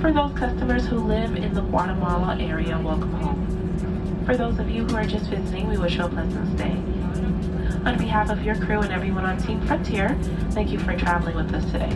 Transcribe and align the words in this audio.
For 0.00 0.12
those 0.12 0.32
customers 0.38 0.86
who 0.86 0.98
live 1.00 1.34
in 1.34 1.54
the 1.54 1.60
Guatemala 1.60 2.38
area, 2.38 2.78
welcome 2.78 3.12
home. 3.14 4.22
For 4.24 4.36
those 4.36 4.56
of 4.60 4.70
you 4.70 4.84
who 4.84 4.94
are 4.94 5.04
just 5.04 5.28
visiting, 5.28 5.66
we 5.66 5.76
wish 5.76 5.96
you 5.96 6.04
a 6.04 6.08
pleasant 6.08 6.56
stay. 6.56 6.70
On 7.84 7.98
behalf 7.98 8.30
of 8.30 8.44
your 8.44 8.54
crew 8.54 8.78
and 8.78 8.92
everyone 8.92 9.24
on 9.24 9.38
Team 9.38 9.60
Frontier, 9.66 10.16
thank 10.52 10.70
you 10.70 10.78
for 10.78 10.96
traveling 10.96 11.34
with 11.34 11.52
us 11.52 11.64
today. 11.72 11.90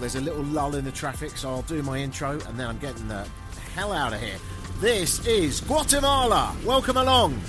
There's 0.00 0.16
a 0.16 0.20
little 0.20 0.42
lull 0.42 0.74
in 0.74 0.84
the 0.84 0.90
traffic, 0.90 1.36
so 1.36 1.50
I'll 1.50 1.62
do 1.62 1.84
my 1.84 1.98
intro 1.98 2.32
and 2.32 2.58
then 2.58 2.66
I'm 2.66 2.78
getting 2.78 3.06
the 3.06 3.28
hell 3.76 3.92
out 3.92 4.12
of 4.12 4.20
here. 4.20 4.38
This 4.80 5.24
is 5.24 5.60
Guatemala. 5.60 6.56
Welcome 6.64 6.96
along. 6.96 7.40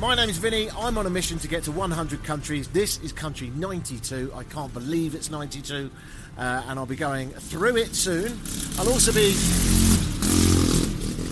My 0.00 0.14
name's 0.14 0.36
Vinny. 0.36 0.70
I'm 0.78 0.96
on 0.96 1.06
a 1.06 1.10
mission 1.10 1.38
to 1.40 1.48
get 1.48 1.64
to 1.64 1.72
100 1.72 2.22
countries. 2.22 2.68
This 2.68 3.00
is 3.00 3.12
country 3.12 3.50
92. 3.56 4.30
I 4.32 4.44
can't 4.44 4.72
believe 4.72 5.16
it's 5.16 5.28
92, 5.28 5.90
uh, 6.38 6.62
and 6.68 6.78
I'll 6.78 6.86
be 6.86 6.94
going 6.94 7.30
through 7.30 7.78
it 7.78 7.96
soon. 7.96 8.38
I'll 8.78 8.88
also 8.88 9.12
be 9.12 9.34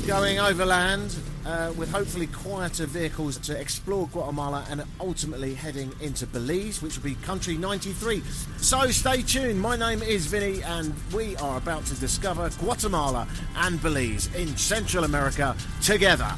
going 0.04 0.40
overland 0.40 1.14
uh, 1.46 1.74
with 1.76 1.92
hopefully 1.92 2.26
quieter 2.26 2.86
vehicles 2.86 3.38
to 3.38 3.56
explore 3.56 4.08
Guatemala 4.08 4.66
and 4.68 4.82
ultimately 4.98 5.54
heading 5.54 5.92
into 6.00 6.26
Belize, 6.26 6.82
which 6.82 6.96
will 6.96 7.04
be 7.04 7.14
country 7.16 7.56
93. 7.56 8.20
So 8.56 8.90
stay 8.90 9.22
tuned. 9.22 9.60
My 9.60 9.76
name 9.76 10.02
is 10.02 10.26
Vinny, 10.26 10.60
and 10.64 10.92
we 11.14 11.36
are 11.36 11.56
about 11.56 11.86
to 11.86 11.94
discover 11.94 12.50
Guatemala 12.58 13.28
and 13.58 13.80
Belize 13.80 14.34
in 14.34 14.56
Central 14.56 15.04
America 15.04 15.54
together. 15.82 16.34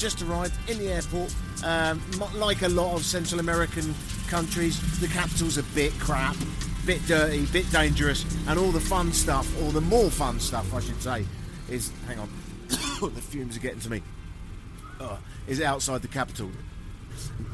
Just 0.00 0.22
arrived 0.22 0.54
in 0.68 0.78
the 0.78 0.88
airport. 0.88 1.32
Um, 1.62 2.00
like 2.34 2.62
a 2.62 2.68
lot 2.68 2.96
of 2.96 3.04
Central 3.04 3.38
American 3.38 3.94
countries, 4.28 4.80
the 5.00 5.08
capital's 5.08 5.58
a 5.58 5.62
bit 5.74 5.92
crap, 6.00 6.36
bit 6.86 7.04
dirty, 7.06 7.44
bit 7.46 7.70
dangerous, 7.70 8.24
and 8.48 8.58
all 8.58 8.72
the 8.72 8.80
fun 8.80 9.12
stuff, 9.12 9.46
or 9.62 9.70
the 9.72 9.80
more 9.82 10.10
fun 10.10 10.40
stuff, 10.40 10.72
I 10.72 10.80
should 10.80 11.00
say, 11.02 11.26
is 11.68 11.92
hang 12.06 12.18
on, 12.18 12.30
the 12.68 13.20
fumes 13.20 13.56
are 13.58 13.60
getting 13.60 13.80
to 13.80 13.90
me. 13.90 14.02
Uh, 14.98 15.18
is 15.46 15.60
outside 15.60 16.00
the 16.00 16.08
capital. 16.08 16.50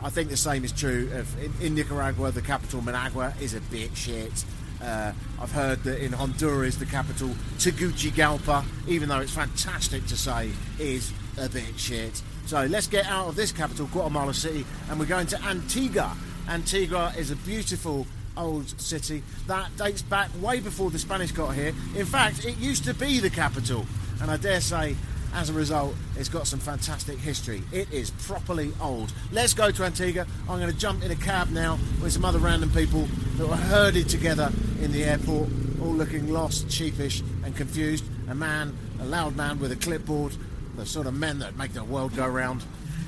I 0.03 0.11
think 0.11 0.31
the 0.31 0.37
same 0.37 0.65
is 0.65 0.73
true 0.73 1.11
of 1.15 1.43
in, 1.43 1.53
in 1.61 1.75
Nicaragua. 1.75 2.31
The 2.31 2.43
capital 2.43 2.81
Managua 2.81 3.35
is 3.41 3.55
a 3.55 3.61
bit 3.61 3.97
shit. 3.97 4.45
Uh, 4.83 5.13
I've 5.41 5.53
heard 5.53 5.83
that 5.85 6.05
in 6.05 6.13
Honduras, 6.13 6.77
the 6.77 6.87
capital 6.87 7.31
Tegucigalpa, 7.59 8.65
even 8.87 9.09
though 9.09 9.21
it's 9.21 9.33
fantastic 9.33 10.07
to 10.07 10.17
say, 10.17 10.51
is 10.79 11.13
a 11.39 11.49
bit 11.49 11.79
shit. 11.79 12.23
So 12.47 12.65
let's 12.67 12.87
get 12.87 13.07
out 13.07 13.27
of 13.27 13.35
this 13.35 13.51
capital, 13.51 13.87
Guatemala 13.87 14.33
City, 14.33 14.65
and 14.89 15.01
we're 15.01 15.07
going 15.07 15.27
to 15.27 15.43
Antigua. 15.43 16.17
Antigua 16.49 17.13
is 17.19 17.33
a 17.33 17.37
beautiful 17.37 18.07
old 18.37 18.69
city 18.81 19.25
that 19.49 19.77
dates 19.77 20.03
back 20.03 20.31
way 20.41 20.61
before 20.61 20.91
the 20.91 20.99
Spanish 20.99 21.33
got 21.33 21.57
here. 21.57 21.75
In 21.97 22.07
fact, 22.07 22.45
it 22.45 22.57
used 22.59 22.85
to 22.85 22.95
be 22.95 23.19
the 23.19 23.31
capital, 23.31 23.85
and 24.23 24.31
I 24.31 24.37
dare 24.37 24.61
say, 24.61 24.95
as 25.35 25.51
a 25.51 25.53
result, 25.53 25.97
it's 26.17 26.29
got 26.29 26.47
some 26.47 26.61
fantastic 26.61 27.19
history. 27.19 27.65
It 27.73 27.93
is 27.93 28.13
properly 28.13 28.73
old. 28.81 29.13
Let's 29.33 29.53
go 29.53 29.73
to 29.73 29.85
Antigua. 29.85 30.25
I'm 30.49 30.61
going 30.61 30.73
to 30.73 30.79
jump 30.79 31.03
in 31.03 31.11
a 31.11 31.17
cab 31.17 31.51
now 31.51 31.81
with 32.01 32.13
some 32.13 32.25
other 32.25 32.39
random 32.39 32.71
people 32.71 33.09
that 33.39 33.49
were 33.49 33.57
herded 33.57 34.09
together 34.09 34.53
in 34.81 34.93
the 34.93 35.03
airport, 35.03 35.49
all 35.83 35.93
looking 35.93 36.33
lost, 36.33 36.71
sheepish, 36.71 37.23
and 37.45 37.57
confused. 37.57 38.05
A 38.29 38.37
man, 38.37 38.73
a 39.01 39.05
loud 39.05 39.35
man 39.35 39.59
with 39.59 39.73
a 39.73 39.77
clipboard, 39.77 40.37
the 40.77 40.87
sort 40.87 41.07
of 41.07 41.15
men 41.15 41.39
that 41.39 41.57
make 41.57 41.73
the 41.73 41.83
world 41.83 42.15
go 42.15 42.27
round, 42.27 42.63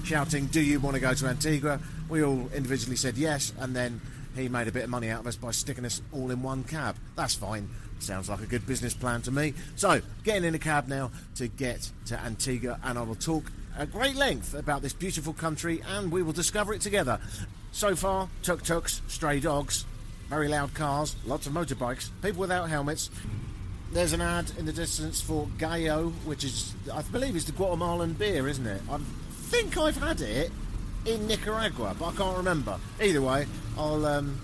shouting, 0.05 0.47
Do 0.47 0.61
you 0.61 0.81
want 0.81 0.95
to 0.95 1.01
go 1.01 1.15
to 1.15 1.27
Antigua? 1.27 1.81
We 2.09 2.25
all 2.25 2.49
individually 2.55 2.97
said 2.97 3.17
yes, 3.17 3.53
and 3.59 3.77
then 3.77 4.01
he 4.34 4.49
made 4.49 4.69
a 4.69 4.73
bit 4.73 4.84
of 4.84 4.91
money 4.91 5.11
out 5.11 5.21
of 5.21 5.27
us 5.27 5.37
by 5.37 5.51
sticking 5.51 5.84
us 5.84 6.01
all 6.12 6.31
in 6.31 6.43
one 6.43 6.65
cab. 6.65 6.97
That's 7.17 7.34
fine. 7.34 7.69
Sounds 7.99 8.28
like 8.28 8.41
a 8.41 8.47
good 8.47 8.67
business 8.67 8.95
plan 8.95 9.23
to 9.23 9.31
me. 9.31 9.55
So, 9.77 10.01
getting 10.25 10.45
in 10.45 10.55
a 10.55 10.59
cab 10.59 10.89
now 10.89 11.11
to 11.37 11.49
get 11.49 11.91
to 12.07 12.19
Antigua, 12.19 12.78
and 12.84 12.99
I 12.99 13.03
will 13.03 13.17
talk 13.17 13.51
at 13.77 13.93
great 13.93 14.15
length 14.15 14.55
about 14.55 14.83
this 14.83 14.93
beautiful 14.93 15.33
country, 15.33 15.83
and 15.89 16.11
we 16.11 16.23
will 16.23 16.33
discover 16.33 16.73
it 16.73 16.81
together. 16.81 17.21
So 17.73 17.95
far, 17.95 18.28
tuk 18.43 18.62
tuks, 18.62 19.03
stray 19.09 19.41
dogs, 19.41 19.84
very 20.28 20.49
loud 20.49 20.75
cars, 20.75 21.17
lots 21.27 21.47
of 21.47 21.53
motorbikes, 21.53 22.11
people 22.23 22.41
without 22.41 22.69
helmets. 22.69 23.11
There's 23.91 24.12
an 24.12 24.21
ad 24.21 24.53
in 24.59 24.66
the 24.66 24.72
distance 24.72 25.21
for 25.21 25.49
Gallo, 25.59 26.10
which 26.25 26.44
is, 26.44 26.75
I 26.93 27.03
believe, 27.03 27.34
is 27.34 27.47
the 27.47 27.53
Guatemalan 27.53 28.12
beer, 28.15 28.47
isn't 28.47 28.66
it? 28.66 28.82
I 28.91 28.99
think 29.32 29.78
I've 29.78 29.97
had 29.97 30.21
it 30.21 30.53
in 31.06 31.26
Nicaragua, 31.26 31.97
but 31.98 32.09
I 32.09 32.12
can't 32.12 32.37
remember. 32.37 32.78
Either 33.00 33.22
way, 33.22 33.47
I'll 33.78 34.04
um, 34.04 34.38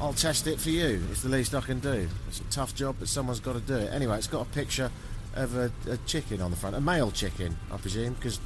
I'll 0.00 0.12
test 0.12 0.48
it 0.48 0.60
for 0.60 0.70
you. 0.70 1.00
It's 1.12 1.22
the 1.22 1.28
least 1.28 1.54
I 1.54 1.60
can 1.60 1.78
do. 1.78 2.08
It's 2.26 2.40
a 2.40 2.44
tough 2.44 2.74
job, 2.74 2.96
but 2.98 3.06
someone's 3.08 3.38
got 3.38 3.52
to 3.52 3.60
do 3.60 3.76
it. 3.76 3.92
Anyway, 3.92 4.18
it's 4.18 4.26
got 4.26 4.42
a 4.42 4.50
picture 4.50 4.90
of 5.36 5.56
a, 5.56 5.70
a 5.88 5.96
chicken 5.98 6.40
on 6.40 6.50
the 6.50 6.56
front, 6.56 6.74
a 6.74 6.80
male 6.80 7.12
chicken, 7.12 7.56
I 7.70 7.76
presume, 7.76 8.14
because 8.14 8.40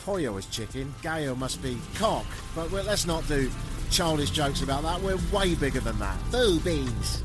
pollo 0.00 0.36
is 0.38 0.46
chicken, 0.46 0.92
gallo 1.02 1.36
must 1.36 1.62
be 1.62 1.78
cock. 1.94 2.26
But 2.54 2.72
well, 2.72 2.84
let's 2.84 3.06
not 3.06 3.26
do 3.28 3.50
childish 3.90 4.30
jokes 4.30 4.62
about 4.62 4.82
that. 4.82 5.00
We're 5.00 5.18
way 5.32 5.54
bigger 5.54 5.80
than 5.80 5.98
that. 6.00 6.18
Boobies. 6.32 7.22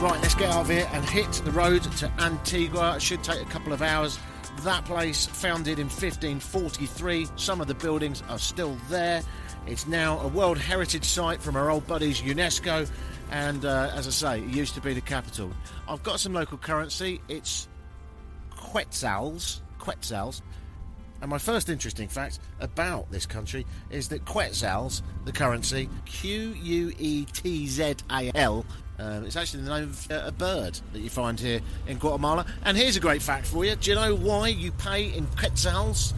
Right, 0.00 0.18
let's 0.22 0.34
get 0.34 0.48
out 0.48 0.62
of 0.62 0.70
here 0.70 0.88
and 0.94 1.04
hit 1.04 1.30
the 1.44 1.50
road 1.50 1.82
to 1.82 2.10
Antigua. 2.20 2.96
It 2.96 3.02
should 3.02 3.22
take 3.22 3.42
a 3.42 3.50
couple 3.50 3.74
of 3.74 3.82
hours. 3.82 4.18
That 4.62 4.86
place, 4.86 5.26
founded 5.26 5.78
in 5.78 5.88
1543, 5.88 7.28
some 7.36 7.60
of 7.60 7.66
the 7.66 7.74
buildings 7.74 8.22
are 8.30 8.38
still 8.38 8.78
there. 8.88 9.22
It's 9.66 9.86
now 9.86 10.18
a 10.20 10.28
World 10.28 10.56
Heritage 10.56 11.04
Site 11.04 11.42
from 11.42 11.54
our 11.54 11.70
old 11.70 11.86
buddies 11.86 12.22
UNESCO, 12.22 12.88
and 13.30 13.66
uh, 13.66 13.90
as 13.94 14.06
I 14.06 14.10
say, 14.10 14.38
it 14.38 14.48
used 14.48 14.74
to 14.74 14.80
be 14.80 14.94
the 14.94 15.02
capital. 15.02 15.52
I've 15.86 16.02
got 16.02 16.18
some 16.18 16.32
local 16.32 16.56
currency. 16.56 17.20
It's 17.28 17.68
Quetzals. 18.56 19.60
Quetzals. 19.78 20.40
And 21.20 21.28
my 21.28 21.36
first 21.36 21.68
interesting 21.68 22.08
fact 22.08 22.38
about 22.60 23.10
this 23.10 23.26
country 23.26 23.66
is 23.90 24.08
that 24.08 24.24
Quetzals, 24.24 25.02
the 25.26 25.32
currency, 25.32 25.90
Q 26.06 26.54
U 26.62 26.92
E 26.98 27.26
T 27.26 27.66
Z 27.66 27.96
A 28.10 28.30
L, 28.34 28.64
uh, 29.00 29.22
it's 29.24 29.36
actually 29.36 29.62
the 29.62 29.70
name 29.70 29.84
of 29.84 30.10
uh, 30.10 30.22
a 30.26 30.32
bird 30.32 30.78
that 30.92 31.00
you 31.00 31.08
find 31.08 31.40
here 31.40 31.60
in 31.86 31.98
Guatemala. 31.98 32.44
And 32.64 32.76
here's 32.76 32.96
a 32.96 33.00
great 33.00 33.22
fact 33.22 33.46
for 33.46 33.64
you. 33.64 33.74
Do 33.76 33.90
you 33.90 33.96
know 33.96 34.14
why 34.14 34.48
you 34.48 34.72
pay 34.72 35.04
in 35.04 35.26
quetzals? 35.38 36.12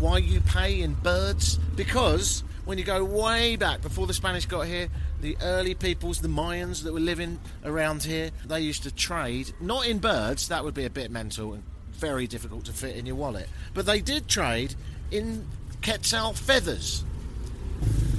Why 0.00 0.18
you 0.18 0.40
pay 0.40 0.80
in 0.80 0.94
birds? 0.94 1.58
Because 1.76 2.42
when 2.64 2.78
you 2.78 2.84
go 2.84 3.04
way 3.04 3.56
back 3.56 3.82
before 3.82 4.06
the 4.06 4.14
Spanish 4.14 4.46
got 4.46 4.66
here, 4.66 4.88
the 5.20 5.36
early 5.42 5.74
peoples, 5.74 6.20
the 6.20 6.28
Mayans 6.28 6.82
that 6.82 6.92
were 6.92 7.00
living 7.00 7.38
around 7.64 8.02
here, 8.02 8.30
they 8.46 8.60
used 8.60 8.82
to 8.82 8.92
trade, 8.92 9.52
not 9.60 9.86
in 9.86 9.98
birds, 9.98 10.48
that 10.48 10.64
would 10.64 10.74
be 10.74 10.84
a 10.84 10.90
bit 10.90 11.10
mental 11.10 11.52
and 11.54 11.62
very 11.92 12.26
difficult 12.26 12.64
to 12.64 12.72
fit 12.72 12.96
in 12.96 13.06
your 13.06 13.14
wallet, 13.14 13.48
but 13.74 13.86
they 13.86 14.00
did 14.00 14.26
trade 14.26 14.74
in 15.12 15.46
quetzal 15.84 16.32
feathers. 16.32 17.04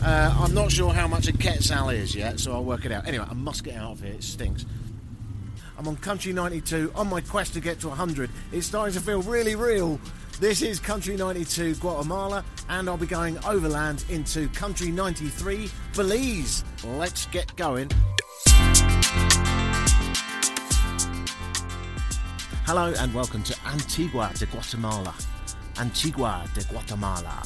Uh, 0.03 0.35
I'm 0.37 0.53
not 0.53 0.69
sure 0.69 0.91
how 0.91 1.07
much 1.07 1.29
a 1.29 1.31
quetzal 1.31 1.87
is 1.87 2.13
yet, 2.13 2.37
so 2.37 2.51
I'll 2.51 2.65
work 2.65 2.83
it 2.83 2.91
out. 2.91 3.07
Anyway, 3.07 3.25
I 3.29 3.33
must 3.33 3.63
get 3.63 3.77
out 3.77 3.93
of 3.93 4.01
here. 4.01 4.11
It 4.11 4.23
stinks. 4.23 4.65
I'm 5.77 5.87
on 5.87 5.95
Country 5.95 6.33
92 6.33 6.91
on 6.93 7.07
my 7.09 7.21
quest 7.21 7.53
to 7.53 7.61
get 7.61 7.79
to 7.79 7.87
100. 7.87 8.29
It's 8.51 8.67
starting 8.67 8.93
to 8.95 8.99
feel 8.99 9.21
really 9.21 9.55
real. 9.55 10.01
This 10.41 10.61
is 10.61 10.77
Country 10.77 11.15
92 11.15 11.75
Guatemala, 11.75 12.43
and 12.67 12.89
I'll 12.89 12.97
be 12.97 13.05
going 13.05 13.37
overland 13.45 14.03
into 14.09 14.49
Country 14.49 14.91
93 14.91 15.69
Belize. 15.95 16.65
Let's 16.83 17.25
get 17.27 17.55
going. 17.55 17.89
Hello, 22.65 22.93
and 22.99 23.13
welcome 23.13 23.41
to 23.43 23.55
Antigua 23.67 24.31
de 24.35 24.47
Guatemala. 24.47 25.15
Antigua 25.77 26.45
de 26.53 26.63
Guatemala. 26.65 27.41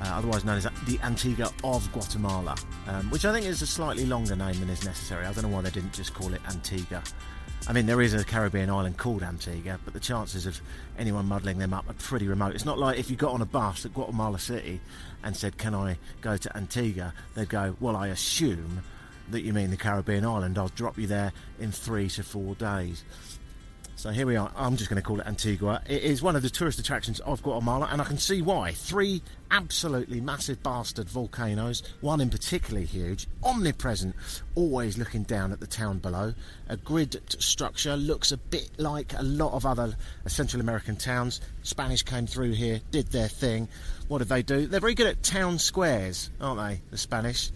Uh, 0.00 0.04
otherwise 0.04 0.44
known 0.44 0.58
as 0.58 0.64
the 0.86 0.98
Antigua 1.02 1.50
of 1.64 1.90
Guatemala, 1.92 2.56
um, 2.86 3.10
which 3.10 3.24
I 3.24 3.32
think 3.32 3.46
is 3.46 3.62
a 3.62 3.66
slightly 3.66 4.06
longer 4.06 4.36
name 4.36 4.60
than 4.60 4.70
is 4.70 4.84
necessary. 4.84 5.26
I 5.26 5.32
don't 5.32 5.42
know 5.42 5.48
why 5.48 5.62
they 5.62 5.70
didn't 5.70 5.92
just 5.92 6.14
call 6.14 6.32
it 6.34 6.40
Antigua. 6.48 7.02
I 7.66 7.72
mean, 7.72 7.86
there 7.86 8.00
is 8.00 8.14
a 8.14 8.24
Caribbean 8.24 8.70
island 8.70 8.96
called 8.96 9.22
Antigua, 9.22 9.78
but 9.84 9.92
the 9.92 10.00
chances 10.00 10.46
of 10.46 10.60
anyone 10.98 11.26
muddling 11.26 11.58
them 11.58 11.74
up 11.74 11.90
are 11.90 11.94
pretty 11.94 12.28
remote. 12.28 12.54
It's 12.54 12.64
not 12.64 12.78
like 12.78 12.98
if 12.98 13.10
you 13.10 13.16
got 13.16 13.32
on 13.32 13.42
a 13.42 13.46
bus 13.46 13.84
at 13.84 13.92
Guatemala 13.92 14.38
City 14.38 14.80
and 15.22 15.36
said, 15.36 15.58
Can 15.58 15.74
I 15.74 15.98
go 16.20 16.36
to 16.36 16.56
Antigua? 16.56 17.12
They'd 17.34 17.48
go, 17.48 17.76
Well, 17.80 17.96
I 17.96 18.08
assume 18.08 18.82
that 19.30 19.42
you 19.42 19.52
mean 19.52 19.70
the 19.70 19.76
Caribbean 19.76 20.24
island. 20.24 20.56
I'll 20.56 20.68
drop 20.68 20.96
you 20.96 21.06
there 21.06 21.32
in 21.60 21.72
three 21.72 22.08
to 22.10 22.22
four 22.22 22.54
days. 22.54 23.04
So 23.98 24.10
here 24.10 24.28
we 24.28 24.36
are. 24.36 24.52
I'm 24.54 24.76
just 24.76 24.88
going 24.88 25.02
to 25.02 25.04
call 25.04 25.18
it 25.18 25.26
Antigua. 25.26 25.82
It 25.88 26.04
is 26.04 26.22
one 26.22 26.36
of 26.36 26.42
the 26.42 26.50
tourist 26.50 26.78
attractions 26.78 27.18
of 27.18 27.42
Guatemala, 27.42 27.88
and 27.90 28.00
I 28.00 28.04
can 28.04 28.16
see 28.16 28.42
why. 28.42 28.70
Three 28.70 29.22
absolutely 29.50 30.20
massive 30.20 30.62
bastard 30.62 31.08
volcanoes, 31.08 31.82
one 32.00 32.20
in 32.20 32.30
particularly 32.30 32.86
huge, 32.86 33.26
omnipresent, 33.42 34.14
always 34.54 34.98
looking 34.98 35.24
down 35.24 35.50
at 35.50 35.58
the 35.58 35.66
town 35.66 35.98
below. 35.98 36.32
A 36.68 36.76
grid 36.76 37.20
structure 37.42 37.96
looks 37.96 38.30
a 38.30 38.36
bit 38.36 38.70
like 38.78 39.14
a 39.14 39.22
lot 39.24 39.52
of 39.52 39.66
other 39.66 39.96
Central 40.28 40.60
American 40.60 40.94
towns. 40.94 41.40
Spanish 41.64 42.04
came 42.04 42.28
through 42.28 42.52
here, 42.52 42.80
did 42.92 43.08
their 43.08 43.26
thing. 43.26 43.66
What 44.06 44.18
did 44.18 44.28
they 44.28 44.42
do? 44.42 44.68
They're 44.68 44.78
very 44.78 44.94
good 44.94 45.08
at 45.08 45.24
town 45.24 45.58
squares, 45.58 46.30
aren't 46.40 46.60
they? 46.60 46.80
The 46.92 46.98
Spanish. 46.98 47.50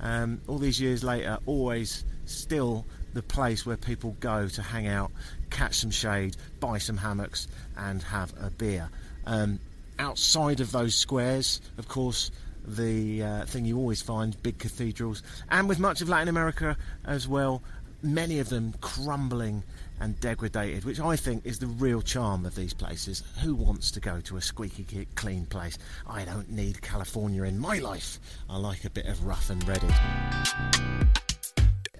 Um, 0.00 0.42
all 0.48 0.58
these 0.58 0.78
years 0.78 1.02
later, 1.02 1.38
always 1.46 2.04
still 2.26 2.84
the 3.14 3.22
place 3.22 3.64
where 3.64 3.76
people 3.76 4.16
go 4.20 4.48
to 4.48 4.62
hang 4.62 4.86
out, 4.86 5.10
catch 5.50 5.76
some 5.78 5.90
shade, 5.90 6.36
buy 6.60 6.78
some 6.78 6.96
hammocks, 6.96 7.48
and 7.76 8.02
have 8.02 8.32
a 8.40 8.50
beer. 8.50 8.88
Um, 9.26 9.58
outside 9.98 10.60
of 10.60 10.72
those 10.72 10.94
squares, 10.94 11.60
of 11.76 11.88
course, 11.88 12.30
the 12.66 13.22
uh, 13.22 13.44
thing 13.46 13.64
you 13.64 13.76
always 13.78 14.02
find 14.02 14.40
big 14.42 14.58
cathedrals, 14.58 15.22
and 15.50 15.68
with 15.68 15.78
much 15.78 16.00
of 16.00 16.08
Latin 16.08 16.28
America 16.28 16.76
as 17.04 17.26
well, 17.26 17.62
many 18.02 18.38
of 18.38 18.48
them 18.48 18.74
crumbling 18.80 19.64
and 20.00 20.18
degraded, 20.20 20.84
which 20.84 21.00
I 21.00 21.16
think 21.16 21.44
is 21.44 21.58
the 21.58 21.66
real 21.66 22.02
charm 22.02 22.46
of 22.46 22.54
these 22.54 22.72
places. 22.72 23.24
Who 23.42 23.54
wants 23.54 23.90
to 23.92 24.00
go 24.00 24.20
to 24.20 24.36
a 24.36 24.40
squeaky 24.40 25.08
clean 25.16 25.46
place? 25.46 25.78
I 26.06 26.24
don't 26.24 26.50
need 26.50 26.80
California 26.82 27.42
in 27.44 27.58
my 27.58 27.78
life. 27.78 28.20
I 28.48 28.58
like 28.58 28.84
a 28.84 28.90
bit 28.90 29.06
of 29.06 29.24
rough 29.24 29.50
and 29.50 29.66
ready 29.66 29.88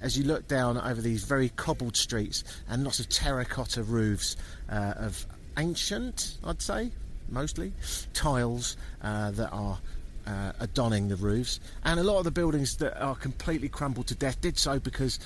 as 0.01 0.17
you 0.17 0.25
look 0.25 0.49
down 0.49 0.79
over 0.79 1.01
these 1.01 1.25
very 1.25 1.51
cobbled 1.51 1.97
streets 1.97 2.45
and 2.69 2.85
lots 2.85 3.01
of 3.01 3.09
terracotta 3.09 3.83
roofs 3.83 4.37
uh, 4.71 4.95
of 4.97 5.27
ancient, 5.57 6.37
I'd 6.45 6.63
say, 6.63 6.91
mostly, 7.29 7.73
tiles 8.15 8.77
uh, 9.03 9.31
that 9.33 9.51
are 9.51 9.79
uh, 10.27 10.53
adorning 10.61 11.09
the 11.09 11.17
roofs. 11.17 11.61
And 11.85 11.99
a 11.99 12.03
lot 12.03 12.19
of 12.19 12.25
the 12.25 12.31
buildings 12.31 12.77
that 12.77 13.01
are 13.01 13.15
completely 13.15 13.69
crumbled 13.69 14.07
to 14.09 14.15
death 14.15 14.41
did 14.41 14.59
so 14.59 14.79
because 14.79 15.19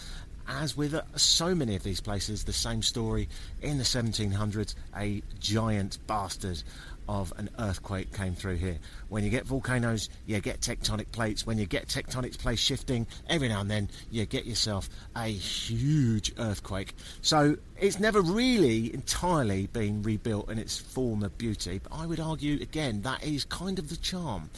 as 0.49 0.77
with 0.77 0.95
uh, 0.95 1.03
so 1.17 1.55
many 1.55 1.77
of 1.77 1.83
these 1.83 2.01
places, 2.01 2.45
the 2.45 2.53
same 2.53 2.83
story 2.83 3.29
in 3.61 3.79
the 3.79 3.85
1700s 3.85 4.75
a 4.97 5.23
giant 5.41 5.99
bastard 6.07 6.63
of 7.09 7.33
an 7.37 7.51
earthquake 7.59 8.13
came 8.13 8.35
through 8.35 8.57
here. 8.57 8.79
When 9.09 9.25
you 9.25 9.31
get 9.31 9.47
volcanoes, 9.47 10.09
you 10.27 10.41
get 10.41 10.61
tectonic 10.61 11.11
plates. 11.13 11.47
When 11.47 11.59
you 11.59 11.67
get 11.67 11.89
tectonic 11.89 12.39
plates 12.39 12.61
shifting, 12.61 13.07
every 13.29 13.49
now 13.49 13.61
and 13.61 13.71
then 13.71 13.91
you 14.11 14.27
get 14.27 14.47
yourself 14.47 14.89
a 15.17 15.27
huge 15.27 16.33
earthquake. 16.39 16.95
So 17.21 17.57
it's 17.79 17.99
never 17.99 18.21
really 18.21 18.93
entirely 18.95 19.67
been 19.67 20.03
rebuilt 20.03 20.51
in 20.51 20.59
its 20.59 20.79
former 20.79 21.29
beauty, 21.29 21.81
but 21.83 21.93
I 21.93 22.07
would 22.07 22.21
argue 22.21 22.61
again 22.63 23.03
that 23.03 23.25
is 23.25 23.45
kind 23.45 23.79
of 23.79 23.89
the 23.89 23.97
charm 23.97 24.51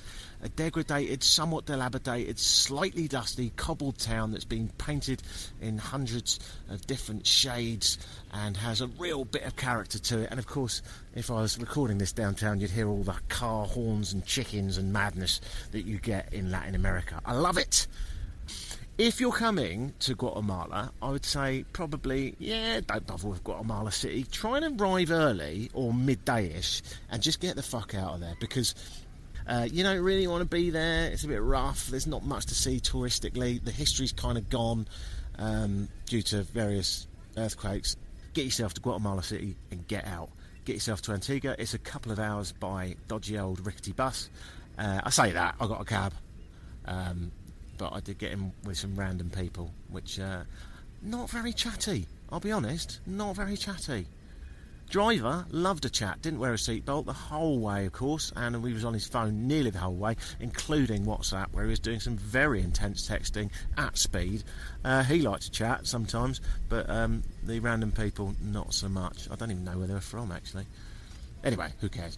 a 0.45 0.49
degraded, 0.51 1.23
somewhat 1.23 1.65
dilapidated, 1.65 2.39
slightly 2.39 3.09
dusty, 3.09 3.51
cobbled 3.57 3.99
town 3.99 4.31
that's 4.31 4.45
been 4.45 4.69
painted 4.77 5.23
in 5.63 5.79
hundreds 5.79 6.39
of 6.69 6.87
different 6.87 7.27
shades 7.27 7.97
and 8.33 8.55
has 8.57 8.83
a 8.83 8.87
real 8.99 9.25
bit 9.25 9.43
of 9.45 9.57
character 9.57 9.99
to 9.99 10.21
it. 10.21 10.29
And 10.31 10.39
of 10.39 10.47
course, 10.47 10.83
if 11.15 11.31
I 11.31 11.41
was 11.41 11.59
recording 11.59 11.97
this 11.97 12.13
downtown, 12.13 12.61
you'd 12.61 12.71
hear 12.71 12.89
all 12.89 13.03
the 13.03 13.17
car 13.31 13.67
horns 13.67 14.13
and 14.13 14.25
chickens 14.27 14.77
and 14.77 14.93
madness 14.93 15.41
that 15.73 15.87
you 15.87 15.99
get 15.99 16.33
in 16.35 16.51
Latin 16.51 16.75
America. 16.75 17.21
I 17.25 17.33
love 17.33 17.57
it. 17.57 17.87
If 18.97 19.21
you're 19.21 19.33
coming 19.33 19.93
to 20.01 20.15
Guatemala, 20.15 20.93
I 21.03 21.11
would 21.11 21.25
say 21.25 21.65
probably, 21.73 22.37
yeah, 22.39 22.81
don't 22.87 23.05
bother 23.05 23.27
with 23.27 23.43
Guatemala 23.43 23.91
City. 23.91 24.25
Try 24.31 24.59
and 24.59 24.81
arrive 24.81 25.11
early 25.11 25.69
or 25.75 25.93
midday-ish 25.93 26.83
and 27.11 27.21
just 27.21 27.41
get 27.41 27.57
the 27.57 27.63
fuck 27.63 27.97
out 27.97 28.15
of 28.15 28.21
there 28.21 28.37
because 28.39 28.77
uh, 29.47 29.69
you 29.71 29.83
don't 29.83 30.01
really 30.01 30.27
want 30.27 30.41
to 30.43 30.49
be 30.49 30.71
there. 30.71 31.11
It's 31.11 31.25
a 31.25 31.29
bit 31.29 31.43
rough. 31.43 31.89
There's 31.89 32.07
not 32.07 32.25
much 32.25 32.47
to 32.47 32.55
see 32.55 32.81
touristically. 32.81 33.63
The 33.63 33.71
history's 33.71 34.13
kind 34.13 34.39
of 34.39 34.49
gone 34.49 34.87
um, 35.39 35.89
due 36.07 36.23
to 36.23 36.43
various 36.43 37.07
earthquakes. 37.37 37.97
Get 38.33 38.45
yourself 38.45 38.75
to 38.75 38.81
Guatemala 38.81 39.23
City 39.23 39.57
and 39.71 39.87
get 39.87 40.07
out. 40.07 40.31
Get 40.65 40.75
yourself 40.75 41.03
to 41.03 41.13
Antigua. 41.13 41.55
It's 41.59 41.75
a 41.75 41.79
couple 41.79 42.11
of 42.11 42.19
hours 42.19 42.53
by 42.53 42.97
dodgy 43.07 43.39
old 43.39 43.65
rickety 43.67 43.93
bus. 43.93 44.31
Uh, 44.79 45.01
I 45.05 45.11
say 45.11 45.33
that 45.33 45.57
I 45.61 45.67
got 45.67 45.81
a 45.81 45.85
cab, 45.85 46.15
um, 46.87 47.31
but 47.77 47.93
I 47.93 48.01
did 48.01 48.19
get 48.19 48.33
in 48.33 48.53
with 48.65 48.79
some 48.79 48.97
random 48.97 49.31
people, 49.31 49.71
which 49.91 50.19
uh, 50.19 50.41
not 51.03 51.29
very 51.31 51.53
chatty. 51.53 52.07
I'll 52.33 52.41
be 52.41 52.51
honest, 52.51 53.01
not 53.07 53.37
very 53.37 53.57
chatty. 53.57 54.07
Driver 54.95 55.45
loved 55.51 55.85
a 55.85 55.91
chat, 55.91 56.23
didn't 56.23 56.39
wear 56.39 56.53
a 56.53 56.57
seatbelt 56.57 57.05
the 57.05 57.13
whole 57.13 57.59
way, 57.59 57.85
of 57.85 57.93
course, 57.93 58.33
and 58.37 58.65
he 58.65 58.73
was 58.73 58.85
on 58.85 58.95
his 58.95 59.09
phone 59.09 59.49
nearly 59.49 59.71
the 59.71 59.81
whole 59.81 59.97
way, 59.97 60.15
including 60.39 61.05
WhatsApp, 61.05 61.47
where 61.51 61.65
he 61.65 61.71
was 61.71 61.81
doing 61.81 61.99
some 61.99 62.17
very 62.17 62.61
intense 62.61 63.09
texting 63.09 63.51
at 63.77 63.99
speed. 63.99 64.45
Uh, 64.85 65.03
he 65.03 65.21
liked 65.21 65.43
to 65.43 65.51
chat 65.51 65.89
sometimes, 65.89 66.41
but 66.69 66.89
um, 66.89 67.25
the 67.43 67.59
random 67.59 67.91
people, 67.91 68.37
not 68.41 68.73
so 68.73 68.89
much. 68.89 69.27
I 69.33 69.35
don't 69.35 69.51
even 69.51 69.65
know 69.65 69.79
where 69.79 69.89
they 69.89 69.95
were 69.95 70.01
from, 70.01 70.31
actually. 70.31 70.67
Anyway, 71.43 71.73
who 71.81 71.89
cares? 71.89 72.17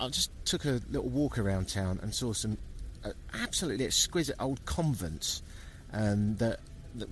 I 0.00 0.08
just 0.08 0.32
took 0.44 0.64
a 0.64 0.80
little 0.90 1.10
walk 1.10 1.38
around 1.38 1.68
town 1.68 2.00
and 2.02 2.12
saw 2.12 2.32
some 2.32 2.58
uh, 3.04 3.12
absolutely 3.32 3.84
exquisite 3.84 4.34
old 4.40 4.64
convents 4.64 5.40
um, 5.92 6.34
that 6.38 6.58
that 6.98 7.08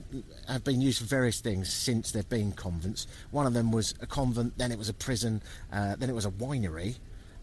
have 0.49 0.65
been 0.65 0.81
used 0.81 0.99
for 1.01 1.05
various 1.05 1.41
things 1.41 1.73
since 1.73 2.13
they've 2.13 2.29
been 2.29 2.53
convents. 2.53 3.07
One 3.31 3.47
of 3.47 3.55
them 3.55 3.73
was 3.73 3.95
a 4.01 4.07
convent, 4.07 4.59
then 4.59 4.73
it 4.73 4.79
was 4.79 4.89
a 4.89 4.95
prison, 4.95 5.43
uh, 5.73 5.97
then 5.97 6.11
it 6.11 6.15
was 6.15 6.27
a 6.27 6.31
winery, 6.31 6.97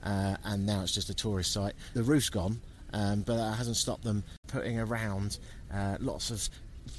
uh, 0.03 0.37
and 0.43 0.65
now 0.65 0.81
it's 0.81 0.93
just 0.93 1.09
a 1.09 1.13
tourist 1.13 1.51
site. 1.51 1.73
The 1.93 2.03
roof's 2.03 2.29
gone, 2.29 2.61
um, 2.93 3.21
but 3.21 3.37
that 3.37 3.57
hasn't 3.57 3.77
stopped 3.77 4.03
them 4.03 4.23
putting 4.47 4.79
around 4.79 5.39
uh, 5.73 5.97
lots 5.99 6.31
of 6.31 6.49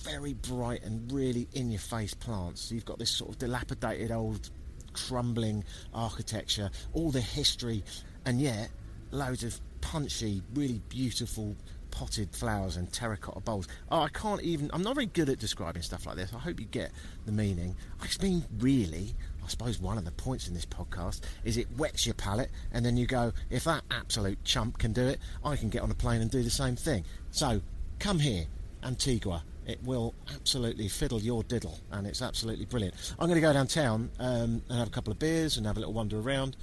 very 0.03 0.33
bright 0.35 0.83
and 0.83 1.11
really 1.13 1.47
in 1.53 1.71
your 1.71 1.81
face 1.81 2.15
plants. 2.15 2.73
You've 2.73 2.85
got 2.85 2.99
this 2.99 3.11
sort 3.11 3.31
of 3.31 3.39
dilapidated 3.39 4.11
old 4.11 4.51
crumbling 4.93 5.65
architecture, 5.93 6.71
all 6.93 7.11
the 7.11 7.21
history, 7.21 7.85
and 8.25 8.41
yet 8.41 8.71
loads 9.11 9.45
of 9.45 9.61
punchy, 9.81 10.43
really 10.55 10.81
beautiful 10.89 11.55
potted 11.95 12.35
flowers 12.35 12.77
and 12.77 12.93
terracotta 12.93 13.41
bowls. 13.41 13.69
Oh, 13.91 14.03
I 14.03 14.09
can't 14.09 14.43
even. 14.43 14.69
I'm 14.75 14.83
not 14.83 14.97
very 14.97 15.07
good 15.07 15.29
at 15.29 15.39
describing 15.39 15.81
stuff 15.81 16.07
like 16.07 16.17
this. 16.17 16.35
I 16.35 16.39
hope 16.39 16.61
you 16.61 16.67
get 16.67 16.91
the 17.25 17.33
meaning. 17.33 17.77
I 18.03 18.07
mean, 18.23 18.45
really, 18.59 19.15
I 19.43 19.49
suppose 19.49 19.79
one 19.79 19.97
of 19.97 20.05
the 20.05 20.11
points 20.11 20.49
in 20.49 20.55
this 20.55 20.67
podcast 20.67 21.21
is 21.45 21.57
it 21.57 21.69
wets 21.79 22.05
your 22.05 22.15
palate, 22.15 22.51
and 22.73 22.85
then 22.85 22.97
you 22.97 23.07
go, 23.07 23.33
if 23.49 23.65
that 23.65 23.85
absolute 23.91 24.43
chump 24.45 24.79
can 24.79 24.93
do 24.93 25.07
it, 25.07 25.21
I 25.45 25.57
can 25.57 25.71
get 25.71 25.83
on 25.83 25.91
a 25.91 25.95
plane 25.95 26.21
and 26.21 26.31
do 26.31 26.43
the 26.43 26.51
same 26.51 26.77
thing. 26.77 27.05
So, 27.31 27.63
come 28.01 28.19
here, 28.19 28.45
Antigua. 28.83 29.45
It 29.67 29.83
will 29.83 30.15
absolutely 30.35 30.89
fiddle 30.89 31.21
your 31.21 31.43
diddle, 31.45 31.79
and 31.91 32.07
it's 32.07 32.21
absolutely 32.21 32.67
brilliant. 32.67 33.15
I'm 33.19 33.29
going 33.29 33.37
to 33.37 33.41
go 33.41 33.53
downtown 33.53 34.11
um, 34.19 34.63
and 34.69 34.79
have 34.79 34.89
a 34.89 34.91
couple 34.91 35.11
of 35.11 35.19
beers 35.19 35.57
and 35.57 35.67
have 35.67 35.79
a 35.79 35.81
little 35.81 35.95
wander 35.95 36.19
around. 36.19 36.57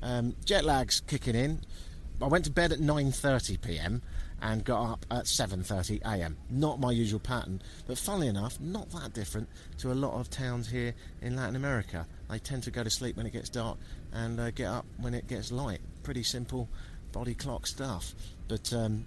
Um, 0.00 0.34
jet 0.46 0.64
lag's 0.64 1.00
kicking 1.00 1.34
in. 1.34 1.60
I 2.22 2.28
went 2.28 2.46
to 2.46 2.50
bed 2.50 2.72
at 2.72 2.78
9:30 2.78 3.60
p.m 3.60 4.00
and 4.42 4.64
got 4.64 4.92
up 4.92 5.06
at 5.10 5.24
7:30 5.24 6.02
a.m. 6.02 6.36
Not 6.50 6.80
my 6.80 6.92
usual 6.92 7.20
pattern, 7.20 7.62
but 7.86 7.98
funnily 7.98 8.28
enough, 8.28 8.60
not 8.60 8.90
that 8.90 9.12
different 9.12 9.48
to 9.78 9.92
a 9.92 9.94
lot 9.94 10.14
of 10.14 10.30
towns 10.30 10.68
here 10.68 10.94
in 11.22 11.36
Latin 11.36 11.56
America. 11.56 12.06
They 12.28 12.38
tend 12.38 12.62
to 12.64 12.70
go 12.70 12.84
to 12.84 12.90
sleep 12.90 13.16
when 13.16 13.26
it 13.26 13.32
gets 13.32 13.48
dark 13.48 13.78
and 14.12 14.38
uh, 14.38 14.50
get 14.50 14.66
up 14.66 14.86
when 14.98 15.14
it 15.14 15.26
gets 15.26 15.50
light. 15.50 15.80
Pretty 16.02 16.22
simple 16.22 16.68
body 17.12 17.34
clock 17.34 17.66
stuff. 17.66 18.14
But 18.48 18.72
um, 18.72 19.06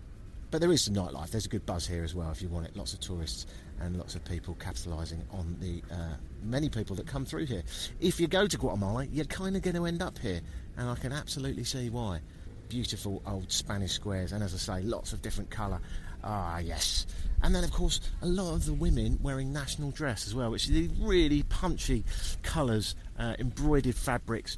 but 0.51 0.61
there 0.61 0.71
is 0.71 0.81
some 0.83 0.95
nightlife. 0.95 1.29
There's 1.29 1.45
a 1.45 1.49
good 1.49 1.65
buzz 1.65 1.85
here 1.85 2.03
as 2.03 2.15
well 2.15 2.31
if 2.31 2.41
you 2.41 2.49
want 2.49 2.65
it. 2.65 2.75
Lots 2.75 2.93
of 2.93 2.99
tourists 2.99 3.45
and 3.79 3.97
lots 3.97 4.15
of 4.15 4.25
people 4.25 4.55
capitalising 4.55 5.21
on 5.31 5.55
the 5.59 5.83
uh, 5.93 6.15
many 6.43 6.69
people 6.69 6.95
that 6.95 7.07
come 7.07 7.25
through 7.25 7.45
here. 7.45 7.63
If 7.99 8.19
you 8.19 8.27
go 8.27 8.47
to 8.47 8.57
Guatemala, 8.57 9.05
you're 9.05 9.25
kind 9.25 9.55
of 9.55 9.61
going 9.61 9.75
to 9.75 9.85
end 9.85 10.01
up 10.01 10.17
here, 10.17 10.41
and 10.77 10.89
I 10.89 10.95
can 10.95 11.11
absolutely 11.11 11.63
see 11.63 11.89
why 11.89 12.21
beautiful 12.69 13.21
old 13.25 13.51
Spanish 13.51 13.91
squares, 13.91 14.31
and 14.31 14.43
as 14.43 14.53
I 14.53 14.79
say, 14.79 14.83
lots 14.85 15.11
of 15.11 15.21
different 15.21 15.49
colour. 15.49 15.81
Ah, 16.23 16.59
yes. 16.59 17.05
And 17.41 17.55
then, 17.55 17.63
of 17.63 17.71
course, 17.71 17.99
a 18.21 18.25
lot 18.25 18.53
of 18.53 18.65
the 18.65 18.73
women 18.73 19.17
wearing 19.21 19.51
national 19.51 19.91
dress 19.91 20.27
as 20.27 20.35
well, 20.35 20.51
which 20.51 20.65
is 20.65 20.71
these 20.71 20.91
really 20.99 21.43
punchy 21.43 22.03
colours, 22.43 22.95
uh, 23.17 23.35
embroidered 23.39 23.95
fabrics, 23.95 24.57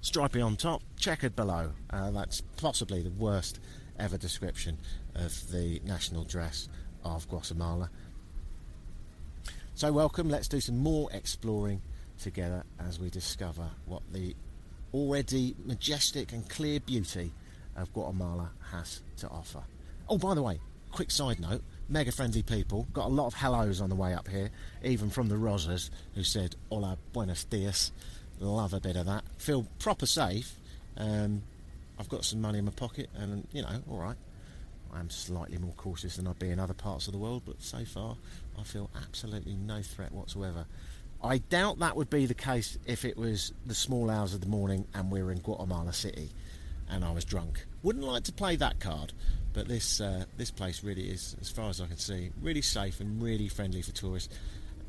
stripy 0.00 0.40
on 0.40 0.56
top, 0.56 0.82
checkered 0.98 1.34
below. 1.34 1.72
Uh, 1.90 2.10
that's 2.10 2.42
possibly 2.56 3.02
the 3.02 3.10
worst 3.10 3.60
ever 3.98 4.16
description 4.16 4.78
of 5.14 5.50
the 5.50 5.80
national 5.84 6.24
dress 6.24 6.68
of 7.04 7.28
Guatemala. 7.28 7.90
So, 9.74 9.92
welcome. 9.92 10.28
Let's 10.28 10.48
do 10.48 10.60
some 10.60 10.78
more 10.78 11.08
exploring 11.12 11.80
together 12.18 12.64
as 12.78 12.98
we 13.00 13.10
discover 13.10 13.70
what 13.86 14.02
the 14.12 14.34
already 14.94 15.54
majestic 15.64 16.32
and 16.32 16.48
clear 16.48 16.80
beauty 16.80 17.32
of 17.76 17.92
Guatemala 17.92 18.50
has 18.72 19.02
to 19.18 19.28
offer. 19.28 19.62
Oh, 20.08 20.18
by 20.18 20.34
the 20.34 20.42
way, 20.42 20.60
quick 20.90 21.10
side 21.10 21.40
note 21.40 21.62
mega 21.88 22.12
friendly 22.12 22.42
people. 22.42 22.86
Got 22.92 23.06
a 23.06 23.08
lot 23.08 23.26
of 23.26 23.34
hellos 23.34 23.80
on 23.80 23.88
the 23.88 23.94
way 23.94 24.14
up 24.14 24.28
here, 24.28 24.50
even 24.82 25.10
from 25.10 25.28
the 25.28 25.36
Rosas, 25.36 25.90
who 26.14 26.22
said 26.22 26.56
"Hola, 26.70 26.98
buenos 27.12 27.44
dias." 27.44 27.92
Love 28.40 28.72
a 28.72 28.80
bit 28.80 28.96
of 28.96 29.06
that. 29.06 29.24
Feel 29.38 29.66
proper 29.78 30.06
safe. 30.06 30.54
Um, 30.96 31.42
I've 31.98 32.08
got 32.08 32.24
some 32.24 32.40
money 32.40 32.58
in 32.58 32.66
my 32.66 32.70
pocket, 32.70 33.08
and 33.14 33.46
you 33.52 33.62
know, 33.62 33.82
all 33.90 33.98
right. 33.98 34.16
I 34.90 35.00
am 35.00 35.10
slightly 35.10 35.58
more 35.58 35.74
cautious 35.76 36.16
than 36.16 36.26
I'd 36.26 36.38
be 36.38 36.48
in 36.48 36.58
other 36.58 36.72
parts 36.72 37.08
of 37.08 37.12
the 37.12 37.18
world, 37.18 37.42
but 37.44 37.60
so 37.60 37.84
far 37.84 38.16
I 38.58 38.62
feel 38.62 38.88
absolutely 38.96 39.54
no 39.54 39.82
threat 39.82 40.12
whatsoever. 40.12 40.64
I 41.22 41.38
doubt 41.38 41.80
that 41.80 41.96
would 41.96 42.10
be 42.10 42.26
the 42.26 42.34
case 42.34 42.78
if 42.86 43.04
it 43.04 43.16
was 43.16 43.52
the 43.66 43.74
small 43.74 44.08
hours 44.08 44.34
of 44.34 44.40
the 44.40 44.46
morning 44.46 44.86
and 44.94 45.10
we 45.10 45.22
were 45.22 45.32
in 45.32 45.40
Guatemala 45.40 45.92
City 45.92 46.30
and 46.90 47.04
I 47.04 47.12
was 47.12 47.24
drunk. 47.24 47.66
Wouldn't 47.82 48.04
like 48.04 48.24
to 48.24 48.32
play 48.32 48.56
that 48.56 48.80
card, 48.80 49.12
but 49.52 49.68
this 49.68 50.00
uh, 50.00 50.24
this 50.36 50.50
place 50.50 50.82
really 50.82 51.08
is, 51.08 51.36
as 51.40 51.50
far 51.50 51.68
as 51.68 51.80
I 51.80 51.86
can 51.86 51.96
see, 51.96 52.30
really 52.40 52.62
safe 52.62 53.00
and 53.00 53.22
really 53.22 53.48
friendly 53.48 53.82
for 53.82 53.92
tourists. 53.92 54.34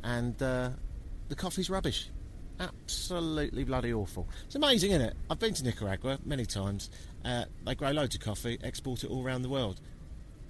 And 0.04 0.42
uh, 0.42 0.70
the 1.28 1.36
coffee's 1.36 1.70
rubbish, 1.70 2.10
absolutely 2.60 3.64
bloody 3.64 3.94
awful. 3.94 4.28
It's 4.46 4.56
amazing, 4.56 4.92
isn't 4.92 5.02
it? 5.02 5.16
I've 5.30 5.40
been 5.40 5.54
to 5.56 5.64
Nicaragua 5.64 6.20
many 6.26 6.46
times. 6.46 6.90
Uh, 7.26 7.46
they 7.66 7.76
grow 7.76 7.92
loads 7.92 8.16
of 8.16 8.22
coffee, 8.22 8.58
export 8.64 9.04
it 9.04 9.10
all 9.10 9.24
around 9.24 9.42
the 9.42 9.50
world. 9.50 9.80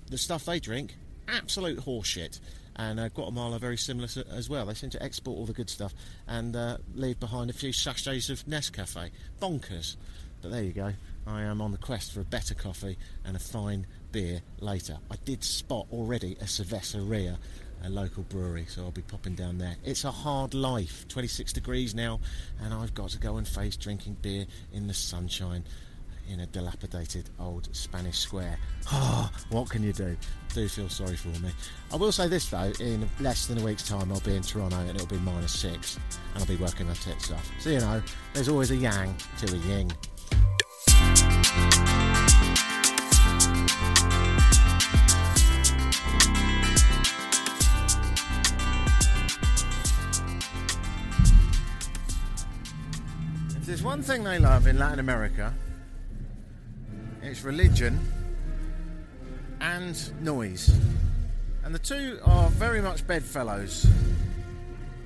The 0.10 0.18
stuff 0.18 0.46
they 0.46 0.60
drink, 0.60 0.96
absolute 1.28 1.80
horseshit. 1.80 2.40
And 2.80 2.98
uh, 2.98 3.10
Guatemala 3.10 3.60
very 3.60 3.76
similar 3.76 4.08
as 4.32 4.50
well. 4.50 4.66
They 4.66 4.74
seem 4.74 4.90
to 4.92 5.04
export 5.04 5.38
all 5.38 5.46
the 5.46 5.52
good 5.52 5.70
stuff 5.70 5.94
and 6.30 6.56
uh, 6.56 6.78
leave 6.96 7.20
behind 7.20 7.50
a 7.50 7.54
few 7.54 7.74
sachets 7.74 8.30
of 8.30 8.46
Nescafe. 8.46 9.12
Bonkers. 9.42 9.98
But 10.42 10.52
there 10.52 10.64
you 10.64 10.72
go. 10.72 10.94
I 11.28 11.42
am 11.42 11.62
on 11.62 11.74
the 11.74 11.78
quest 11.78 12.14
for 12.14 12.22
a 12.22 12.24
better 12.24 12.56
coffee 12.56 12.98
and 13.26 13.36
a 13.36 13.40
fine 13.40 13.86
beer 14.14 14.42
later. 14.62 14.98
I 15.12 15.16
did 15.26 15.44
spot 15.44 15.88
already 15.92 16.38
a 16.40 16.46
Cerveceria, 16.46 17.38
a 17.84 17.90
local 17.90 18.24
brewery, 18.24 18.66
so 18.70 18.86
I'll 18.86 18.92
be 18.92 19.02
popping 19.02 19.36
down 19.36 19.58
there. 19.58 19.76
It's 19.84 20.06
a 20.06 20.12
hard 20.12 20.54
life, 20.54 21.06
26 21.10 21.52
degrees 21.52 21.94
now, 21.94 22.22
and 22.64 22.74
I've 22.74 22.94
got 22.94 23.10
to 23.10 23.20
go 23.20 23.36
and 23.36 23.46
face 23.46 23.76
drinking 23.76 24.18
beer 24.22 24.46
in 24.72 24.88
the 24.88 24.94
sunshine 24.94 25.66
in 26.30 26.42
a 26.42 26.46
dilapidated 26.46 27.30
old 27.40 27.68
Spanish 27.76 28.20
square. 28.20 28.58
Oh, 28.92 29.30
what 29.50 29.70
can 29.70 29.82
you 29.84 29.94
do? 29.94 30.16
Do 30.54 30.68
feel 30.68 30.90
sorry 30.90 31.16
for 31.16 31.30
me. 31.40 31.52
I 31.92 31.96
will 31.96 32.12
say 32.12 32.28
this 32.28 32.50
though, 32.50 32.72
in 32.80 33.10
less 33.20 33.48
than 33.48 33.58
a 33.58 33.64
week's 33.64 33.88
time 33.88 34.12
I'll 34.12 34.20
be 34.22 34.36
in 34.36 34.44
Toronto 34.44 34.78
and 34.78 34.92
it'll 34.92 35.08
be 35.08 35.18
minus 35.18 35.58
six 35.60 36.00
and 36.34 36.42
I'll 36.42 36.48
be 36.48 36.56
working 36.56 36.88
my 36.88 36.94
tits 36.94 37.32
off. 37.32 37.52
So 37.60 37.72
you 37.72 37.80
know, 37.80 38.02
there's 38.34 38.50
always 38.50 38.72
a 38.72 38.76
yang 38.76 39.16
to 39.40 39.54
a 39.54 39.58
ying. 39.58 39.92
If 53.56 53.66
there's 53.66 53.84
one 53.84 54.04
thing 54.04 54.24
they 54.24 54.40
love 54.40 54.68
in 54.68 54.78
Latin 54.78 55.00
America, 55.00 55.54
it's 57.22 57.44
religion 57.44 58.00
and 59.62 60.22
noise. 60.22 60.72
And 61.64 61.74
the 61.74 61.80
two 61.80 62.20
are 62.26 62.50
very 62.50 62.82
much 62.82 63.06
bedfellows, 63.06 63.88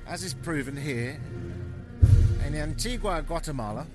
as 0.06 0.22
is 0.22 0.34
proven 0.34 0.76
here 0.76 1.18
in 2.46 2.54
Antigua, 2.54 3.22
Guatemala 3.22 3.86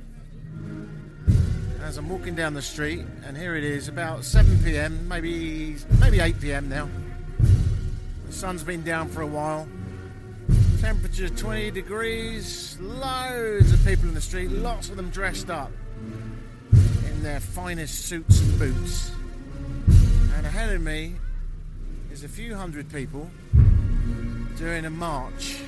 as 1.84 1.98
I'm 1.98 2.10
walking 2.10 2.36
down 2.36 2.54
the 2.54 2.62
street, 2.62 3.06
and 3.26 3.38
here 3.38 3.56
it 3.56 3.64
is, 3.64 3.88
about 3.88 4.24
7 4.24 4.60
p.m., 4.64 5.08
maybe 5.08 5.78
maybe 6.00 6.20
8 6.20 6.40
p.m. 6.40 6.70
now. 6.70 6.90
The 8.28 8.34
sun's 8.34 8.64
been 8.64 8.84
down 8.84 9.10
for 9.10 9.22
a 9.22 9.28
while. 9.28 9.68
Temperature 10.82 11.30
20 11.30 11.72
degrees. 11.72 12.78
Loads 12.80 13.72
of 13.74 13.84
people 13.86 14.08
in 14.08 14.14
the 14.14 14.22
street, 14.22 14.52
lots 14.52 14.90
of 14.90 14.98
them 14.98 15.10
dressed 15.10 15.50
up 15.50 15.72
their 17.29 17.39
finest 17.39 18.05
suits 18.05 18.41
and 18.41 18.57
boots. 18.57 19.12
And 20.36 20.48
ahead 20.48 20.74
of 20.74 20.81
me 20.81 21.13
is 22.12 22.24
a 22.24 22.27
few 22.27 22.55
hundred 22.55 22.91
people 22.91 23.29
doing 24.57 24.86
a 24.86 24.89
march. 24.89 25.59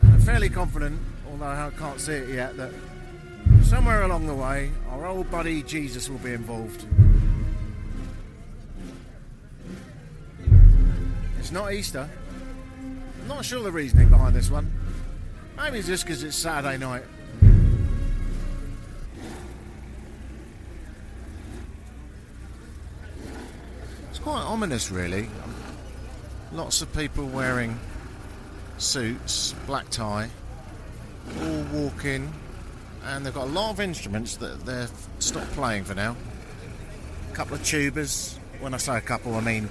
And 0.00 0.12
I'm 0.12 0.20
fairly 0.20 0.48
confident, 0.48 1.00
although 1.28 1.46
I 1.46 1.70
can't 1.76 2.00
see 2.00 2.12
it 2.12 2.28
yet, 2.28 2.56
that 2.56 2.70
somewhere 3.64 4.02
along 4.02 4.28
the 4.28 4.34
way, 4.34 4.70
our 4.92 5.06
old 5.06 5.28
buddy 5.28 5.60
Jesus 5.64 6.08
will 6.08 6.18
be 6.18 6.32
involved. 6.32 6.86
It's 11.40 11.50
not 11.50 11.72
Easter. 11.72 12.08
I'm 13.22 13.28
not 13.28 13.44
sure 13.44 13.60
the 13.60 13.72
reasoning 13.72 14.08
behind 14.08 14.36
this 14.36 14.52
one. 14.52 14.70
Maybe 15.56 15.78
it's 15.78 15.88
just 15.88 16.04
because 16.04 16.22
it's 16.22 16.36
Saturday 16.36 16.78
night. 16.78 17.02
Quite 24.22 24.42
ominous, 24.42 24.90
really. 24.90 25.28
Lots 26.52 26.82
of 26.82 26.92
people 26.94 27.26
wearing 27.26 27.78
suits, 28.78 29.54
black 29.66 29.90
tie, 29.90 30.30
all 31.40 31.62
walking 31.72 32.32
and 33.04 33.26
they've 33.26 33.34
got 33.34 33.48
a 33.48 33.50
lot 33.50 33.70
of 33.70 33.80
instruments 33.80 34.36
that 34.36 34.64
they've 34.64 34.90
stopped 35.18 35.50
playing 35.52 35.84
for 35.84 35.94
now. 35.94 36.16
A 37.30 37.34
couple 37.34 37.54
of 37.54 37.62
tubas. 37.62 38.36
When 38.60 38.74
I 38.74 38.76
say 38.76 38.96
a 38.96 39.00
couple, 39.00 39.34
I 39.34 39.40
mean 39.40 39.68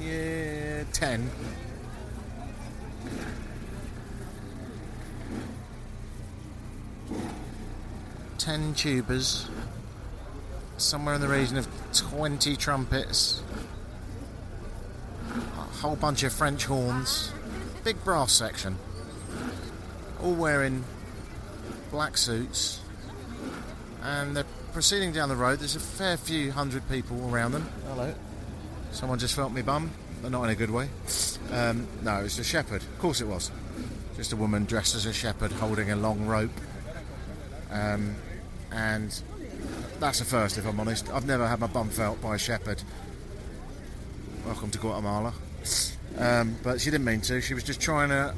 yeah, 0.00 0.84
ten. 0.92 1.30
Ten 8.38 8.74
tubas. 8.74 9.48
Somewhere 10.76 11.16
in 11.16 11.20
the 11.20 11.28
region 11.28 11.56
of 11.56 11.66
twenty 11.92 12.54
trumpets. 12.54 13.42
Whole 15.80 15.94
bunch 15.94 16.24
of 16.24 16.32
French 16.32 16.64
horns. 16.64 17.32
Big 17.84 18.02
brass 18.02 18.32
section. 18.32 18.76
All 20.20 20.34
wearing 20.34 20.84
black 21.92 22.16
suits, 22.16 22.80
and 24.02 24.36
they're 24.36 24.44
proceeding 24.72 25.12
down 25.12 25.28
the 25.28 25.36
road. 25.36 25.60
There's 25.60 25.76
a 25.76 25.80
fair 25.80 26.16
few 26.16 26.50
hundred 26.50 26.88
people 26.88 27.32
around 27.32 27.52
them. 27.52 27.68
Hello. 27.86 28.12
Someone 28.90 29.20
just 29.20 29.36
felt 29.36 29.52
me 29.52 29.62
bum, 29.62 29.92
but 30.20 30.32
not 30.32 30.42
in 30.44 30.50
a 30.50 30.56
good 30.56 30.70
way. 30.70 30.88
Um, 31.52 31.86
no, 32.02 32.18
it 32.18 32.22
was 32.24 32.38
a 32.40 32.44
shepherd. 32.44 32.82
Of 32.82 32.98
course 32.98 33.20
it 33.20 33.28
was. 33.28 33.52
Just 34.16 34.32
a 34.32 34.36
woman 34.36 34.64
dressed 34.64 34.96
as 34.96 35.06
a 35.06 35.12
shepherd 35.12 35.52
holding 35.52 35.92
a 35.92 35.96
long 35.96 36.26
rope. 36.26 36.50
Um, 37.70 38.16
and 38.72 39.22
that's 40.00 40.20
a 40.20 40.24
first, 40.24 40.58
if 40.58 40.66
I'm 40.66 40.80
honest. 40.80 41.08
I've 41.10 41.26
never 41.26 41.46
had 41.46 41.60
my 41.60 41.68
bum 41.68 41.88
felt 41.88 42.20
by 42.20 42.34
a 42.34 42.38
shepherd. 42.38 42.82
Welcome 44.44 44.70
to 44.70 44.78
Guatemala. 44.78 45.34
Um, 46.18 46.56
but 46.62 46.80
she 46.80 46.90
didn't 46.90 47.04
mean 47.04 47.20
to. 47.22 47.40
She 47.40 47.54
was 47.54 47.64
just 47.64 47.80
trying 47.80 48.08
to. 48.08 48.34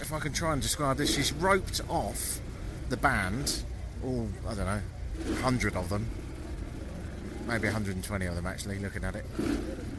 If 0.00 0.12
I 0.12 0.18
can 0.18 0.32
try 0.32 0.52
and 0.52 0.62
describe 0.62 0.96
this, 0.96 1.14
she's 1.14 1.32
roped 1.32 1.80
off 1.88 2.40
the 2.88 2.96
band, 2.96 3.62
all, 4.02 4.28
I 4.48 4.54
don't 4.54 4.66
know, 4.66 4.80
100 5.24 5.76
of 5.76 5.88
them, 5.88 6.08
maybe 7.46 7.64
120 7.64 8.26
of 8.26 8.34
them 8.34 8.46
actually, 8.46 8.78
looking 8.78 9.04
at 9.04 9.16
it. 9.16 9.24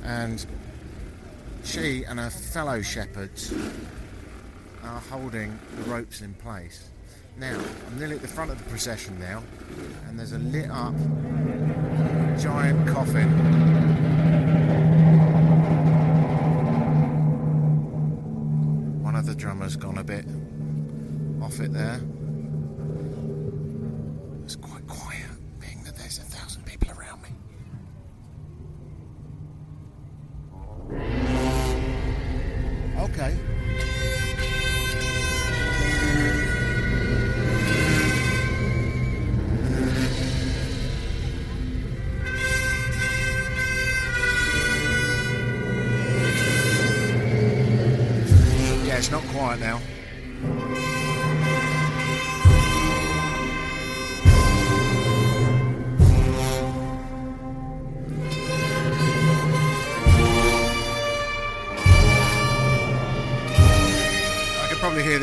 And 0.04 0.44
she 1.64 2.04
and 2.06 2.20
her 2.20 2.30
fellow 2.30 2.82
shepherds 2.82 3.54
are 4.84 5.00
holding 5.00 5.58
the 5.76 5.84
ropes 5.84 6.22
in 6.22 6.34
place. 6.36 6.90
Now, 7.38 7.60
I'm 7.88 8.00
nearly 8.00 8.16
at 8.16 8.22
the 8.22 8.28
front 8.28 8.52
of 8.52 8.58
the 8.58 8.70
procession 8.70 9.20
now, 9.20 9.44
and 10.08 10.20
there's 10.20 10.34
a 10.34 10.40
lit 10.40 10.70
up 10.70 10.96
giant 12.40 12.88
coffin. 12.88 14.19
The 19.74 19.82
gone 19.82 19.98
a 20.00 20.04
bit 20.04 20.26
off 21.44 21.60
it 21.60 21.72
there. 21.74 22.02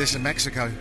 This 0.07 0.15
in 0.15 0.23
Mexico. 0.23 0.71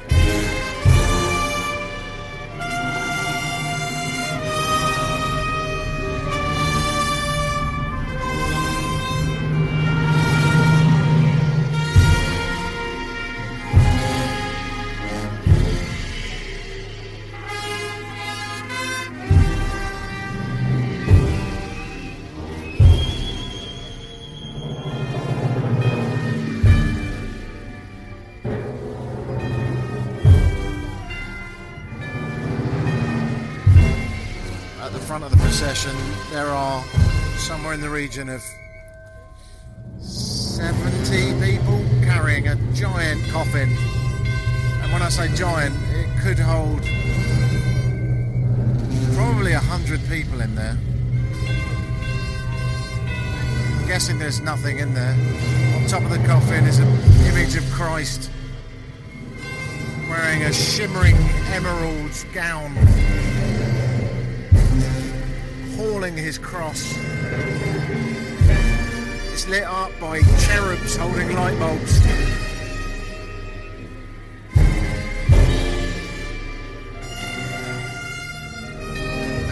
Procession, 35.58 35.96
there 36.32 36.48
are 36.48 36.84
somewhere 37.38 37.72
in 37.72 37.80
the 37.80 37.88
region 37.88 38.28
of 38.28 38.44
70 40.02 41.40
people 41.40 41.82
carrying 42.04 42.48
a 42.48 42.56
giant 42.74 43.26
coffin. 43.30 43.70
And 44.82 44.92
when 44.92 45.00
I 45.00 45.08
say 45.08 45.34
giant, 45.34 45.74
it 45.92 46.08
could 46.20 46.38
hold 46.38 46.82
probably 49.16 49.54
100 49.54 50.06
people 50.10 50.42
in 50.42 50.54
there. 50.54 50.76
I'm 53.80 53.86
guessing 53.86 54.18
there's 54.18 54.42
nothing 54.42 54.78
in 54.78 54.92
there. 54.92 55.16
On 55.76 55.86
top 55.86 56.02
of 56.02 56.10
the 56.10 56.22
coffin 56.26 56.66
is 56.66 56.80
an 56.80 56.88
image 57.28 57.56
of 57.56 57.64
Christ 57.70 58.30
wearing 60.10 60.42
a 60.42 60.52
shimmering 60.52 61.16
emerald 61.54 62.12
gown 62.34 62.74
hauling 65.86 66.16
his 66.16 66.36
cross. 66.38 66.96
It's 69.32 69.46
lit 69.48 69.62
up 69.64 69.92
by 70.00 70.20
cherubs 70.44 70.96
holding 70.96 71.32
light 71.32 71.58
bulbs. 71.58 72.00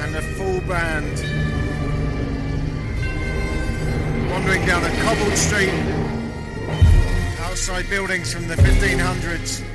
And 0.02 0.16
a 0.16 0.22
full 0.36 0.60
band 0.62 1.14
wandering 4.30 4.66
down 4.66 4.82
a 4.84 4.90
cobbled 5.02 5.36
street 5.36 5.74
outside 7.40 7.88
buildings 7.88 8.32
from 8.34 8.48
the 8.48 8.56
1500s. 8.56 9.73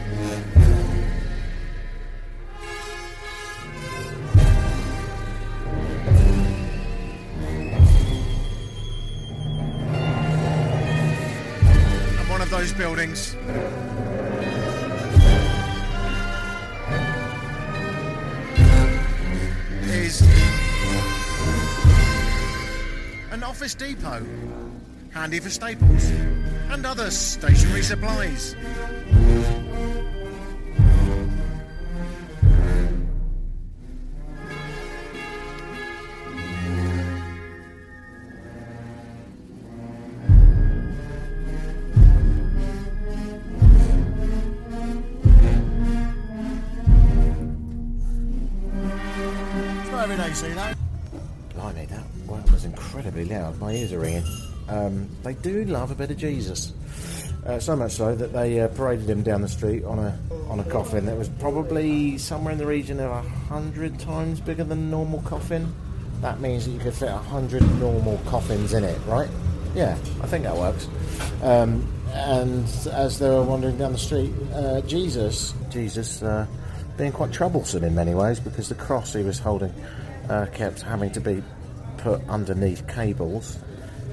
Buildings 12.80 13.36
is 19.84 20.22
an 23.32 23.44
office 23.44 23.76
depot, 23.76 24.26
handy 25.12 25.40
for 25.42 25.50
staples 25.50 26.06
and 26.70 26.86
other 26.86 27.12
stationery 27.12 27.82
supplies. 27.82 28.56
You 50.30 50.36
see 50.36 50.54
that. 50.54 50.78
Blimey, 51.56 51.86
that 51.88 52.04
was 52.52 52.64
incredibly 52.64 53.26
loud. 53.26 53.60
My 53.60 53.72
ears 53.72 53.92
are 53.94 54.00
ringing. 54.00 54.24
Um, 54.68 55.10
they 55.24 55.34
do 55.34 55.66
love 55.66 55.90
a 55.90 55.96
bit 55.96 56.12
of 56.12 56.18
Jesus. 56.18 56.72
Uh, 57.48 57.60
so 57.60 57.76
much 57.76 57.94
so 57.94 58.14
that 58.14 58.32
they 58.32 58.60
uh, 58.60 58.68
paraded 58.68 59.10
him 59.10 59.24
down 59.24 59.42
the 59.42 59.48
street 59.48 59.84
on 59.86 59.98
a 59.98 60.20
on 60.50 60.60
a 60.60 60.64
coffin 60.66 61.06
that 61.06 61.18
was 61.18 61.30
probably 61.40 62.18
somewhere 62.18 62.52
in 62.52 62.60
the 62.60 62.66
region 62.66 63.00
of 63.00 63.10
a 63.10 63.22
hundred 63.22 63.98
times 64.00 64.40
bigger 64.40 64.64
than 64.64 64.92
normal 64.92 65.20
coffin. 65.24 65.74
That 66.22 66.40
means 66.42 66.66
that 66.66 66.72
you 66.72 66.80
could 66.80 66.94
fit 66.94 67.10
a 67.10 67.18
hundred 67.18 67.64
normal 67.80 68.20
coffins 68.28 68.74
in 68.74 68.84
it, 68.84 69.00
right? 69.08 69.30
Yeah, 69.74 69.98
I 70.22 70.28
think 70.28 70.44
that 70.44 70.56
works. 70.56 70.88
Um, 71.42 71.92
and 72.14 72.66
as 72.92 73.18
they 73.18 73.30
were 73.30 73.44
wandering 73.44 73.78
down 73.78 73.94
the 73.94 73.98
street, 73.98 74.32
uh, 74.54 74.82
Jesus, 74.82 75.56
Jesus, 75.72 76.22
uh, 76.22 76.46
being 76.98 77.12
quite 77.12 77.32
troublesome 77.32 77.84
in 77.84 77.96
many 77.96 78.14
ways 78.14 78.40
because 78.40 78.70
the 78.70 78.76
cross 78.76 79.14
he 79.14 79.24
was 79.24 79.40
holding 79.40 79.74
uh, 80.30 80.46
kept 80.48 80.82
having 80.82 81.12
to 81.12 81.20
be 81.20 81.44
put 81.98 82.22
underneath 82.30 82.88
cables, 82.88 83.58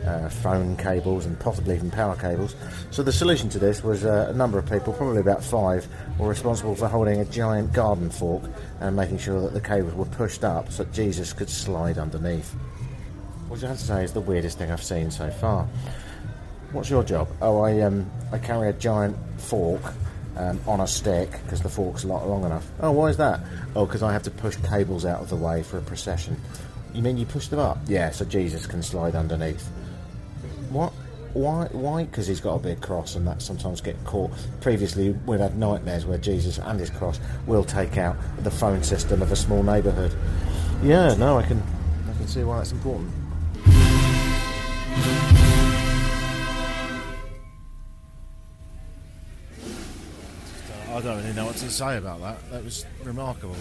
uh, 0.05 0.29
phone 0.29 0.76
cables, 0.76 1.26
and 1.26 1.38
possibly 1.38 1.74
even 1.74 1.90
power 1.90 2.16
cables. 2.16 2.57
So 2.90 3.02
the 3.02 3.12
solution 3.12 3.48
to 3.50 3.59
this 3.59 3.83
was 3.83 4.05
uh, 4.05 4.29
a 4.31 4.33
number 4.33 4.59
of 4.59 4.68
people, 4.68 4.92
probably 4.92 5.20
about 5.20 5.44
five, 5.44 5.87
were 6.18 6.29
responsible 6.29 6.74
for 6.74 6.88
holding 6.88 7.20
a 7.20 7.24
giant 7.24 7.72
garden 7.72 8.11
fork 8.11 8.42
and 8.81 8.96
making 8.96 9.18
sure 9.18 9.40
that 9.40 9.52
the 9.52 9.61
cables 9.61 9.94
were 9.94 10.05
pushed 10.07 10.44
up 10.44 10.72
so 10.72 10.85
Jesus 10.87 11.33
could 11.33 11.50
slide 11.50 11.98
underneath. 11.98 12.52
Which 13.48 13.62
I 13.62 13.68
have 13.68 13.79
to 13.79 13.85
say 13.85 14.02
is 14.02 14.12
the 14.12 14.20
weirdest 14.20 14.59
thing 14.59 14.72
I've 14.72 14.83
seen 14.83 15.11
so 15.11 15.31
far. 15.31 15.68
What's 16.72 16.90
your 16.90 17.05
job? 17.05 17.29
Oh, 17.40 17.61
I 17.61 17.81
um, 17.83 18.11
I 18.33 18.38
carry 18.38 18.68
a 18.68 18.72
giant 18.72 19.16
fork 19.38 19.81
um, 20.37 20.61
on 20.66 20.81
a 20.81 20.87
stick 20.87 21.31
because 21.44 21.62
the 21.62 21.68
fork's 21.68 22.05
not 22.05 22.29
long 22.29 22.44
enough. 22.44 22.66
Oh, 22.81 22.92
why 22.92 23.09
is 23.09 23.16
that? 23.16 23.40
Oh, 23.75 23.87
because 23.87 24.03
I 24.03 24.12
have 24.12 24.22
to 24.25 24.31
push 24.31 24.57
cables 24.57 25.05
out 25.05 25.20
of 25.20 25.29
the 25.29 25.37
way 25.37 25.62
for 25.62 25.79
a 25.79 25.83
procession. 25.83 26.40
You 26.94 27.03
mean 27.03 27.16
you 27.16 27.27
push 27.27 27.49
them 27.49 27.59
up? 27.59 27.79
Yeah, 27.87 28.11
so 28.11 28.25
Jesus 28.25 28.66
can 28.66 28.83
slide 28.83 29.14
underneath. 29.14 29.66
What? 30.70 30.92
Why? 31.35 31.68
Why? 31.72 32.05
Because 32.05 32.27
he's 32.27 32.40
got 32.40 32.55
a 32.55 32.59
big 32.59 32.81
cross, 32.81 33.14
and 33.14 33.27
that 33.27 33.42
sometimes 33.42 33.83
get 33.83 34.03
caught. 34.05 34.31
Previously, 34.62 35.11
we've 35.27 35.40
had 35.40 35.59
nightmares 35.59 36.07
where 36.07 36.16
Jesus 36.16 36.59
and 36.59 36.81
his 36.81 36.88
cross 36.88 37.20
will 37.46 37.64
take 37.64 37.99
out 37.99 38.16
the 38.38 38.51
phone 38.51 38.83
system 38.83 39.20
of 39.20 39.31
a 39.33 39.37
small 39.37 39.62
neighbourhood. 39.62 40.14
Yeah, 40.83 41.14
no, 41.14 41.38
I 41.38 41.42
can, 41.42 41.62
I 42.09 42.16
can 42.16 42.27
see 42.27 42.42
why 42.42 42.59
that's 42.59 42.72
important. 42.72 43.12
I 50.97 51.03
don't 51.03 51.19
really 51.19 51.35
know 51.35 51.45
what 51.45 51.57
to 51.57 51.71
say 51.71 51.99
about 51.99 52.23
that. 52.23 52.51
That 52.51 52.65
was 52.65 52.87
remarkable. 53.05 53.55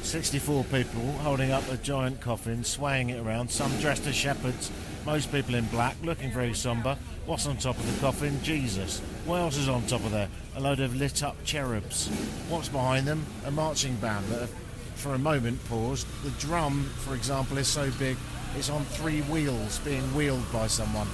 64 0.00 0.64
people 0.64 1.02
holding 1.18 1.50
up 1.50 1.70
a 1.70 1.76
giant 1.76 2.22
coffin, 2.22 2.64
swaying 2.64 3.10
it 3.10 3.20
around, 3.20 3.50
some 3.50 3.70
dressed 3.80 4.06
as 4.06 4.14
shepherds, 4.14 4.70
most 5.04 5.30
people 5.30 5.56
in 5.56 5.66
black, 5.66 5.94
looking 6.02 6.30
very 6.32 6.54
sombre. 6.54 6.96
What's 7.26 7.46
on 7.46 7.58
top 7.58 7.76
of 7.76 7.94
the 7.94 8.00
coffin? 8.00 8.42
Jesus. 8.42 9.00
What 9.26 9.40
else 9.40 9.58
is 9.58 9.68
on 9.68 9.82
top 9.82 10.02
of 10.06 10.10
there? 10.10 10.30
A 10.56 10.60
load 10.60 10.80
of 10.80 10.96
lit 10.96 11.22
up 11.22 11.36
cherubs. 11.44 12.08
What's 12.48 12.70
behind 12.70 13.06
them? 13.06 13.26
A 13.44 13.50
marching 13.50 13.96
band 13.96 14.24
that 14.28 14.48
for 14.94 15.12
a 15.12 15.18
moment, 15.18 15.62
paused. 15.66 16.06
The 16.24 16.30
drum, 16.40 16.84
for 17.00 17.14
example, 17.14 17.58
is 17.58 17.68
so 17.68 17.90
big 17.98 18.16
it's 18.56 18.70
on 18.70 18.86
three 18.86 19.20
wheels 19.22 19.80
being 19.80 20.14
wheeled 20.14 20.50
by 20.50 20.66
someone. 20.66 21.08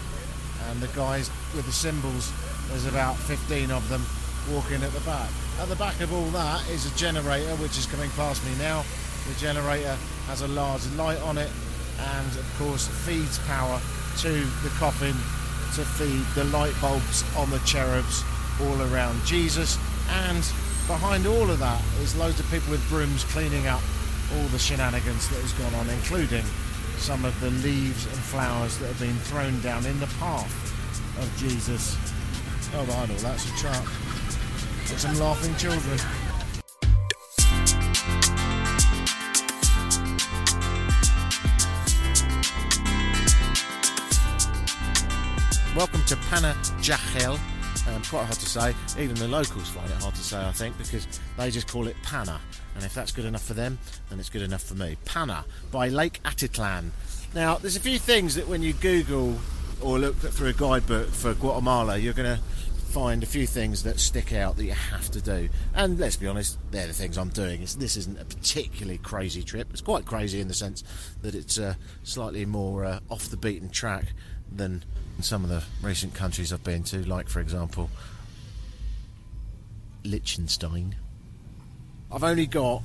And 0.71 0.81
the 0.81 0.89
guys 0.97 1.29
with 1.57 1.67
the 1.67 1.73
cymbals, 1.73 2.33
there's 2.69 2.87
about 2.87 3.17
15 3.17 3.73
of 3.73 3.89
them 3.89 4.07
walking 4.55 4.85
at 4.85 4.93
the 4.93 5.01
back. 5.01 5.29
At 5.59 5.69
the 5.71 5.77
back 5.77 6.01
of 6.03 6.13
all 6.13 6.29
that 6.37 6.69
is 6.69 6.85
a 6.85 6.95
generator 6.99 7.57
which 7.57 7.79
is 7.79 7.87
coming 7.87 8.11
past 8.11 8.45
me 8.45 8.53
now. 8.59 8.85
The 9.27 9.41
generator 9.41 9.97
has 10.27 10.43
a 10.43 10.49
large 10.49 10.87
light 10.99 11.19
on 11.23 11.39
it 11.39 11.51
and 11.99 12.29
of 12.37 12.55
course 12.59 12.87
feeds 13.07 13.39
power 13.49 13.81
to 14.19 14.33
the 14.63 14.69
coffin 14.77 15.17
to 15.75 15.83
feed 15.97 16.23
the 16.35 16.45
light 16.53 16.75
bulbs 16.83 17.25
on 17.39 17.49
the 17.49 17.59
cherubs 17.61 18.23
all 18.61 18.83
around 18.93 19.25
Jesus 19.25 19.79
and 20.29 20.45
behind 20.87 21.27
all 21.27 21.51
of 21.51 21.59
that 21.59 21.83
is 22.03 22.15
loads 22.17 22.39
of 22.39 22.49
people 22.51 22.71
with 22.71 22.87
brooms 22.91 23.25
cleaning 23.25 23.67
up 23.67 23.83
all 24.37 24.47
the 24.49 24.59
shenanigans 24.59 25.29
that 25.31 25.41
has 25.41 25.53
gone 25.55 25.75
on 25.75 25.89
including 25.89 26.45
some 26.99 27.25
of 27.25 27.39
the 27.41 27.51
leaves 27.65 28.05
and 28.05 28.17
flowers 28.17 28.77
that 28.79 28.89
have 28.89 29.01
been 29.01 29.17
thrown 29.25 29.59
down 29.63 29.87
in 29.87 29.99
the 30.01 30.11
path 30.21 30.53
of 31.19 31.37
Jesus. 31.39 31.97
Oh, 32.75 32.85
behind 32.85 33.11
all 33.11 33.17
that's 33.17 33.51
a 33.51 33.57
truck 33.57 33.87
some 34.95 35.19
laughing 35.19 35.55
children. 35.57 35.99
Welcome 45.77 46.03
to 46.05 46.17
Pana 46.31 46.55
Jachel, 46.81 47.39
Um, 47.89 48.03
quite 48.05 48.25
hard 48.25 48.39
to 48.39 48.47
say. 48.47 48.75
Even 48.99 49.15
the 49.17 49.29
locals 49.29 49.69
find 49.69 49.91
it 49.91 49.97
hard 50.01 50.15
to 50.15 50.23
say, 50.23 50.39
I 50.39 50.53
think, 50.53 50.79
because 50.79 51.07
they 51.37 51.51
just 51.51 51.69
call 51.69 51.87
it 51.87 51.97
Pana. 52.03 52.41
And 52.75 52.85
if 52.85 52.95
that's 52.95 53.13
good 53.13 53.25
enough 53.27 53.45
for 53.45 53.55
them, 53.55 53.79
then 54.09 54.19
it's 54.19 54.31
good 54.31 54.43
enough 54.43 54.63
for 54.63 54.75
me. 54.75 54.97
Pana 55.05 55.45
by 55.71 55.89
Lake 55.89 56.23
Atitlan. 56.25 56.91
Now, 57.35 57.57
there's 57.57 57.77
a 57.77 57.81
few 57.81 57.99
things 57.99 58.35
that 58.37 58.49
when 58.49 58.63
you 58.63 58.73
Google 58.73 59.37
or 59.81 59.99
look 59.99 60.17
through 60.17 60.49
a 60.49 60.53
guidebook 60.55 61.09
for 61.09 61.35
Guatemala, 61.35 61.99
you're 61.99 62.15
going 62.15 62.37
to 62.37 62.43
find 62.97 63.23
a 63.23 63.27
few 63.27 63.47
things 63.47 63.83
that 63.83 64.01
stick 64.01 64.33
out 64.33 64.57
that 64.57 64.65
you 64.65 64.73
have 64.73 65.11
to 65.11 65.21
do. 65.21 65.51
And 65.75 65.99
let's 65.99 66.17
be 66.17 66.27
honest, 66.27 66.57
they're 66.71 66.87
the 66.87 66.95
things 66.95 67.19
I'm 67.19 67.29
doing. 67.29 67.61
It's, 67.61 67.75
this 67.75 67.99
isn't 67.99 68.19
a 68.19 68.25
particularly 68.25 68.97
crazy 68.97 69.43
trip. 69.43 69.69
It's 69.71 69.83
quite 69.83 70.07
crazy 70.07 70.41
in 70.41 70.49
the 70.49 70.55
sense 70.55 70.83
that 71.21 71.35
it's 71.35 71.59
uh, 71.59 71.75
slightly 72.05 72.47
more 72.47 72.87
uh, 72.87 73.01
off 73.11 73.29
the 73.29 73.37
beaten 73.37 73.69
track 73.69 74.07
than 74.51 74.83
some 75.21 75.45
of 75.45 75.51
the 75.51 75.63
recent 75.83 76.15
countries 76.15 76.55
I've 76.55 76.65
been 76.65 76.85
to, 76.85 77.07
like, 77.07 77.29
for 77.29 77.41
example, 77.41 77.91
Liechtenstein. 80.03 80.97
I've 82.11 82.25
only 82.25 82.47
got 82.47 82.83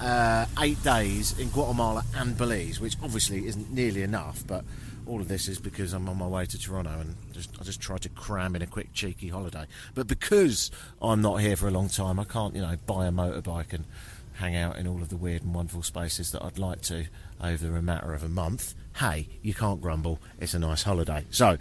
uh, 0.00 0.46
eight 0.60 0.82
days 0.82 1.38
in 1.38 1.50
Guatemala 1.50 2.06
and 2.16 2.38
Belize, 2.38 2.80
which 2.80 2.96
obviously 3.02 3.46
isn't 3.46 3.70
nearly 3.70 4.00
enough, 4.00 4.46
but 4.46 4.64
all 5.04 5.20
of 5.20 5.28
this 5.28 5.46
is 5.46 5.58
because 5.58 5.92
I'm 5.92 6.08
on 6.08 6.16
my 6.16 6.26
way 6.26 6.46
to 6.46 6.58
Toronto 6.58 7.00
and 7.00 7.16
just, 7.32 7.50
I 7.60 7.64
just 7.64 7.80
try 7.80 7.98
to 7.98 8.08
cram 8.08 8.54
in 8.54 8.62
a 8.62 8.66
quick 8.66 8.92
cheeky 8.92 9.28
holiday. 9.28 9.66
But 9.94 10.06
because 10.06 10.70
I'm 11.00 11.20
not 11.20 11.36
here 11.40 11.56
for 11.56 11.66
a 11.66 11.70
long 11.72 11.88
time, 11.88 12.20
I 12.20 12.24
can't, 12.24 12.54
you 12.54 12.62
know, 12.62 12.76
buy 12.86 13.06
a 13.06 13.10
motorbike 13.10 13.72
and 13.72 13.84
hang 14.34 14.56
out 14.56 14.78
in 14.78 14.86
all 14.86 15.02
of 15.02 15.08
the 15.08 15.16
weird 15.16 15.42
and 15.42 15.54
wonderful 15.54 15.82
spaces 15.82 16.32
that 16.32 16.42
I'd 16.42 16.58
like 16.58 16.80
to 16.82 17.06
over 17.42 17.76
a 17.76 17.82
matter 17.82 18.14
of 18.14 18.22
a 18.22 18.28
month. 18.28 18.74
Hey, 18.96 19.28
you 19.42 19.54
can't 19.54 19.80
grumble. 19.80 20.18
It's 20.40 20.54
a 20.54 20.58
nice 20.58 20.82
holiday. 20.82 21.24
So 21.30 21.58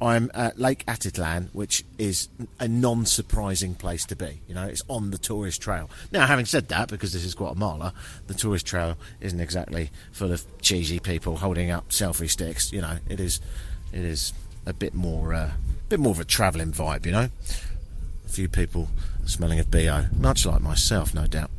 I'm 0.00 0.30
at 0.34 0.58
Lake 0.58 0.84
Atitlan, 0.86 1.48
which 1.54 1.84
is 1.98 2.28
a 2.60 2.68
non-surprising 2.68 3.74
place 3.74 4.04
to 4.06 4.16
be. 4.16 4.40
You 4.46 4.54
know, 4.54 4.64
it's 4.64 4.82
on 4.88 5.10
the 5.10 5.18
tourist 5.18 5.62
trail. 5.62 5.88
Now, 6.12 6.26
having 6.26 6.44
said 6.44 6.68
that, 6.68 6.88
because 6.88 7.12
this 7.12 7.24
is 7.24 7.34
Guatemala, 7.34 7.94
the 8.26 8.34
tourist 8.34 8.66
trail 8.66 8.96
isn't 9.20 9.40
exactly 9.40 9.90
full 10.12 10.32
of 10.32 10.44
cheesy 10.60 10.98
people 10.98 11.36
holding 11.36 11.70
up 11.70 11.88
selfie 11.88 12.28
sticks. 12.28 12.72
You 12.72 12.82
know, 12.82 12.98
it 13.08 13.20
is, 13.20 13.40
it 13.92 14.04
is 14.04 14.32
a 14.66 14.72
bit 14.72 14.94
more, 14.94 15.32
uh, 15.32 15.52
bit 15.88 16.00
more 16.00 16.12
of 16.12 16.20
a 16.20 16.24
travelling 16.24 16.72
vibe. 16.72 17.06
You 17.06 17.12
know, 17.12 17.28
a 18.24 18.28
few 18.28 18.48
people 18.48 18.88
smelling 19.24 19.58
of 19.58 19.70
bo, 19.70 20.06
much 20.18 20.44
like 20.44 20.60
myself, 20.60 21.14
no 21.14 21.26
doubt. 21.26 21.50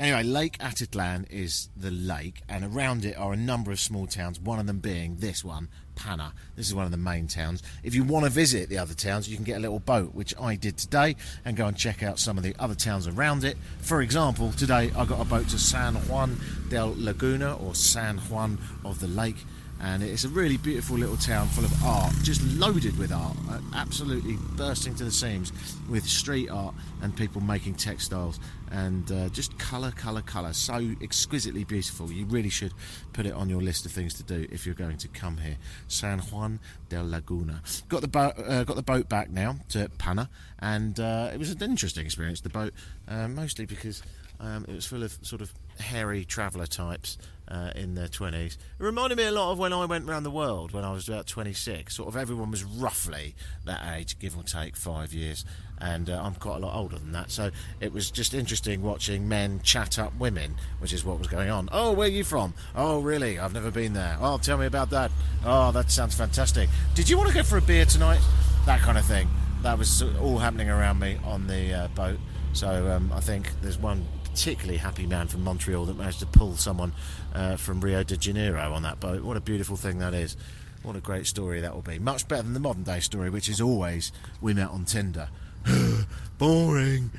Anyway, 0.00 0.22
Lake 0.22 0.56
Atitlan 0.60 1.30
is 1.30 1.68
the 1.76 1.90
lake, 1.90 2.40
and 2.48 2.64
around 2.64 3.04
it 3.04 3.18
are 3.18 3.34
a 3.34 3.36
number 3.36 3.70
of 3.70 3.78
small 3.78 4.06
towns, 4.06 4.40
one 4.40 4.58
of 4.58 4.66
them 4.66 4.78
being 4.78 5.16
this 5.16 5.44
one, 5.44 5.68
Pana. 5.94 6.32
This 6.56 6.68
is 6.68 6.74
one 6.74 6.86
of 6.86 6.90
the 6.90 6.96
main 6.96 7.26
towns. 7.26 7.62
If 7.82 7.94
you 7.94 8.02
want 8.02 8.24
to 8.24 8.30
visit 8.30 8.70
the 8.70 8.78
other 8.78 8.94
towns, 8.94 9.28
you 9.28 9.36
can 9.36 9.44
get 9.44 9.58
a 9.58 9.60
little 9.60 9.78
boat, 9.78 10.14
which 10.14 10.32
I 10.40 10.56
did 10.56 10.78
today, 10.78 11.16
and 11.44 11.54
go 11.54 11.66
and 11.66 11.76
check 11.76 12.02
out 12.02 12.18
some 12.18 12.38
of 12.38 12.44
the 12.44 12.56
other 12.58 12.74
towns 12.74 13.06
around 13.06 13.44
it. 13.44 13.58
For 13.82 14.00
example, 14.00 14.52
today 14.52 14.90
I 14.96 15.04
got 15.04 15.20
a 15.20 15.24
boat 15.26 15.50
to 15.50 15.58
San 15.58 15.96
Juan 16.08 16.40
del 16.70 16.94
Laguna, 16.96 17.58
or 17.58 17.74
San 17.74 18.16
Juan 18.16 18.56
of 18.86 19.00
the 19.00 19.08
Lake 19.08 19.44
and 19.82 20.02
it's 20.02 20.24
a 20.24 20.28
really 20.28 20.56
beautiful 20.56 20.96
little 20.96 21.16
town 21.16 21.48
full 21.48 21.64
of 21.64 21.84
art, 21.84 22.12
just 22.22 22.42
loaded 22.58 22.98
with 22.98 23.12
art, 23.12 23.36
uh, 23.48 23.58
absolutely 23.74 24.36
bursting 24.56 24.94
to 24.96 25.04
the 25.04 25.10
seams 25.10 25.52
with 25.88 26.04
street 26.04 26.50
art 26.50 26.74
and 27.02 27.16
people 27.16 27.40
making 27.40 27.74
textiles 27.74 28.38
and 28.70 29.10
uh, 29.10 29.28
just 29.30 29.58
colour, 29.58 29.90
colour, 29.90 30.22
colour. 30.22 30.52
So 30.52 30.94
exquisitely 31.02 31.64
beautiful. 31.64 32.12
You 32.12 32.26
really 32.26 32.50
should 32.50 32.72
put 33.12 33.26
it 33.26 33.32
on 33.32 33.48
your 33.48 33.62
list 33.62 33.86
of 33.86 33.92
things 33.92 34.14
to 34.14 34.22
do 34.22 34.46
if 34.50 34.66
you're 34.66 34.74
going 34.74 34.98
to 34.98 35.08
come 35.08 35.38
here. 35.38 35.56
San 35.88 36.18
Juan 36.18 36.60
del 36.88 37.08
Laguna. 37.08 37.62
Got 37.88 38.02
the 38.02 38.08
boat, 38.08 38.34
uh, 38.38 38.64
got 38.64 38.76
the 38.76 38.82
boat 38.82 39.08
back 39.08 39.30
now 39.30 39.56
to 39.70 39.88
Pana, 39.98 40.28
and 40.58 41.00
uh, 41.00 41.30
it 41.32 41.38
was 41.38 41.50
an 41.50 41.62
interesting 41.62 42.04
experience. 42.04 42.42
The 42.42 42.50
boat, 42.50 42.74
uh, 43.08 43.28
mostly 43.28 43.64
because 43.64 44.02
um, 44.40 44.64
it 44.68 44.74
was 44.74 44.86
full 44.86 45.02
of 45.02 45.18
sort 45.22 45.42
of 45.42 45.52
hairy 45.78 46.24
traveller 46.24 46.66
types 46.66 47.18
uh, 47.50 47.70
in 47.74 47.94
their 47.94 48.08
20s. 48.08 48.52
It 48.54 48.58
reminded 48.78 49.18
me 49.18 49.24
a 49.24 49.32
lot 49.32 49.52
of 49.52 49.58
when 49.58 49.72
I 49.72 49.84
went 49.84 50.08
around 50.08 50.22
the 50.22 50.30
world 50.30 50.72
when 50.72 50.84
I 50.84 50.92
was 50.92 51.08
about 51.08 51.26
26. 51.26 51.94
Sort 51.94 52.08
of 52.08 52.16
everyone 52.16 52.50
was 52.50 52.64
roughly 52.64 53.34
that 53.64 53.82
age, 53.96 54.18
give 54.18 54.36
or 54.36 54.42
take 54.42 54.76
five 54.76 55.12
years. 55.12 55.44
And 55.78 56.10
uh, 56.10 56.22
I'm 56.22 56.34
quite 56.34 56.56
a 56.56 56.60
lot 56.60 56.76
older 56.76 56.98
than 56.98 57.12
that. 57.12 57.30
So 57.30 57.50
it 57.80 57.92
was 57.92 58.10
just 58.10 58.34
interesting 58.34 58.82
watching 58.82 59.28
men 59.28 59.60
chat 59.62 59.98
up 59.98 60.14
women, 60.18 60.56
which 60.78 60.92
is 60.92 61.04
what 61.04 61.18
was 61.18 61.26
going 61.26 61.50
on. 61.50 61.68
Oh, 61.72 61.92
where 61.92 62.06
are 62.06 62.10
you 62.10 62.24
from? 62.24 62.54
Oh, 62.74 63.00
really? 63.00 63.38
I've 63.38 63.54
never 63.54 63.70
been 63.70 63.94
there. 63.94 64.16
Oh, 64.20 64.36
tell 64.38 64.58
me 64.58 64.66
about 64.66 64.90
that. 64.90 65.10
Oh, 65.44 65.72
that 65.72 65.90
sounds 65.90 66.14
fantastic. 66.14 66.68
Did 66.94 67.08
you 67.08 67.16
want 67.16 67.30
to 67.30 67.34
go 67.34 67.42
for 67.42 67.56
a 67.56 67.62
beer 67.62 67.86
tonight? 67.86 68.20
That 68.66 68.80
kind 68.80 68.98
of 68.98 69.06
thing. 69.06 69.28
That 69.62 69.78
was 69.78 70.02
all 70.20 70.38
happening 70.38 70.68
around 70.68 70.98
me 70.98 71.18
on 71.24 71.46
the 71.46 71.72
uh, 71.72 71.88
boat. 71.88 72.18
So 72.52 72.90
um, 72.90 73.12
I 73.14 73.20
think 73.20 73.50
there's 73.62 73.78
one 73.78 74.06
particularly 74.30 74.78
happy 74.78 75.06
man 75.06 75.26
from 75.26 75.42
Montreal 75.42 75.86
that 75.86 75.96
managed 75.96 76.20
to 76.20 76.26
pull 76.26 76.56
someone 76.56 76.92
uh, 77.34 77.56
from 77.56 77.80
Rio 77.80 78.02
de 78.02 78.16
Janeiro 78.16 78.72
on 78.72 78.82
that 78.82 79.00
boat. 79.00 79.22
What 79.22 79.36
a 79.36 79.40
beautiful 79.40 79.76
thing 79.76 79.98
that 79.98 80.14
is. 80.14 80.36
What 80.82 80.96
a 80.96 81.00
great 81.00 81.26
story 81.26 81.60
that 81.60 81.74
will 81.74 81.82
be. 81.82 81.98
Much 81.98 82.26
better 82.28 82.42
than 82.42 82.54
the 82.54 82.60
modern 82.60 82.84
day 82.84 83.00
story, 83.00 83.28
which 83.28 83.48
is 83.48 83.60
always 83.60 84.12
we 84.40 84.54
met 84.54 84.68
on 84.68 84.84
Tinder. 84.84 85.28
Boring. 86.38 87.10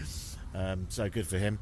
Um, 0.55 0.87
so 0.89 1.09
good 1.09 1.27
for 1.27 1.37
him. 1.37 1.59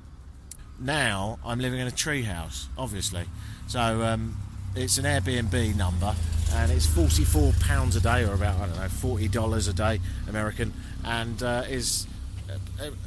Now 0.79 1.39
I'm 1.43 1.59
living 1.59 1.79
in 1.79 1.87
a 1.87 1.91
treehouse, 1.91 2.67
obviously. 2.77 3.25
So 3.67 3.79
um, 3.79 4.37
it's 4.75 4.97
an 4.97 5.03
Airbnb 5.03 5.75
number, 5.75 6.15
and 6.53 6.71
it's 6.71 6.85
forty-four 6.85 7.51
pounds 7.59 7.97
a 7.97 8.01
day, 8.01 8.23
or 8.23 8.33
about 8.33 8.55
I 8.61 8.67
don't 8.67 8.77
know, 8.77 8.87
forty 8.87 9.27
dollars 9.27 9.67
a 9.67 9.73
day 9.73 9.99
American, 10.29 10.73
and 11.03 11.43
uh, 11.43 11.63
is 11.67 12.07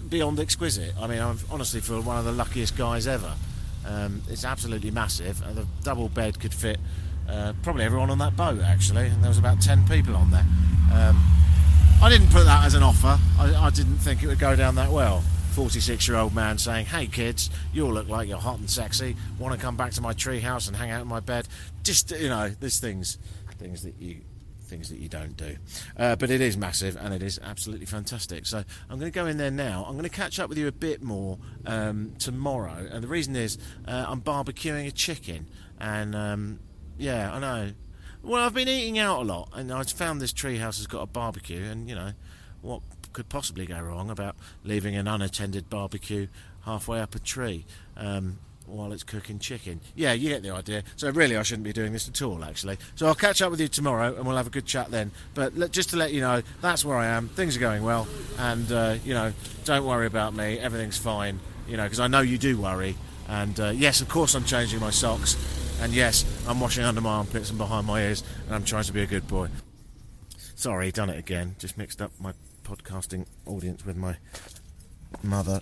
beyond 0.08 0.40
exquisite. 0.40 0.94
I 1.00 1.06
mean, 1.06 1.20
I'm 1.20 1.38
honestly 1.50 1.80
for 1.80 2.00
one 2.00 2.18
of 2.18 2.24
the 2.24 2.32
luckiest 2.32 2.76
guys 2.76 3.06
ever. 3.06 3.34
Um, 3.86 4.22
it's 4.28 4.44
absolutely 4.44 4.90
massive. 4.90 5.40
The 5.54 5.66
double 5.82 6.08
bed 6.08 6.38
could 6.38 6.54
fit 6.54 6.78
uh, 7.28 7.52
probably 7.62 7.84
everyone 7.84 8.10
on 8.10 8.18
that 8.18 8.36
boat, 8.36 8.60
actually, 8.60 9.06
and 9.06 9.22
there 9.22 9.28
was 9.28 9.38
about 9.38 9.60
10 9.60 9.86
people 9.88 10.16
on 10.16 10.30
there. 10.30 10.46
Um, 10.92 11.22
I 12.02 12.08
didn't 12.08 12.30
put 12.30 12.44
that 12.44 12.64
as 12.64 12.74
an 12.74 12.82
offer, 12.82 13.18
I, 13.38 13.54
I 13.54 13.70
didn't 13.70 13.98
think 13.98 14.22
it 14.22 14.26
would 14.26 14.38
go 14.38 14.56
down 14.56 14.74
that 14.74 14.90
well. 14.90 15.22
46 15.52 16.08
year 16.08 16.16
old 16.16 16.34
man 16.34 16.58
saying, 16.58 16.86
Hey 16.86 17.06
kids, 17.06 17.50
you 17.72 17.84
all 17.84 17.92
look 17.92 18.08
like 18.08 18.26
you're 18.28 18.38
hot 18.38 18.58
and 18.58 18.68
sexy. 18.68 19.16
Want 19.38 19.54
to 19.54 19.60
come 19.60 19.76
back 19.76 19.92
to 19.92 20.00
my 20.00 20.14
treehouse 20.14 20.66
and 20.66 20.76
hang 20.76 20.90
out 20.90 21.02
in 21.02 21.08
my 21.08 21.20
bed? 21.20 21.46
Just, 21.82 22.10
you 22.10 22.30
know, 22.30 22.48
there's 22.48 22.80
things, 22.80 23.18
things 23.58 23.82
that 23.82 23.94
you 24.00 24.22
things 24.72 24.88
that 24.88 24.98
you 24.98 25.08
don't 25.08 25.36
do. 25.36 25.56
Uh, 25.98 26.16
but 26.16 26.30
it 26.30 26.40
is 26.40 26.56
massive 26.56 26.96
and 26.96 27.12
it 27.12 27.22
is 27.22 27.38
absolutely 27.42 27.84
fantastic. 27.84 28.46
So 28.46 28.64
I'm 28.88 28.98
going 28.98 29.12
to 29.12 29.14
go 29.14 29.26
in 29.26 29.36
there 29.36 29.50
now. 29.50 29.84
I'm 29.86 29.92
going 29.92 30.04
to 30.04 30.08
catch 30.08 30.40
up 30.40 30.48
with 30.48 30.56
you 30.56 30.66
a 30.66 30.72
bit 30.72 31.02
more 31.02 31.38
um, 31.66 32.14
tomorrow. 32.18 32.88
And 32.90 33.04
the 33.04 33.08
reason 33.08 33.36
is 33.36 33.58
uh, 33.86 34.06
I'm 34.08 34.22
barbecuing 34.22 34.88
a 34.88 34.90
chicken. 34.90 35.46
And 35.78 36.16
um, 36.16 36.58
yeah, 36.98 37.32
I 37.34 37.38
know. 37.38 37.72
Well, 38.22 38.42
I've 38.42 38.54
been 38.54 38.68
eating 38.68 38.98
out 38.98 39.20
a 39.20 39.24
lot 39.24 39.50
and 39.52 39.70
I 39.70 39.82
found 39.82 40.22
this 40.22 40.32
treehouse 40.32 40.78
has 40.78 40.86
got 40.86 41.02
a 41.02 41.06
barbecue. 41.06 41.62
And 41.64 41.88
you 41.88 41.94
know, 41.94 42.12
what 42.62 42.80
could 43.12 43.28
possibly 43.28 43.66
go 43.66 43.78
wrong 43.78 44.08
about 44.08 44.36
leaving 44.64 44.96
an 44.96 45.06
unattended 45.06 45.68
barbecue 45.68 46.28
halfway 46.64 47.00
up 47.00 47.14
a 47.14 47.18
tree? 47.18 47.66
Um, 47.94 48.38
while 48.72 48.92
it's 48.92 49.02
cooking 49.02 49.38
chicken. 49.38 49.80
Yeah, 49.94 50.12
you 50.12 50.30
get 50.30 50.42
the 50.42 50.50
idea. 50.50 50.82
So 50.96 51.10
really, 51.10 51.36
I 51.36 51.42
shouldn't 51.42 51.64
be 51.64 51.72
doing 51.72 51.92
this 51.92 52.08
at 52.08 52.22
all, 52.22 52.44
actually. 52.44 52.78
So 52.94 53.06
I'll 53.06 53.14
catch 53.14 53.42
up 53.42 53.50
with 53.50 53.60
you 53.60 53.68
tomorrow, 53.68 54.14
and 54.16 54.26
we'll 54.26 54.36
have 54.36 54.46
a 54.46 54.50
good 54.50 54.66
chat 54.66 54.90
then. 54.90 55.10
But 55.34 55.70
just 55.70 55.90
to 55.90 55.96
let 55.96 56.12
you 56.12 56.20
know, 56.20 56.42
that's 56.60 56.84
where 56.84 56.96
I 56.96 57.06
am. 57.06 57.28
Things 57.28 57.56
are 57.56 57.60
going 57.60 57.82
well, 57.82 58.06
and 58.38 58.70
uh, 58.72 58.96
you 59.04 59.14
know, 59.14 59.32
don't 59.64 59.86
worry 59.86 60.06
about 60.06 60.34
me. 60.34 60.58
Everything's 60.58 60.98
fine. 60.98 61.40
You 61.68 61.76
know, 61.76 61.84
because 61.84 62.00
I 62.00 62.08
know 62.08 62.20
you 62.20 62.38
do 62.38 62.60
worry. 62.60 62.96
And 63.28 63.58
uh, 63.60 63.68
yes, 63.70 64.00
of 64.00 64.08
course, 64.08 64.34
I'm 64.34 64.44
changing 64.44 64.80
my 64.80 64.90
socks, 64.90 65.36
and 65.80 65.92
yes, 65.92 66.24
I'm 66.46 66.60
washing 66.60 66.84
under 66.84 67.00
my 67.00 67.10
armpits 67.10 67.50
and 67.50 67.58
behind 67.58 67.86
my 67.86 68.02
ears, 68.02 68.24
and 68.46 68.54
I'm 68.54 68.64
trying 68.64 68.84
to 68.84 68.92
be 68.92 69.02
a 69.02 69.06
good 69.06 69.28
boy. 69.28 69.48
Sorry, 70.54 70.90
done 70.92 71.08
it 71.08 71.18
again. 71.18 71.56
Just 71.58 71.78
mixed 71.78 72.02
up 72.02 72.12
my 72.20 72.32
podcasting 72.64 73.26
audience 73.46 73.84
with 73.84 73.96
my 73.96 74.16
mother 75.22 75.60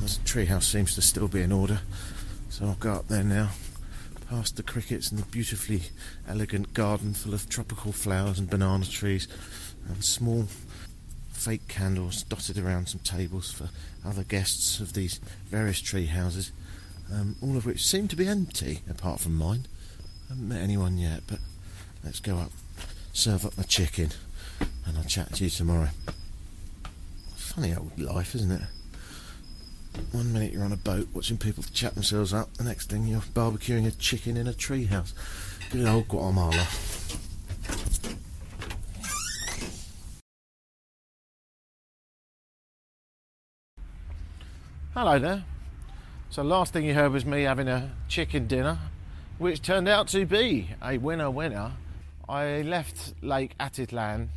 the 0.00 0.06
treehouse 0.24 0.64
seems 0.64 0.94
to 0.94 1.02
still 1.02 1.28
be 1.28 1.42
in 1.42 1.52
order, 1.52 1.80
so 2.50 2.66
I'll 2.66 2.74
go 2.74 2.92
up 2.92 3.08
there 3.08 3.24
now, 3.24 3.50
past 4.28 4.56
the 4.56 4.62
crickets 4.62 5.10
and 5.10 5.18
the 5.18 5.26
beautifully 5.26 5.82
elegant 6.28 6.72
garden 6.72 7.14
full 7.14 7.34
of 7.34 7.48
tropical 7.48 7.92
flowers 7.92 8.38
and 8.38 8.48
banana 8.48 8.86
trees, 8.86 9.28
and 9.88 10.04
small 10.04 10.46
fake 11.32 11.68
candles 11.68 12.22
dotted 12.24 12.58
around 12.58 12.88
some 12.88 13.00
tables 13.00 13.52
for 13.52 13.70
other 14.04 14.24
guests 14.24 14.80
of 14.80 14.92
these 14.92 15.20
various 15.50 15.80
tree 15.80 16.06
houses, 16.06 16.52
um, 17.12 17.36
all 17.42 17.56
of 17.56 17.66
which 17.66 17.84
seem 17.84 18.08
to 18.08 18.16
be 18.16 18.26
empty 18.26 18.80
apart 18.88 19.20
from 19.20 19.36
mine. 19.36 19.66
I 20.26 20.34
haven't 20.34 20.48
met 20.48 20.60
anyone 20.62 20.98
yet, 20.98 21.22
but 21.26 21.38
let's 22.04 22.20
go 22.20 22.36
up, 22.36 22.52
serve 23.12 23.44
up 23.44 23.56
my 23.56 23.64
chicken, 23.64 24.10
and 24.86 24.96
I'll 24.96 25.04
chat 25.04 25.34
to 25.34 25.44
you 25.44 25.50
tomorrow. 25.50 25.88
Funny 27.36 27.74
old 27.74 27.98
life, 27.98 28.34
isn't 28.34 28.52
it? 28.52 28.62
One 30.12 30.32
minute 30.32 30.52
you're 30.52 30.64
on 30.64 30.72
a 30.72 30.76
boat 30.76 31.08
watching 31.12 31.36
people 31.36 31.62
chat 31.72 31.94
themselves 31.94 32.32
up, 32.32 32.54
the 32.54 32.64
next 32.64 32.90
thing 32.90 33.06
you're 33.06 33.20
barbecuing 33.20 33.86
a 33.86 33.90
chicken 33.92 34.36
in 34.36 34.46
a 34.46 34.52
treehouse. 34.52 35.12
Good 35.70 35.86
old 35.86 36.08
Guatemala. 36.08 36.66
Hello 44.94 45.18
there. 45.18 45.44
So, 46.30 46.42
last 46.42 46.72
thing 46.72 46.84
you 46.84 46.94
heard 46.94 47.12
was 47.12 47.24
me 47.24 47.42
having 47.42 47.68
a 47.68 47.90
chicken 48.08 48.46
dinner, 48.46 48.78
which 49.38 49.62
turned 49.62 49.88
out 49.88 50.08
to 50.08 50.26
be 50.26 50.70
a 50.82 50.98
winner 50.98 51.30
winner. 51.30 51.72
I 52.28 52.62
left 52.62 53.14
Lake 53.22 53.56
Atitlan 53.58 54.28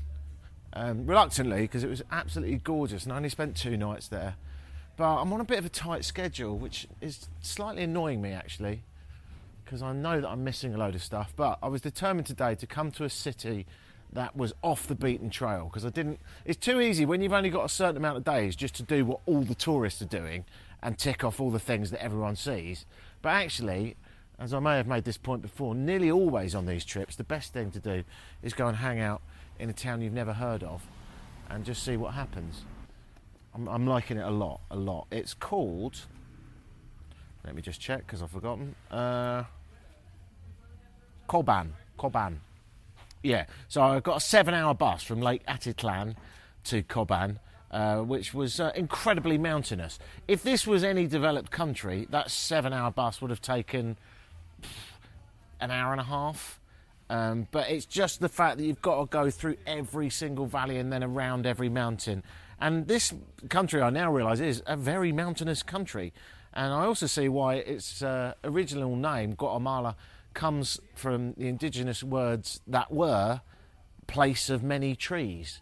um, 0.73 1.05
reluctantly 1.05 1.61
because 1.61 1.83
it 1.83 1.89
was 1.89 2.01
absolutely 2.11 2.57
gorgeous 2.57 3.03
and 3.03 3.13
I 3.13 3.17
only 3.17 3.29
spent 3.29 3.57
two 3.57 3.75
nights 3.75 4.07
there. 4.07 4.35
But 5.01 5.19
I'm 5.19 5.33
on 5.33 5.41
a 5.41 5.43
bit 5.43 5.57
of 5.57 5.65
a 5.65 5.69
tight 5.69 6.05
schedule, 6.05 6.59
which 6.59 6.87
is 7.01 7.27
slightly 7.41 7.81
annoying 7.81 8.21
me 8.21 8.33
actually 8.33 8.83
because 9.65 9.81
I 9.81 9.93
know 9.93 10.21
that 10.21 10.29
I'm 10.29 10.43
missing 10.43 10.75
a 10.75 10.77
load 10.77 10.93
of 10.93 11.01
stuff. 11.01 11.33
But 11.35 11.57
I 11.63 11.69
was 11.69 11.81
determined 11.81 12.27
today 12.27 12.53
to 12.53 12.67
come 12.67 12.91
to 12.91 13.05
a 13.05 13.09
city 13.09 13.65
that 14.13 14.35
was 14.35 14.53
off 14.61 14.85
the 14.85 14.93
beaten 14.93 15.31
trail 15.31 15.63
because 15.63 15.87
I 15.87 15.89
didn't. 15.89 16.19
It's 16.45 16.59
too 16.59 16.79
easy 16.79 17.07
when 17.07 17.19
you've 17.23 17.33
only 17.33 17.49
got 17.49 17.65
a 17.65 17.69
certain 17.69 17.97
amount 17.97 18.17
of 18.17 18.23
days 18.23 18.55
just 18.55 18.75
to 18.75 18.83
do 18.83 19.03
what 19.03 19.21
all 19.25 19.41
the 19.41 19.55
tourists 19.55 20.03
are 20.03 20.05
doing 20.05 20.45
and 20.83 20.99
tick 20.99 21.23
off 21.23 21.39
all 21.39 21.49
the 21.49 21.57
things 21.57 21.89
that 21.89 22.03
everyone 22.03 22.35
sees. 22.35 22.85
But 23.23 23.29
actually, 23.29 23.95
as 24.37 24.53
I 24.53 24.59
may 24.59 24.77
have 24.77 24.85
made 24.85 25.05
this 25.05 25.17
point 25.17 25.41
before, 25.41 25.73
nearly 25.73 26.11
always 26.11 26.53
on 26.53 26.67
these 26.67 26.85
trips, 26.85 27.15
the 27.15 27.23
best 27.23 27.53
thing 27.53 27.71
to 27.71 27.79
do 27.79 28.03
is 28.43 28.53
go 28.53 28.67
and 28.67 28.77
hang 28.77 28.99
out 28.99 29.23
in 29.57 29.67
a 29.67 29.73
town 29.73 30.01
you've 30.01 30.13
never 30.13 30.33
heard 30.33 30.61
of 30.61 30.85
and 31.49 31.65
just 31.65 31.81
see 31.81 31.97
what 31.97 32.13
happens. 32.13 32.65
I'm, 33.53 33.67
I'm 33.67 33.87
liking 33.87 34.17
it 34.17 34.25
a 34.25 34.31
lot, 34.31 34.61
a 34.69 34.75
lot. 34.75 35.07
It's 35.11 35.33
called. 35.33 35.99
Let 37.45 37.55
me 37.55 37.61
just 37.61 37.81
check 37.81 38.05
because 38.05 38.21
I've 38.21 38.31
forgotten. 38.31 38.75
Uh, 38.89 39.43
Cobán. 41.27 41.69
Cobán. 41.97 42.37
Yeah, 43.23 43.45
so 43.67 43.81
I 43.81 43.99
got 43.99 44.17
a 44.17 44.19
seven 44.19 44.53
hour 44.53 44.73
bus 44.73 45.03
from 45.03 45.21
Lake 45.21 45.45
Atitlan 45.45 46.15
to 46.65 46.83
Cobán 46.83 47.37
uh, 47.71 47.99
which 47.99 48.33
was 48.33 48.59
uh, 48.59 48.71
incredibly 48.75 49.37
mountainous. 49.37 49.97
If 50.27 50.43
this 50.43 50.67
was 50.67 50.83
any 50.83 51.07
developed 51.07 51.51
country, 51.51 52.05
that 52.09 52.29
seven 52.29 52.73
hour 52.73 52.91
bus 52.91 53.21
would 53.21 53.29
have 53.31 53.41
taken 53.41 53.97
an 55.59 55.71
hour 55.71 55.93
and 55.93 56.01
a 56.01 56.05
half. 56.05 56.59
Um, 57.09 57.47
but 57.51 57.69
it's 57.69 57.85
just 57.85 58.19
the 58.21 58.29
fact 58.29 58.57
that 58.57 58.63
you've 58.63 58.81
got 58.81 58.99
to 58.99 59.05
go 59.05 59.29
through 59.29 59.57
every 59.65 60.09
single 60.09 60.45
valley 60.45 60.77
and 60.77 60.91
then 60.91 61.03
around 61.03 61.45
every 61.45 61.69
mountain. 61.69 62.23
And 62.61 62.87
this 62.87 63.13
country, 63.49 63.81
I 63.81 63.89
now 63.89 64.13
realise, 64.13 64.39
is 64.39 64.63
a 64.65 64.77
very 64.77 65.11
mountainous 65.11 65.63
country. 65.63 66.13
And 66.53 66.73
I 66.73 66.85
also 66.85 67.07
see 67.07 67.27
why 67.27 67.55
its 67.55 68.01
uh, 68.01 68.35
original 68.43 68.95
name, 68.95 69.33
Guatemala, 69.33 69.95
comes 70.33 70.79
from 70.95 71.33
the 71.33 71.47
indigenous 71.47 72.03
words 72.03 72.61
that 72.67 72.91
were 72.91 73.41
place 74.07 74.49
of 74.49 74.63
many 74.63 74.95
trees 74.95 75.61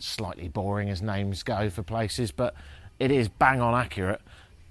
slightly 0.00 0.48
boring 0.48 0.88
as 0.90 1.02
names 1.02 1.42
go 1.42 1.70
for 1.70 1.82
places, 1.82 2.30
but 2.30 2.54
it 2.98 3.10
is 3.10 3.28
bang 3.28 3.60
on 3.60 3.74
accurate. 3.74 4.20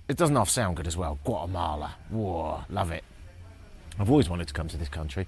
It 0.08 0.17
doesn't 0.17 0.36
half 0.36 0.50
sound 0.50 0.78
good 0.78 0.88
as 0.88 0.95
well. 0.95 1.19
Guatemala. 1.23 1.95
Whoa, 2.10 2.63
love 2.69 2.91
it. 2.91 3.04
I've 4.00 4.10
always 4.10 4.30
wanted 4.30 4.47
to 4.47 4.54
come 4.54 4.67
to 4.69 4.78
this 4.78 4.89
country. 4.89 5.28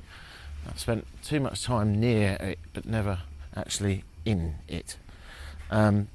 I've 0.67 0.79
spent 0.79 1.05
too 1.23 1.39
much 1.39 1.63
time 1.63 1.99
near 1.99 2.37
it, 2.39 2.59
but 2.73 2.85
never 2.85 3.19
actually 3.55 4.03
in 4.25 4.55
it. 4.67 4.97
Um, 5.69 6.08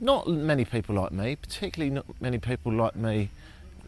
not 0.00 0.28
many 0.28 0.64
people 0.64 0.94
like 0.94 1.12
me, 1.12 1.36
particularly 1.36 1.90
not 1.90 2.06
many 2.20 2.38
people 2.38 2.72
like 2.72 2.96
me 2.96 3.30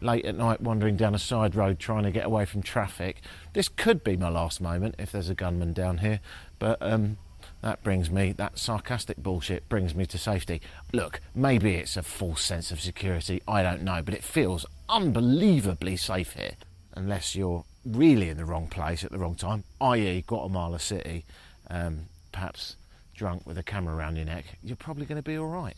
late 0.01 0.25
at 0.25 0.35
night 0.35 0.61
wandering 0.61 0.95
down 0.95 1.13
a 1.13 1.19
side 1.19 1.55
road 1.55 1.79
trying 1.79 2.03
to 2.03 2.11
get 2.11 2.25
away 2.25 2.45
from 2.45 2.61
traffic. 2.61 3.21
This 3.53 3.67
could 3.67 4.03
be 4.03 4.17
my 4.17 4.29
last 4.29 4.61
moment 4.61 4.95
if 4.97 5.11
there's 5.11 5.29
a 5.29 5.35
gunman 5.35 5.73
down 5.73 5.99
here, 5.99 6.19
but 6.57 6.77
um, 6.81 7.17
that 7.61 7.83
brings 7.83 8.09
me, 8.09 8.31
that 8.33 8.57
sarcastic 8.57 9.17
bullshit 9.17 9.67
brings 9.67 9.93
me 9.93 10.05
to 10.07 10.17
safety. 10.17 10.61
Look, 10.93 11.19
maybe 11.35 11.75
it's 11.75 11.97
a 11.97 12.03
false 12.03 12.41
sense 12.41 12.71
of 12.71 12.79
security, 12.79 13.41
I 13.47 13.61
don't 13.61 13.83
know, 13.83 14.01
but 14.01 14.13
it 14.13 14.23
feels 14.23 14.65
unbelievably 14.87 15.97
safe 15.97 16.33
here. 16.33 16.53
Unless 16.95 17.35
you're 17.35 17.65
really 17.85 18.29
in 18.29 18.37
the 18.37 18.45
wrong 18.45 18.67
place 18.67 19.03
at 19.03 19.11
the 19.11 19.17
wrong 19.17 19.35
time, 19.35 19.63
i.e., 19.81 20.23
Guatemala 20.25 20.79
City, 20.79 21.25
um, 21.69 22.05
perhaps 22.31 22.75
drunk 23.19 23.45
with 23.45 23.57
a 23.57 23.63
camera 23.63 23.95
around 23.95 24.15
your 24.15 24.25
neck, 24.25 24.45
you're 24.63 24.77
probably 24.77 25.05
going 25.05 25.17
to 25.17 25.21
be 25.21 25.37
alright. 25.37 25.75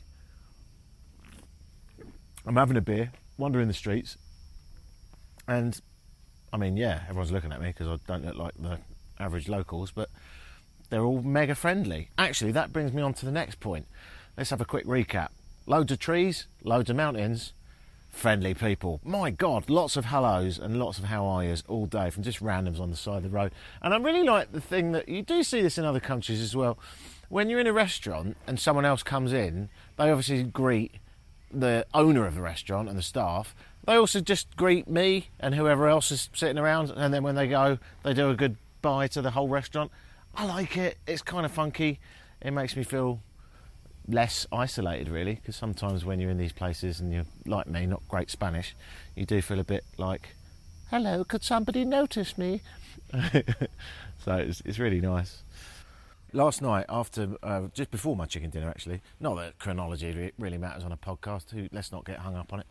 I'm 2.46 2.56
having 2.56 2.78
a 2.78 2.82
beer, 2.82 3.12
wandering 3.38 3.68
the 3.68 3.74
streets, 3.74 4.16
and 5.48 5.80
I 6.54 6.58
mean, 6.58 6.78
yeah, 6.78 7.02
everyone's 7.10 7.32
looking 7.32 7.52
at 7.52 7.60
me 7.60 7.70
because 7.70 7.88
I 7.88 7.98
don't 8.08 8.24
look 8.24 8.36
like 8.36 8.54
the 8.60 8.78
average 9.20 9.50
locals, 9.50 9.92
but 9.92 10.10
they're 10.90 11.04
all 11.04 11.24
mega 11.24 11.56
friendly. 11.56 12.10
Actually, 12.18 12.52
that 12.52 12.72
brings 12.72 12.94
me 12.94 13.02
on 13.02 13.14
to 13.16 13.26
the 13.26 13.32
next 13.32 13.60
point. 13.60 13.88
Let's 14.38 14.52
have 14.52 14.62
a 14.62 14.66
quick 14.66 14.86
recap. 14.86 15.30
Loads 15.66 15.92
of 15.92 16.00
trees, 16.00 16.48
loads 16.64 16.90
of 16.90 16.96
mountains, 16.96 17.54
friendly 18.12 18.54
people. 18.54 19.00
My 19.04 19.32
God, 19.32 19.70
lots 19.70 19.98
of 19.98 20.06
hellos 20.06 20.60
and 20.60 20.78
lots 20.78 21.00
of 21.00 21.06
how 21.06 21.26
are 21.26 21.44
yous 21.44 21.64
all 21.68 21.86
day 21.86 22.10
from 22.10 22.24
just 22.24 22.40
randoms 22.40 22.80
on 22.80 22.92
the 22.92 22.98
side 22.98 23.18
of 23.18 23.24
the 23.24 23.30
road. 23.30 23.52
And 23.82 23.94
I 23.94 23.98
really 23.98 24.24
like 24.24 24.52
the 24.52 24.62
thing 24.62 24.92
that 24.92 25.10
you 25.10 25.24
do 25.24 25.44
see 25.44 25.62
this 25.62 25.78
in 25.78 25.86
other 25.86 26.00
countries 26.00 26.42
as 26.42 26.56
well. 26.56 26.78
When 27.32 27.50
you're 27.50 27.62
in 27.62 27.68
a 27.68 27.72
restaurant 27.72 28.36
and 28.46 28.60
someone 28.60 28.84
else 28.84 29.04
comes 29.04 29.32
in, 29.32 29.70
they 29.96 30.12
obviously 30.12 30.44
greet 30.44 30.96
the 31.50 31.86
owner 31.94 32.28
of 32.28 32.36
the 32.36 32.42
restaurant 32.42 32.90
and 32.90 32.98
the 32.98 33.02
staff. 33.02 33.56
They 33.86 33.96
also 33.96 34.20
just 34.20 34.54
greet 34.58 34.90
me 34.90 35.30
and 35.40 35.56
whoever 35.56 35.88
else 35.88 36.12
is 36.12 36.30
sitting 36.34 36.58
around, 36.58 36.90
and 36.90 37.14
then 37.14 37.24
when 37.24 37.36
they 37.36 37.48
go, 37.48 37.80
they 38.04 38.14
do 38.14 38.30
a 38.32 38.36
goodbye 38.36 39.08
to 39.08 39.22
the 39.22 39.32
whole 39.32 39.48
restaurant. 39.48 39.92
I 40.36 40.46
like 40.46 40.76
it. 40.76 40.98
It's 41.08 41.22
kind 41.22 41.46
of 41.46 41.54
funky. 41.54 42.02
It 42.42 42.52
makes 42.52 42.76
me 42.76 42.84
feel 42.84 43.22
less 44.10 44.46
isolated, 44.52 45.08
really, 45.08 45.36
because 45.36 45.56
sometimes 45.56 46.04
when 46.04 46.20
you're 46.20 46.32
in 46.32 46.38
these 46.38 46.52
places 46.52 47.00
and 47.00 47.14
you're 47.14 47.28
like 47.46 47.66
me, 47.66 47.86
not 47.86 48.06
great 48.10 48.30
Spanish, 48.30 48.76
you 49.16 49.26
do 49.26 49.42
feel 49.42 49.62
a 49.62 49.64
bit 49.64 49.86
like, 49.98 50.36
hello, 50.90 51.24
could 51.24 51.46
somebody 51.46 51.86
notice 51.86 52.38
me? 52.38 52.62
so 54.20 54.36
it's, 54.36 54.62
it's 54.66 54.80
really 54.80 55.00
nice. 55.00 55.44
Last 56.34 56.62
night, 56.62 56.86
after 56.88 57.36
uh, 57.44 57.64
just 57.74 57.92
before 57.92 58.16
my 58.16 58.26
chicken 58.26 58.50
dinner, 58.50 58.70
actually, 58.70 59.02
not 59.20 59.36
that 59.36 59.60
chronology 59.60 60.32
really 60.40 60.58
matters 60.58 60.86
on 60.86 60.94
a 60.94 60.98
podcast. 60.98 61.50
Who, 61.52 61.68
let's 61.74 61.92
not 61.92 62.06
get 62.06 62.20
hung 62.20 62.38
up 62.38 62.54
on 62.54 62.62
it. 62.62 62.68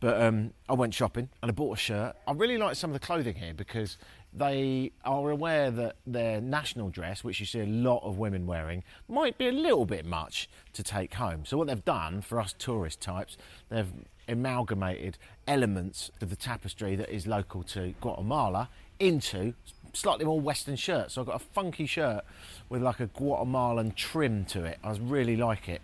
But 0.00 0.22
um, 0.22 0.54
I 0.66 0.72
went 0.72 0.94
shopping 0.94 1.28
and 1.42 1.50
I 1.50 1.52
bought 1.52 1.76
a 1.76 1.80
shirt. 1.80 2.16
I 2.26 2.32
really 2.32 2.56
like 2.56 2.74
some 2.74 2.88
of 2.88 2.94
the 2.94 3.04
clothing 3.04 3.34
here 3.34 3.52
because 3.52 3.98
they 4.32 4.92
are 5.04 5.30
aware 5.30 5.70
that 5.70 5.96
their 6.06 6.40
national 6.40 6.88
dress, 6.88 7.22
which 7.22 7.38
you 7.38 7.44
see 7.44 7.60
a 7.60 7.66
lot 7.66 8.02
of 8.02 8.16
women 8.16 8.46
wearing, 8.46 8.82
might 9.08 9.36
be 9.36 9.46
a 9.46 9.52
little 9.52 9.84
bit 9.84 10.06
much 10.06 10.48
to 10.72 10.82
take 10.82 11.12
home. 11.12 11.44
So, 11.44 11.58
what 11.58 11.66
they've 11.66 11.84
done 11.84 12.22
for 12.22 12.40
us 12.40 12.54
tourist 12.58 13.02
types, 13.02 13.36
they've 13.68 13.92
amalgamated 14.26 15.18
elements 15.46 16.10
of 16.22 16.30
the 16.30 16.36
tapestry 16.36 16.96
that 16.96 17.10
is 17.10 17.26
local 17.26 17.62
to 17.64 17.94
Guatemala 18.00 18.70
into 18.98 19.52
slightly 19.92 20.24
more 20.24 20.40
Western 20.40 20.76
shirt. 20.76 21.10
So, 21.10 21.20
I've 21.20 21.26
got 21.26 21.36
a 21.36 21.44
funky 21.44 21.86
shirt 21.86 22.24
with 22.68 22.82
like 22.82 23.00
a 23.00 23.06
Guatemalan 23.06 23.92
trim 23.92 24.44
to 24.46 24.64
it. 24.64 24.78
I 24.82 24.96
really 25.00 25.36
like 25.36 25.68
it. 25.68 25.82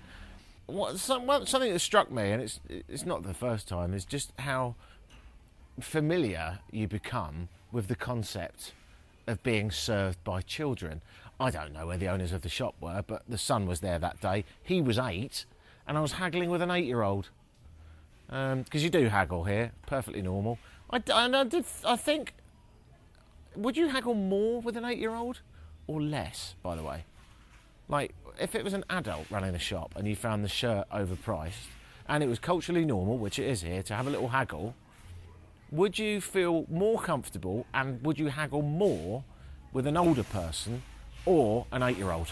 What, 0.67 0.99
something 0.99 1.73
that 1.73 1.79
struck 1.81 2.11
me, 2.11 2.31
and 2.31 2.43
it's, 2.43 2.61
it's 2.69 3.07
not 3.07 3.23
the 3.23 3.33
first 3.33 3.69
time, 3.69 3.95
is 3.95 4.05
just 4.05 4.33
how 4.39 4.75
familiar 5.81 6.59
you 6.71 6.87
become 6.87 7.49
with 7.73 7.89
the 7.89 7.95
concept 7.95 8.73
of 9.27 9.43
being 9.43 9.71
served 9.71 10.23
by 10.25 10.41
children. 10.41 11.01
I 11.41 11.51
don't 11.51 11.73
know 11.73 11.87
where 11.87 11.99
the 11.99 12.09
owners 12.09 12.33
of 12.33 12.43
the 12.43 12.49
shop 12.49 12.75
were, 12.81 13.05
but 13.07 13.23
the 13.29 13.39
son 13.39 13.67
was 13.67 13.81
there 13.81 13.99
that 13.99 14.21
day. 14.21 14.45
He 14.63 14.83
was 14.83 14.99
eight, 14.99 15.45
and 15.87 15.97
I 15.97 16.01
was 16.01 16.13
haggling 16.13 16.51
with 16.51 16.63
an 16.63 16.71
eight 16.71 16.87
year 16.87 17.03
old. 17.03 17.31
Because 18.27 18.53
um, 18.53 18.65
you 18.73 18.91
do 18.91 19.09
haggle 19.09 19.45
here, 19.45 19.73
perfectly 19.87 20.21
normal. 20.21 20.59
I, 20.91 21.03
and 21.15 21.37
I, 21.37 21.45
did, 21.45 21.65
I 21.85 21.97
think, 21.97 22.35
would 23.59 23.77
you 23.77 23.89
haggle 23.89 24.15
more 24.15 24.61
with 24.61 24.77
an 24.77 24.85
eight 24.85 24.99
year 24.99 25.15
old 25.15 25.41
or 25.87 26.01
less, 26.01 26.55
by 26.63 26.77
the 26.77 26.83
way? 26.83 27.05
Like, 27.89 28.15
if 28.41 28.55
it 28.55 28.63
was 28.63 28.73
an 28.73 28.85
adult 28.91 29.27
running 29.31 29.53
the 29.53 29.59
shop 29.59 29.95
and 29.97 30.07
you 30.07 30.15
found 30.15 30.45
the 30.45 30.49
shirt 30.49 30.89
overpriced 30.91 31.67
and 32.09 32.23
it 32.23 32.29
was 32.29 32.39
culturally 32.39 32.85
normal, 32.85 33.19
which 33.19 33.39
it 33.39 33.47
is 33.47 33.63
here, 33.63 33.83
to 33.83 33.95
have 33.95 34.07
a 34.07 34.11
little 34.11 34.29
haggle, 34.29 34.75
would 35.71 35.99
you 35.99 36.21
feel 36.21 36.67
more 36.71 37.01
comfortable 37.01 37.67
and 37.75 38.03
would 38.05 38.19
you 38.19 38.29
haggle 38.29 38.63
more 38.63 39.25
with 39.73 39.87
an 39.87 39.97
older 39.97 40.23
person 40.23 40.83
or 41.27 41.67
an 41.73 41.83
eight 41.83 41.99
year 41.99 42.11
old? 42.11 42.31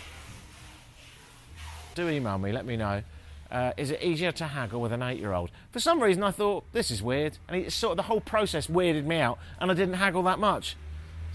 Do 1.94 2.08
email 2.08 2.38
me, 2.38 2.52
let 2.52 2.66
me 2.66 2.76
know. 2.76 3.02
Uh, 3.50 3.72
is 3.76 3.90
it 3.90 4.02
easier 4.02 4.32
to 4.32 4.44
haggle 4.44 4.80
with 4.80 4.92
an 4.92 5.02
eight 5.02 5.18
year 5.18 5.32
old? 5.32 5.50
For 5.70 5.80
some 5.80 6.02
reason, 6.02 6.22
I 6.22 6.30
thought 6.30 6.64
this 6.72 6.90
is 6.90 7.02
weird, 7.02 7.38
and 7.48 7.56
it 7.56 7.72
sort 7.72 7.92
of 7.92 7.96
the 7.96 8.02
whole 8.04 8.20
process 8.20 8.66
weirded 8.66 9.04
me 9.04 9.18
out, 9.18 9.38
and 9.60 9.70
I 9.70 9.74
didn't 9.74 9.94
haggle 9.94 10.22
that 10.24 10.38
much. 10.38 10.76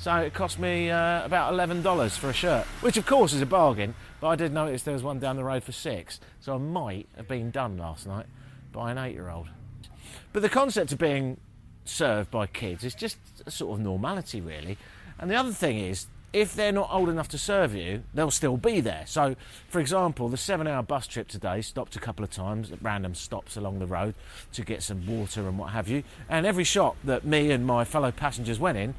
So 0.02 0.16
it 0.16 0.34
cost 0.34 0.58
me 0.58 0.90
uh, 0.90 1.24
about 1.24 1.54
$11 1.54 2.18
for 2.18 2.32
a 2.32 2.34
shirt, 2.34 2.66
which 2.82 2.98
of 2.98 3.06
course 3.06 3.34
is 3.34 3.42
a 3.44 3.46
bargain, 3.46 3.94
but 4.20 4.30
I 4.30 4.36
did 4.36 4.52
notice 4.52 4.82
there 4.82 4.96
was 4.96 5.04
one 5.04 5.20
down 5.20 5.36
the 5.36 5.44
road 5.44 5.64
for 5.64 5.74
six, 5.74 6.20
so 6.40 6.56
I 6.56 6.58
might 6.58 7.08
have 7.18 7.28
been 7.28 7.52
done 7.52 7.78
last 7.78 8.08
night 8.08 8.26
by 8.72 8.90
an 8.90 8.98
eight 8.98 9.14
year 9.14 9.30
old. 9.30 9.50
But 10.34 10.42
the 10.42 10.50
concept 10.50 10.92
of 10.92 10.98
being 10.98 11.38
served 11.86 12.32
by 12.32 12.48
kids. 12.48 12.84
is 12.84 12.96
just 12.96 13.18
a 13.46 13.52
sort 13.52 13.78
of 13.78 13.86
normality, 13.86 14.42
really. 14.42 14.80
And 15.20 15.30
the 15.30 15.36
other 15.36 15.52
thing 15.52 15.78
is, 15.78 16.08
if 16.34 16.56
they're 16.56 16.72
not 16.72 16.90
old 16.92 17.10
enough 17.10 17.28
to 17.28 17.38
serve 17.38 17.76
you, 17.76 18.02
they'll 18.16 18.32
still 18.32 18.58
be 18.58 18.80
there. 18.80 19.04
So, 19.06 19.36
for 19.68 19.80
example, 19.80 20.30
the 20.30 20.38
seven 20.38 20.66
hour 20.66 20.82
bus 20.82 21.06
trip 21.06 21.28
today 21.28 21.62
stopped 21.62 21.96
a 21.96 22.00
couple 22.00 22.24
of 22.24 22.32
times 22.32 22.72
at 22.72 22.82
random 22.82 23.14
stops 23.14 23.56
along 23.56 23.78
the 23.78 23.86
road 23.86 24.16
to 24.54 24.64
get 24.64 24.82
some 24.82 25.06
water 25.06 25.48
and 25.48 25.60
what 25.60 25.72
have 25.72 25.90
you. 25.90 26.04
And 26.28 26.48
every 26.48 26.64
shop 26.64 26.96
that 27.04 27.24
me 27.24 27.52
and 27.52 27.68
my 27.68 27.84
fellow 27.84 28.12
passengers 28.12 28.60
went 28.60 28.78
in, 28.80 28.96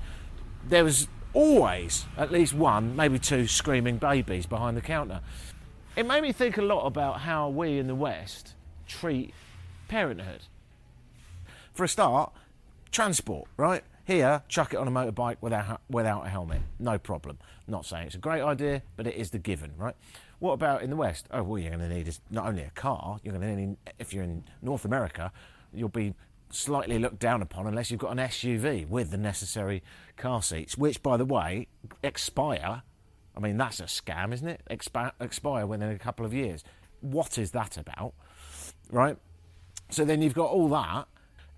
there 0.68 0.84
was 0.84 1.08
always 1.34 2.06
at 2.16 2.30
least 2.30 2.54
one, 2.54 2.94
maybe 2.94 3.18
two 3.18 3.46
screaming 3.46 3.96
babies 3.96 4.46
behind 4.46 4.76
the 4.76 4.82
counter. 4.82 5.20
It 5.96 6.06
made 6.06 6.22
me 6.22 6.32
think 6.32 6.56
a 6.56 6.62
lot 6.62 6.86
about 6.86 7.20
how 7.20 7.48
we 7.48 7.78
in 7.78 7.86
the 7.86 7.94
West 7.94 8.54
treat 8.86 9.34
parenthood. 9.88 10.42
For 11.74 11.84
a 11.84 11.88
start, 11.88 12.32
transport, 12.90 13.48
right? 13.56 13.82
Here, 14.04 14.42
chuck 14.48 14.74
it 14.74 14.78
on 14.78 14.88
a 14.88 14.90
motorbike 14.90 15.36
without, 15.40 15.80
without 15.88 16.26
a 16.26 16.28
helmet. 16.28 16.62
No 16.78 16.98
problem. 16.98 17.38
Not 17.68 17.86
saying 17.86 18.06
it's 18.06 18.14
a 18.14 18.18
great 18.18 18.42
idea, 18.42 18.82
but 18.96 19.06
it 19.06 19.14
is 19.14 19.30
the 19.30 19.38
given, 19.38 19.72
right? 19.76 19.94
What 20.38 20.52
about 20.52 20.82
in 20.82 20.90
the 20.90 20.96
West? 20.96 21.28
Oh, 21.30 21.42
well, 21.42 21.58
you're 21.58 21.70
going 21.70 21.88
to 21.88 21.94
need 21.94 22.08
is 22.08 22.20
not 22.30 22.46
only 22.46 22.62
a 22.62 22.70
car, 22.70 23.20
you're 23.22 23.32
going 23.32 23.46
to 23.46 23.56
need, 23.56 23.76
if 23.98 24.12
you're 24.12 24.24
in 24.24 24.44
North 24.60 24.84
America, 24.84 25.30
you'll 25.72 25.88
be 25.88 26.14
slightly 26.54 26.98
looked 26.98 27.18
down 27.18 27.42
upon 27.42 27.66
unless 27.66 27.90
you've 27.90 28.00
got 28.00 28.12
an 28.12 28.18
SUV 28.18 28.88
with 28.88 29.10
the 29.10 29.16
necessary 29.16 29.82
car 30.16 30.42
seats, 30.42 30.76
which, 30.76 31.02
by 31.02 31.16
the 31.16 31.24
way, 31.24 31.68
expire. 32.02 32.82
I 33.36 33.40
mean, 33.40 33.56
that's 33.56 33.80
a 33.80 33.84
scam, 33.84 34.32
isn't 34.32 34.46
it? 34.48 34.62
Expi- 34.70 35.12
expire 35.20 35.66
within 35.66 35.90
a 35.90 35.98
couple 35.98 36.26
of 36.26 36.34
years. 36.34 36.62
What 37.00 37.38
is 37.38 37.50
that 37.52 37.76
about? 37.76 38.14
Right? 38.90 39.16
So 39.90 40.04
then 40.04 40.22
you've 40.22 40.34
got 40.34 40.50
all 40.50 40.68
that, 40.68 41.08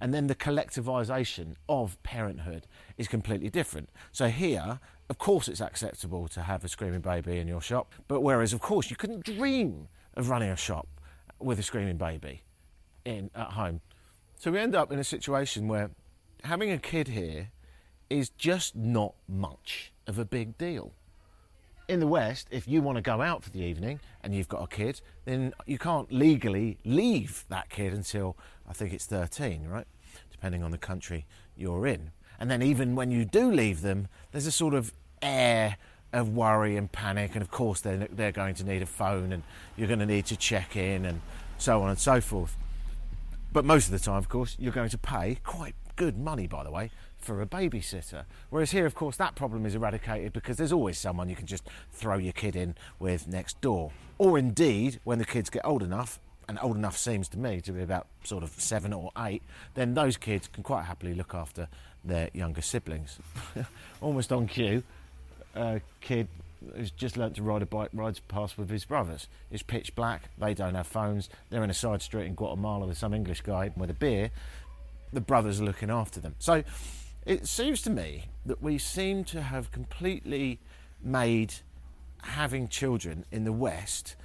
and 0.00 0.12
then 0.12 0.26
the 0.26 0.34
collectivisation 0.34 1.54
of 1.68 2.00
parenthood 2.02 2.66
is 2.96 3.08
completely 3.08 3.50
different. 3.50 3.90
So 4.12 4.28
here, 4.28 4.80
of 5.08 5.18
course, 5.18 5.48
it's 5.48 5.60
acceptable 5.60 6.28
to 6.28 6.42
have 6.42 6.64
a 6.64 6.68
screaming 6.68 7.00
baby 7.00 7.38
in 7.38 7.48
your 7.48 7.60
shop, 7.60 7.92
but 8.08 8.20
whereas, 8.20 8.52
of 8.52 8.60
course, 8.60 8.90
you 8.90 8.96
couldn't 8.96 9.24
dream 9.24 9.88
of 10.14 10.30
running 10.30 10.50
a 10.50 10.56
shop 10.56 10.88
with 11.38 11.58
a 11.58 11.62
screaming 11.62 11.96
baby 11.96 12.42
in 13.04 13.30
at 13.34 13.52
home. 13.52 13.80
So 14.44 14.50
we 14.50 14.58
end 14.58 14.74
up 14.74 14.92
in 14.92 14.98
a 14.98 15.04
situation 15.04 15.68
where 15.68 15.90
having 16.42 16.70
a 16.70 16.76
kid 16.76 17.08
here 17.08 17.48
is 18.10 18.28
just 18.28 18.76
not 18.76 19.14
much 19.26 19.90
of 20.06 20.18
a 20.18 20.26
big 20.26 20.58
deal. 20.58 20.92
In 21.88 21.98
the 21.98 22.06
West, 22.06 22.48
if 22.50 22.68
you 22.68 22.82
want 22.82 22.96
to 22.96 23.00
go 23.00 23.22
out 23.22 23.42
for 23.42 23.48
the 23.48 23.60
evening 23.60 24.00
and 24.22 24.34
you've 24.34 24.50
got 24.50 24.62
a 24.62 24.66
kid, 24.66 25.00
then 25.24 25.54
you 25.64 25.78
can't 25.78 26.12
legally 26.12 26.76
leave 26.84 27.46
that 27.48 27.70
kid 27.70 27.94
until 27.94 28.36
I 28.68 28.74
think 28.74 28.92
it's 28.92 29.06
13, 29.06 29.66
right? 29.66 29.86
Depending 30.30 30.62
on 30.62 30.72
the 30.72 30.76
country 30.76 31.24
you're 31.56 31.86
in. 31.86 32.10
And 32.38 32.50
then 32.50 32.60
even 32.60 32.94
when 32.96 33.10
you 33.10 33.24
do 33.24 33.50
leave 33.50 33.80
them, 33.80 34.08
there's 34.32 34.46
a 34.46 34.52
sort 34.52 34.74
of 34.74 34.92
air 35.22 35.78
of 36.12 36.28
worry 36.28 36.76
and 36.76 36.92
panic. 36.92 37.30
And 37.32 37.40
of 37.40 37.50
course, 37.50 37.80
they're, 37.80 38.08
they're 38.12 38.30
going 38.30 38.56
to 38.56 38.64
need 38.64 38.82
a 38.82 38.86
phone 38.86 39.32
and 39.32 39.42
you're 39.74 39.88
going 39.88 40.00
to 40.00 40.06
need 40.06 40.26
to 40.26 40.36
check 40.36 40.76
in 40.76 41.06
and 41.06 41.22
so 41.56 41.80
on 41.80 41.88
and 41.88 41.98
so 41.98 42.20
forth. 42.20 42.58
But 43.54 43.64
most 43.64 43.86
of 43.86 43.92
the 43.92 44.00
time, 44.00 44.16
of 44.16 44.28
course, 44.28 44.56
you're 44.58 44.72
going 44.72 44.90
to 44.90 44.98
pay 44.98 45.38
quite 45.44 45.76
good 45.94 46.18
money, 46.18 46.48
by 46.48 46.64
the 46.64 46.72
way, 46.72 46.90
for 47.16 47.40
a 47.40 47.46
babysitter. 47.46 48.24
Whereas 48.50 48.72
here, 48.72 48.84
of 48.84 48.96
course, 48.96 49.16
that 49.18 49.36
problem 49.36 49.64
is 49.64 49.76
eradicated 49.76 50.32
because 50.32 50.56
there's 50.56 50.72
always 50.72 50.98
someone 50.98 51.28
you 51.28 51.36
can 51.36 51.46
just 51.46 51.62
throw 51.92 52.18
your 52.18 52.32
kid 52.32 52.56
in 52.56 52.74
with 52.98 53.28
next 53.28 53.60
door. 53.60 53.92
Or 54.18 54.38
indeed, 54.38 54.98
when 55.04 55.20
the 55.20 55.24
kids 55.24 55.50
get 55.50 55.64
old 55.64 55.84
enough, 55.84 56.18
and 56.48 56.58
old 56.62 56.76
enough 56.76 56.98
seems 56.98 57.28
to 57.28 57.38
me 57.38 57.60
to 57.60 57.70
be 57.70 57.80
about 57.80 58.08
sort 58.24 58.42
of 58.42 58.50
seven 58.58 58.92
or 58.92 59.12
eight, 59.18 59.44
then 59.74 59.94
those 59.94 60.16
kids 60.16 60.48
can 60.48 60.64
quite 60.64 60.86
happily 60.86 61.14
look 61.14 61.32
after 61.32 61.68
their 62.04 62.30
younger 62.34 62.60
siblings. 62.60 63.20
Almost 64.00 64.32
on 64.32 64.48
cue, 64.48 64.82
a 65.54 65.80
kid 66.00 66.26
who's 66.76 66.90
just 66.90 67.16
learnt 67.16 67.36
to 67.36 67.42
ride 67.42 67.62
a 67.62 67.66
bike 67.66 67.90
rides 67.92 68.20
past 68.20 68.58
with 68.58 68.70
his 68.70 68.84
brothers. 68.84 69.28
It's 69.50 69.62
pitch 69.62 69.94
black, 69.94 70.30
they 70.38 70.54
don't 70.54 70.74
have 70.74 70.86
phones, 70.86 71.28
they're 71.50 71.64
in 71.64 71.70
a 71.70 71.74
side 71.74 72.02
street 72.02 72.26
in 72.26 72.34
Guatemala 72.34 72.86
with 72.86 72.98
some 72.98 73.14
English 73.14 73.42
guy 73.42 73.72
with 73.76 73.90
a 73.90 73.94
beer. 73.94 74.30
The 75.12 75.20
brothers 75.20 75.60
are 75.60 75.64
looking 75.64 75.90
after 75.90 76.20
them. 76.20 76.34
So 76.38 76.64
it 77.24 77.46
seems 77.46 77.82
to 77.82 77.90
me 77.90 78.26
that 78.44 78.62
we 78.62 78.78
seem 78.78 79.24
to 79.24 79.42
have 79.42 79.70
completely 79.70 80.60
made 81.02 81.54
having 82.22 82.68
children 82.68 83.24
in 83.30 83.44
the 83.44 83.52
West 83.52 84.16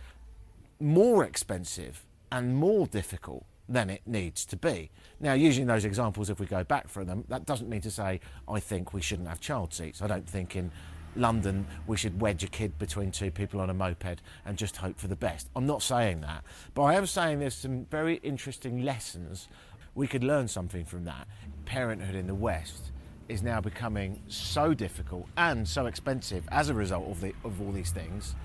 more 0.80 1.24
expensive 1.24 2.06
and 2.32 2.56
more 2.56 2.88
difficult 2.88 3.46
than 3.68 3.90
it 3.90 4.02
needs 4.06 4.46
to 4.46 4.56
be. 4.56 4.90
Now, 5.20 5.34
using 5.34 5.68
those 5.68 5.86
examples, 5.86 6.30
if 6.30 6.40
we 6.40 6.46
go 6.46 6.64
back 6.64 6.88
for 6.88 7.06
them, 7.06 7.24
that 7.30 7.46
doesn't 7.46 7.70
mean 7.70 7.82
to 7.82 7.92
say 7.92 8.20
I 8.48 8.60
think 8.60 8.94
we 8.94 9.02
shouldn't 9.02 9.28
have 9.28 9.40
child 9.40 9.74
seats. 9.74 10.02
I 10.02 10.08
don't 10.08 10.28
think 10.28 10.56
in 10.56 10.72
London 11.20 11.68
we 11.88 11.98
should 11.98 12.20
wedge 12.20 12.44
a 12.44 12.48
kid 12.48 12.78
between 12.80 13.12
two 13.12 13.32
people 13.32 13.60
on 13.60 13.70
a 13.70 13.74
moped 13.74 14.22
and 14.46 14.58
just 14.58 14.78
hope 14.78 15.00
for 15.00 15.08
the 15.08 15.16
best. 15.16 15.50
I'm 15.56 15.68
not 15.68 15.82
saying 15.82 16.22
that, 16.22 16.44
but 16.74 16.84
I 16.84 16.96
am 16.96 17.06
saying 17.06 17.40
there's 17.40 17.56
some 17.56 17.86
very 17.86 18.16
interesting 18.18 18.84
lessons. 18.84 19.48
We 19.96 20.08
could 20.08 20.24
learn 20.24 20.48
something 20.48 20.86
from 20.86 21.06
that. 21.06 21.28
Parenthood 21.66 22.16
in 22.16 22.28
the 22.28 22.36
West 22.36 22.92
is 23.28 23.44
now 23.44 23.62
becoming 23.62 24.22
so 24.28 24.74
difficult 24.74 25.28
and 25.38 25.68
so 25.68 25.86
expensive 25.86 26.44
as 26.52 26.70
a 26.70 26.74
result 26.74 27.08
of, 27.10 27.22
the, 27.22 27.34
of 27.44 27.62
all 27.62 27.72
these 27.72 27.92
things 27.92 28.36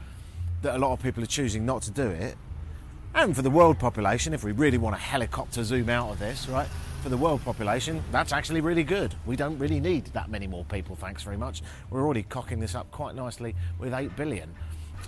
that 0.63 0.77
a 0.77 0.79
lot 0.79 0.93
of 0.93 1.03
people 1.03 1.23
are 1.23 1.27
choosing 1.27 1.65
not 1.65 1.83
to 1.83 1.91
do 1.91 2.07
it. 2.07 2.37
And 3.17 3.35
for 3.35 3.43
the 3.43 3.51
world 3.51 3.79
population, 3.79 4.35
if 4.35 4.43
we 4.43 4.51
really 4.51 4.77
want 4.77 4.97
to 4.97 5.01
helicopter 5.01 5.63
zoom 5.63 5.89
out 5.89 6.11
of 6.11 6.19
this, 6.19 6.49
right? 6.49 6.67
For 7.05 7.11
the 7.11 7.17
world 7.17 7.45
population, 7.45 8.03
that's 8.11 8.33
actually 8.33 8.61
really 8.61 8.83
good. 8.83 9.15
We 9.25 9.37
don't 9.37 9.57
really 9.57 9.79
need 9.79 10.07
that 10.07 10.29
many 10.29 10.49
more 10.49 10.65
people, 10.65 10.97
thanks 10.97 11.23
very 11.23 11.37
much. 11.37 11.63
We're 11.91 12.03
already 12.03 12.25
cocking 12.25 12.59
this 12.59 12.75
up 12.75 12.91
quite 12.91 13.15
nicely 13.15 13.55
with 13.79 13.95
8 13.95 14.17
billion. 14.17 14.53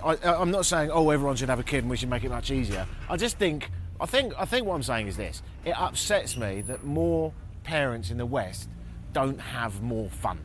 I, 0.05 0.17
I'm 0.23 0.53
not 0.53 0.67
saying, 0.67 0.91
oh, 0.93 1.11
everyone 1.11 1.35
should 1.35 1.49
have 1.49 1.59
a 1.59 1.65
kid 1.65 1.79
and 1.79 1.91
we 1.91 1.97
should 1.97 2.09
make 2.09 2.23
it 2.23 2.29
much 2.29 2.53
easier. 2.53 2.87
I 3.11 3.17
just 3.17 3.39
think, 3.39 3.71
I 4.01 4.07
think, 4.07 4.35
I 4.39 4.45
think 4.45 4.69
what 4.69 4.77
I'm 4.77 4.85
saying 4.85 5.09
is 5.09 5.17
this 5.17 5.43
it 5.65 5.77
upsets 5.77 6.37
me 6.37 6.61
that 6.63 6.85
more 6.85 7.33
parents 7.65 8.11
in 8.13 8.19
the 8.19 8.27
West 8.27 8.69
don't 9.13 9.41
have 9.41 9.83
more 9.83 10.09
fun. 10.11 10.39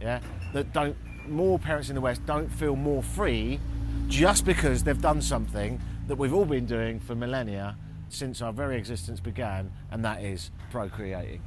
Yeah? 0.00 0.18
That 0.52 0.72
don't, 0.72 0.96
more 1.28 1.60
parents 1.60 1.90
in 1.90 1.94
the 1.94 2.00
West 2.00 2.26
don't 2.26 2.48
feel 2.48 2.74
more 2.74 3.04
free 3.04 3.60
just 4.08 4.44
because 4.44 4.82
they've 4.82 5.00
done 5.00 5.22
something 5.22 5.80
that 6.06 6.16
we've 6.16 6.34
all 6.34 6.44
been 6.44 6.66
doing 6.66 7.00
for 7.00 7.14
millennia 7.14 7.76
since 8.08 8.42
our 8.42 8.52
very 8.52 8.76
existence 8.76 9.20
began, 9.20 9.72
and 9.90 10.04
that 10.04 10.22
is 10.22 10.50
procreating. 10.70 11.40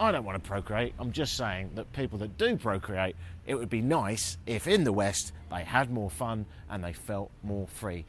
I 0.00 0.10
don't 0.12 0.24
want 0.24 0.42
to 0.42 0.48
procreate, 0.48 0.94
I'm 0.98 1.12
just 1.12 1.36
saying 1.36 1.72
that 1.74 1.92
people 1.92 2.18
that 2.18 2.36
do 2.38 2.56
procreate, 2.56 3.16
it 3.46 3.54
would 3.54 3.70
be 3.70 3.82
nice 3.82 4.38
if 4.46 4.66
in 4.66 4.84
the 4.84 4.92
West 4.92 5.32
they 5.50 5.62
had 5.62 5.90
more 5.90 6.10
fun 6.10 6.46
and 6.68 6.82
they 6.82 6.92
felt 6.92 7.30
more 7.42 7.66
free. 7.68 8.04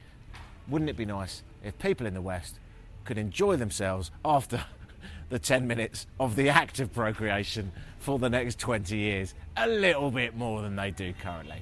Wouldn't 0.67 0.89
it 0.89 0.97
be 0.97 1.05
nice 1.05 1.43
if 1.63 1.77
people 1.79 2.07
in 2.07 2.13
the 2.13 2.21
West 2.21 2.59
could 3.03 3.17
enjoy 3.17 3.57
themselves 3.57 4.09
after 4.23 4.63
the 5.29 5.37
10 5.37 5.67
minutes 5.67 6.07
of 6.19 6.35
the 6.35 6.49
act 6.49 6.79
of 6.79 6.93
procreation 6.93 7.71
for 7.99 8.17
the 8.17 8.29
next 8.29 8.57
20 8.57 8.97
years 8.97 9.33
a 9.57 9.67
little 9.67 10.09
bit 10.11 10.35
more 10.35 10.61
than 10.61 10.75
they 10.75 10.91
do 10.91 11.13
currently? 11.21 11.61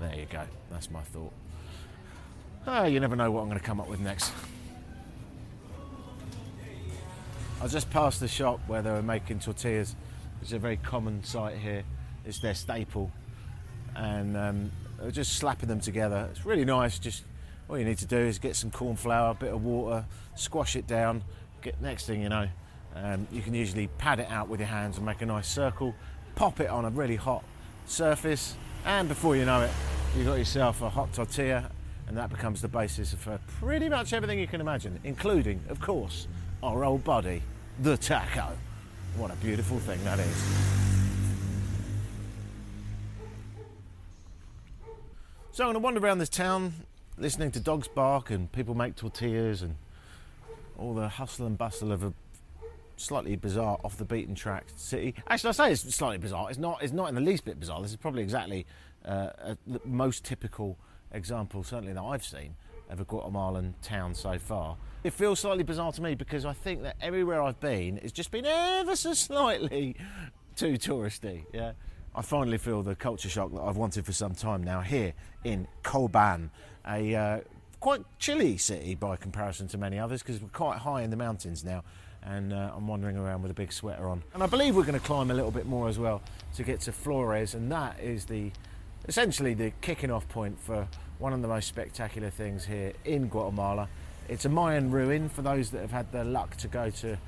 There 0.00 0.14
you 0.14 0.26
go, 0.26 0.42
that's 0.70 0.90
my 0.90 1.02
thought. 1.02 1.32
Ah, 2.66 2.84
you 2.84 3.00
never 3.00 3.16
know 3.16 3.30
what 3.30 3.40
I'm 3.40 3.48
going 3.48 3.58
to 3.58 3.64
come 3.64 3.80
up 3.80 3.88
with 3.88 4.00
next. 4.00 4.32
I 7.62 7.66
just 7.66 7.90
passed 7.90 8.20
the 8.20 8.28
shop 8.28 8.60
where 8.66 8.82
they 8.82 8.90
were 8.90 9.02
making 9.02 9.38
tortillas. 9.38 9.96
It's 10.42 10.52
a 10.52 10.58
very 10.58 10.76
common 10.76 11.24
sight 11.24 11.56
here. 11.56 11.84
It's 12.26 12.40
their 12.40 12.54
staple, 12.54 13.10
and 13.96 14.36
um, 14.36 14.72
they're 14.98 15.10
just 15.10 15.34
slapping 15.34 15.68
them 15.68 15.80
together. 15.80 16.28
It's 16.30 16.44
really 16.44 16.66
nice. 16.66 16.98
Just 16.98 17.24
all 17.68 17.78
you 17.78 17.84
need 17.84 17.98
to 17.98 18.06
do 18.06 18.18
is 18.18 18.38
get 18.38 18.56
some 18.56 18.70
corn 18.70 18.96
flour, 18.96 19.30
a 19.30 19.34
bit 19.34 19.52
of 19.52 19.64
water, 19.64 20.04
squash 20.34 20.76
it 20.76 20.86
down. 20.86 21.24
Get 21.62 21.80
next 21.80 22.06
thing 22.06 22.22
you 22.22 22.28
know, 22.28 22.48
um, 22.94 23.26
you 23.32 23.40
can 23.40 23.54
usually 23.54 23.86
pad 23.98 24.20
it 24.20 24.30
out 24.30 24.48
with 24.48 24.60
your 24.60 24.68
hands 24.68 24.98
and 24.98 25.06
make 25.06 25.22
a 25.22 25.26
nice 25.26 25.48
circle. 25.48 25.94
Pop 26.34 26.60
it 26.60 26.68
on 26.68 26.84
a 26.84 26.90
really 26.90 27.16
hot 27.16 27.42
surface, 27.86 28.54
and 28.84 29.08
before 29.08 29.34
you 29.34 29.46
know 29.46 29.62
it, 29.62 29.70
you've 30.14 30.26
got 30.26 30.38
yourself 30.38 30.82
a 30.82 30.90
hot 30.90 31.12
tortilla 31.14 31.70
and 32.10 32.18
that 32.18 32.28
becomes 32.28 32.60
the 32.60 32.66
basis 32.66 33.14
for 33.14 33.38
pretty 33.60 33.88
much 33.88 34.12
everything 34.12 34.40
you 34.40 34.48
can 34.48 34.60
imagine, 34.60 34.98
including, 35.04 35.60
of 35.68 35.80
course, 35.80 36.26
our 36.60 36.84
old 36.84 37.04
buddy, 37.04 37.40
the 37.82 37.96
taco. 37.96 38.48
What 39.16 39.30
a 39.30 39.36
beautiful 39.36 39.78
thing 39.78 40.02
that 40.02 40.18
is. 40.18 40.44
So 45.52 45.62
I'm 45.62 45.66
going 45.68 45.74
to 45.74 45.78
wander 45.78 46.00
around 46.00 46.18
this 46.18 46.28
town 46.28 46.72
listening 47.16 47.52
to 47.52 47.60
dogs 47.60 47.86
bark 47.86 48.30
and 48.30 48.50
people 48.50 48.74
make 48.74 48.96
tortillas 48.96 49.62
and 49.62 49.76
all 50.76 50.94
the 50.94 51.08
hustle 51.08 51.46
and 51.46 51.56
bustle 51.56 51.92
of 51.92 52.02
a 52.02 52.12
slightly 52.96 53.36
bizarre 53.36 53.78
off 53.84 53.96
the 53.98 54.04
beaten 54.04 54.34
track 54.34 54.64
city. 54.74 55.14
Actually, 55.28 55.50
I 55.50 55.52
say 55.52 55.72
it's 55.72 55.94
slightly 55.94 56.18
bizarre. 56.18 56.50
It's 56.50 56.58
not. 56.58 56.82
It's 56.82 56.92
not 56.92 57.08
in 57.08 57.14
the 57.14 57.20
least 57.20 57.44
bit 57.44 57.60
bizarre. 57.60 57.80
This 57.80 57.92
is 57.92 57.96
probably 57.96 58.24
exactly 58.24 58.66
uh, 59.04 59.54
the 59.64 59.80
most 59.84 60.24
typical 60.24 60.76
example, 61.12 61.62
certainly 61.62 61.92
that 61.92 62.02
I've 62.02 62.24
seen, 62.24 62.54
of 62.88 63.00
a 63.00 63.04
Guatemalan 63.04 63.74
town 63.82 64.14
so 64.14 64.38
far. 64.38 64.76
It 65.04 65.12
feels 65.12 65.40
slightly 65.40 65.62
bizarre 65.62 65.92
to 65.92 66.02
me 66.02 66.14
because 66.14 66.44
I 66.44 66.52
think 66.52 66.82
that 66.82 66.96
everywhere 67.00 67.42
I've 67.42 67.60
been, 67.60 67.98
it's 67.98 68.12
just 68.12 68.30
been 68.30 68.46
ever 68.46 68.96
so 68.96 69.14
slightly 69.14 69.96
too 70.56 70.74
touristy. 70.74 71.44
Yeah, 71.52 71.72
I 72.14 72.22
finally 72.22 72.58
feel 72.58 72.82
the 72.82 72.94
culture 72.94 73.28
shock 73.28 73.52
that 73.52 73.60
I've 73.60 73.76
wanted 73.76 74.04
for 74.04 74.12
some 74.12 74.34
time 74.34 74.62
now 74.62 74.80
here 74.80 75.14
in 75.44 75.66
Cobán, 75.82 76.50
a 76.86 77.14
uh, 77.14 77.40
quite 77.78 78.02
chilly 78.18 78.58
city 78.58 78.94
by 78.94 79.16
comparison 79.16 79.68
to 79.68 79.78
many 79.78 79.98
others 79.98 80.22
because 80.22 80.40
we're 80.40 80.48
quite 80.48 80.78
high 80.78 81.02
in 81.02 81.10
the 81.10 81.16
mountains 81.16 81.64
now 81.64 81.82
and 82.22 82.52
uh, 82.52 82.72
I'm 82.74 82.86
wandering 82.86 83.16
around 83.16 83.42
with 83.42 83.50
a 83.50 83.54
big 83.54 83.72
sweater 83.72 84.08
on. 84.08 84.22
And 84.34 84.42
I 84.42 84.46
believe 84.46 84.76
we're 84.76 84.84
going 84.84 84.98
to 84.98 85.06
climb 85.06 85.30
a 85.30 85.34
little 85.34 85.50
bit 85.50 85.66
more 85.66 85.88
as 85.88 85.98
well 85.98 86.22
to 86.56 86.62
get 86.62 86.80
to 86.80 86.92
Flores, 86.92 87.54
and 87.54 87.70
that 87.72 87.98
is 88.00 88.26
the 88.26 88.50
essentially 89.10 89.54
the 89.54 89.72
kicking 89.80 90.08
off 90.08 90.28
point 90.28 90.56
for 90.60 90.86
one 91.18 91.32
of 91.32 91.42
the 91.42 91.48
most 91.48 91.66
spectacular 91.66 92.30
things 92.30 92.64
here 92.64 92.92
in 93.04 93.26
Guatemala. 93.26 93.88
It's 94.28 94.44
a 94.44 94.48
Mayan 94.48 94.92
ruin 94.92 95.28
for 95.28 95.42
those 95.42 95.70
that 95.72 95.80
have 95.80 95.90
had 95.90 96.12
the 96.12 96.22
luck 96.22 96.54
to 96.58 96.68
go 96.68 96.90
to 96.90 97.18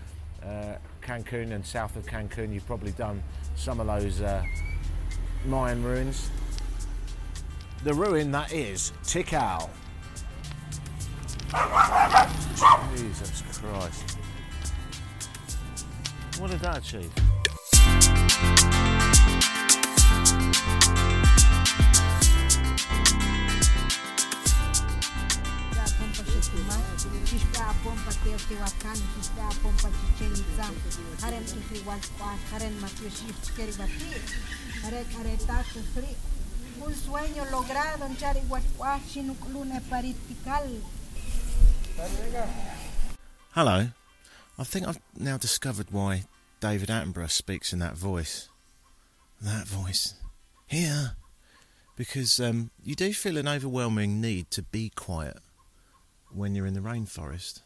uh, 0.44 0.76
Cancun 1.02 1.50
and 1.50 1.66
south 1.66 1.96
of 1.96 2.06
Cancun. 2.06 2.54
You've 2.54 2.68
probably 2.68 2.92
done 2.92 3.20
some 3.56 3.80
of 3.80 3.88
those 3.88 4.20
uh, 4.20 4.44
Mayan 5.44 5.82
ruins. 5.82 6.30
The 7.82 7.94
ruin 7.94 8.30
that 8.30 8.52
is 8.52 8.92
Tikal. 9.02 9.68
Jesus 12.96 13.42
Christ. 13.58 14.18
What 16.38 16.52
did 16.52 16.60
that 16.60 16.78
achieve? 16.78 17.10
Pompa 27.62 28.10
Haren 32.50 32.74
Haren 35.22 35.86
Fri, 35.94 36.16
un 36.80 36.94
sueño 36.94 37.44
logrado 37.50 38.06
en. 38.06 38.16
Hello. 43.54 43.88
I 44.58 44.64
think 44.64 44.88
I've 44.88 45.00
now 45.16 45.36
discovered 45.36 45.92
why 45.92 46.24
David 46.60 46.88
Attenborough 46.88 47.30
speaks 47.30 47.72
in 47.72 47.78
that 47.78 47.96
voice. 47.96 48.48
That 49.40 49.66
voice. 49.66 50.14
Here. 50.66 51.16
Because 51.96 52.40
um, 52.40 52.70
you 52.82 52.94
do 52.94 53.12
feel 53.12 53.36
an 53.36 53.46
overwhelming 53.46 54.20
need 54.20 54.50
to 54.50 54.62
be 54.62 54.90
quiet 54.94 55.38
when 56.34 56.54
you're 56.54 56.66
in 56.66 56.74
the 56.74 56.80
rainforest, 56.80 57.60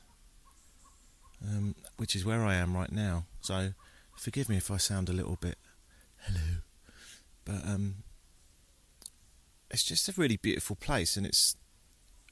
um, 1.42 1.74
which 1.96 2.16
is 2.16 2.24
where 2.24 2.44
I 2.44 2.54
am 2.54 2.76
right 2.76 2.92
now. 2.92 3.26
So 3.40 3.72
forgive 4.16 4.48
me 4.48 4.56
if 4.56 4.70
I 4.70 4.76
sound 4.76 5.08
a 5.08 5.12
little 5.12 5.36
bit 5.40 5.58
hello. 6.20 6.58
But 7.44 7.66
um, 7.66 7.96
it's 9.70 9.84
just 9.84 10.08
a 10.08 10.14
really 10.16 10.36
beautiful 10.36 10.76
place 10.76 11.16
and 11.16 11.26
it's 11.26 11.56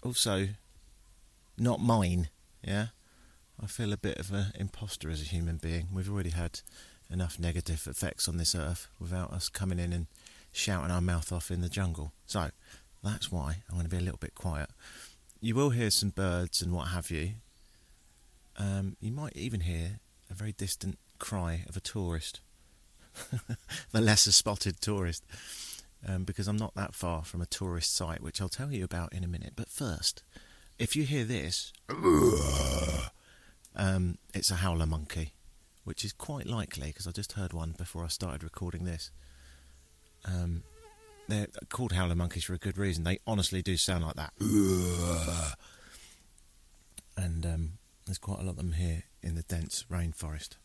also 0.03 0.49
not 1.57 1.81
mine, 1.81 2.29
yeah? 2.63 2.89
I 3.63 3.67
feel 3.67 3.93
a 3.93 3.97
bit 3.97 4.19
of 4.19 4.33
an 4.33 4.47
imposter 4.57 5.11
as 5.11 5.23
a 5.23 5.27
human 5.27 5.59
being. 5.59 5.89
We've 5.93 6.11
already 6.11 6.31
had 6.31 6.61
enough 7.11 7.39
negative 7.39 7.87
effects 7.89 8.29
on 8.29 8.37
this 8.37 8.55
earth 8.55 8.89
without 8.99 9.33
us 9.33 9.49
coming 9.49 9.79
in 9.79 9.93
and 9.93 10.07
shouting 10.53 10.91
our 10.91 11.01
mouth 11.01 11.33
off 11.33 11.51
in 11.51 11.61
the 11.61 11.69
jungle. 11.69 12.13
So 12.27 12.51
that's 13.03 13.31
why 13.31 13.63
I'm 13.69 13.77
going 13.77 13.85
to 13.85 13.91
be 13.91 13.99
a 13.99 14.05
little 14.05 14.19
bit 14.19 14.35
quiet. 14.35 14.71
You 15.45 15.55
will 15.55 15.69
hear 15.69 15.91
some 15.91 16.09
birds 16.09 16.63
and 16.63 16.73
what 16.73 16.89
have 16.89 17.11
you. 17.11 17.33
Um, 18.57 18.97
you 18.99 19.13
might 19.13 19.37
even 19.37 19.61
hear 19.61 19.99
a 20.31 20.33
very 20.33 20.53
distant 20.53 20.99
cry 21.19 21.67
of 21.69 21.77
a 21.77 21.81
tourist, 21.81 22.41
the 23.93 24.01
lesser 24.01 24.33
spotted 24.33 24.81
tourist, 24.81 25.23
um, 26.09 26.25
because 26.25 26.49
I'm 26.49 26.57
not 26.57 26.75
that 26.77 26.95
far 26.95 27.25
from 27.25 27.43
a 27.43 27.47
tourist 27.47 27.95
site, 27.95 28.23
which 28.23 28.41
I'll 28.41 28.49
tell 28.49 28.73
you 28.73 28.85
about 28.85 29.13
in 29.13 29.23
a 29.23 29.29
minute. 29.29 29.53
But 29.55 29.69
first, 29.69 30.23
if 30.79 30.97
you 30.97 31.03
hear 31.03 31.25
this, 31.25 31.75
um, 33.77 34.17
it's 34.33 34.51
a 34.51 34.55
howler 34.55 34.87
monkey, 34.87 35.35
which 35.85 36.07
is 36.07 36.15
quite 36.15 36.47
likely 36.47 36.87
because 36.87 37.07
I 37.07 37.11
just 37.11 37.33
heard 37.33 37.53
one 37.53 37.75
before 37.77 38.03
I 38.03 38.09
started 38.09 38.43
recording 38.43 38.87
this. 38.87 39.11
Um, 40.25 40.63
they're 41.29 41.47
called 41.69 41.93
howler 41.93 42.15
monkeys 42.15 42.45
for 42.45 42.55
a 42.55 42.59
good 42.59 42.79
reason. 42.79 43.05
They 43.05 43.19
honestly 43.27 43.63
do 43.63 43.77
sound 43.77 44.05
like 44.05 44.17
that. 44.17 44.33
And 47.17 47.47
um, 47.47 47.73
there's 48.07 48.19
quite 48.19 48.41
a 48.41 48.43
lot 48.43 48.51
of 48.51 48.57
them 48.57 48.73
here 48.73 49.05
in 49.23 49.35
the 49.35 49.43
dense 49.43 49.85
rainforest 49.91 50.57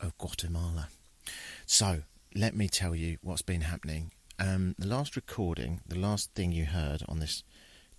of 0.00 0.16
Guatemala. 0.18 0.88
So, 1.66 2.02
let 2.34 2.54
me 2.54 2.68
tell 2.68 2.94
you 2.94 3.18
what's 3.22 3.42
been 3.42 3.62
happening. 3.62 4.10
Um, 4.38 4.74
the 4.78 4.88
last 4.88 5.14
recording, 5.14 5.80
the 5.86 5.98
last 5.98 6.34
thing 6.34 6.52
you 6.52 6.66
heard 6.66 7.02
on 7.08 7.20
this, 7.20 7.44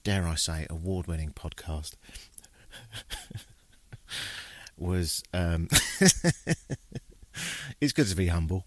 dare 0.04 0.28
I 0.28 0.36
say, 0.36 0.68
award 0.70 1.08
winning 1.08 1.32
podcast 1.32 1.94
was 4.78 5.24
um, 5.34 5.70
it's 7.82 7.94
good 7.94 8.08
to 8.08 8.16
be 8.16 8.28
humble 8.28 8.66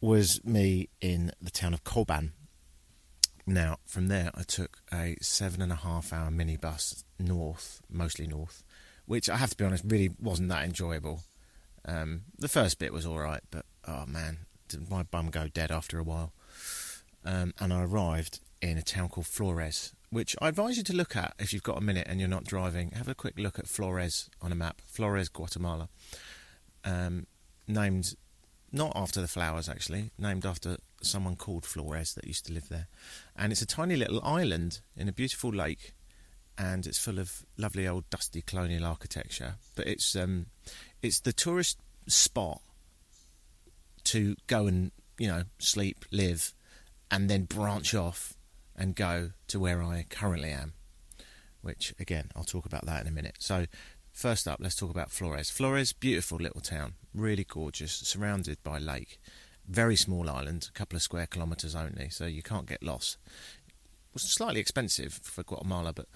was 0.00 0.42
me 0.44 0.88
in 1.00 1.30
the 1.40 1.50
town 1.50 1.74
of 1.74 1.84
Cobán. 1.84 2.30
Now, 3.50 3.78
from 3.84 4.06
there, 4.06 4.30
I 4.32 4.44
took 4.44 4.78
a 4.94 5.16
seven 5.20 5.60
and 5.60 5.72
a 5.72 5.74
half 5.74 6.12
hour 6.12 6.30
minibus 6.30 7.02
north, 7.18 7.82
mostly 7.90 8.28
north, 8.28 8.62
which 9.06 9.28
I 9.28 9.38
have 9.38 9.50
to 9.50 9.56
be 9.56 9.64
honest, 9.64 9.82
really 9.84 10.10
wasn't 10.20 10.50
that 10.50 10.64
enjoyable. 10.64 11.24
Um, 11.84 12.22
the 12.38 12.46
first 12.46 12.78
bit 12.78 12.92
was 12.92 13.04
all 13.04 13.18
right, 13.18 13.40
but 13.50 13.66
oh 13.88 14.06
man, 14.06 14.46
did 14.68 14.88
my 14.88 15.02
bum 15.02 15.30
go 15.30 15.48
dead 15.48 15.72
after 15.72 15.98
a 15.98 16.04
while. 16.04 16.32
Um, 17.24 17.52
and 17.58 17.72
I 17.72 17.82
arrived 17.82 18.38
in 18.62 18.78
a 18.78 18.82
town 18.82 19.08
called 19.08 19.26
Flores, 19.26 19.94
which 20.10 20.36
I 20.40 20.46
advise 20.46 20.76
you 20.76 20.84
to 20.84 20.94
look 20.94 21.16
at 21.16 21.34
if 21.40 21.52
you've 21.52 21.64
got 21.64 21.76
a 21.76 21.80
minute 21.80 22.06
and 22.08 22.20
you're 22.20 22.28
not 22.28 22.44
driving. 22.44 22.92
Have 22.92 23.08
a 23.08 23.16
quick 23.16 23.36
look 23.36 23.58
at 23.58 23.66
Flores 23.66 24.30
on 24.40 24.52
a 24.52 24.54
map, 24.54 24.80
Flores, 24.86 25.28
Guatemala. 25.28 25.88
Um, 26.84 27.26
named 27.66 28.14
not 28.72 28.92
after 28.94 29.20
the 29.20 29.28
flowers 29.28 29.68
actually, 29.68 30.10
named 30.18 30.46
after 30.46 30.78
someone 31.02 31.36
called 31.36 31.64
Flores 31.64 32.14
that 32.14 32.26
used 32.26 32.46
to 32.46 32.52
live 32.52 32.68
there. 32.68 32.88
And 33.36 33.52
it's 33.52 33.62
a 33.62 33.66
tiny 33.66 33.96
little 33.96 34.22
island 34.24 34.80
in 34.96 35.08
a 35.08 35.12
beautiful 35.12 35.50
lake, 35.50 35.92
and 36.56 36.86
it's 36.86 36.98
full 36.98 37.18
of 37.18 37.44
lovely 37.56 37.86
old 37.86 38.08
dusty 38.10 38.42
colonial 38.42 38.84
architecture. 38.84 39.54
But 39.74 39.86
it's 39.86 40.14
um, 40.14 40.46
it's 41.02 41.20
the 41.20 41.32
tourist 41.32 41.78
spot 42.06 42.60
to 44.04 44.36
go 44.46 44.66
and 44.66 44.92
you 45.18 45.28
know 45.28 45.44
sleep, 45.58 46.04
live, 46.10 46.54
and 47.10 47.28
then 47.28 47.44
branch 47.44 47.94
off 47.94 48.34
and 48.76 48.94
go 48.94 49.30
to 49.48 49.60
where 49.60 49.82
I 49.82 50.06
currently 50.08 50.50
am. 50.50 50.74
Which 51.62 51.94
again, 51.98 52.30
I'll 52.34 52.44
talk 52.44 52.66
about 52.66 52.86
that 52.86 53.02
in 53.02 53.08
a 53.08 53.10
minute. 53.10 53.36
So 53.38 53.66
First 54.12 54.48
up, 54.48 54.58
let's 54.60 54.74
talk 54.74 54.90
about 54.90 55.10
Flores. 55.10 55.50
Flores, 55.50 55.92
beautiful 55.92 56.38
little 56.38 56.60
town, 56.60 56.94
really 57.14 57.44
gorgeous, 57.44 57.92
surrounded 57.92 58.58
by 58.62 58.78
lake. 58.78 59.20
Very 59.68 59.96
small 59.96 60.28
island, 60.28 60.68
a 60.68 60.78
couple 60.78 60.96
of 60.96 61.02
square 61.02 61.26
kilometres 61.26 61.74
only, 61.74 62.08
so 62.10 62.26
you 62.26 62.42
can't 62.42 62.66
get 62.66 62.82
lost. 62.82 63.18
It 63.66 64.14
was 64.14 64.22
slightly 64.22 64.60
expensive 64.60 65.20
for 65.22 65.44
Guatemala, 65.44 65.92
but 65.92 66.06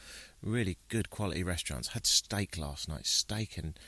really 0.42 0.78
good 0.88 1.10
quality 1.10 1.44
restaurants. 1.44 1.88
Had 1.88 2.06
steak 2.06 2.58
last 2.58 2.88
night, 2.88 3.06
steak 3.06 3.56
and 3.56 3.78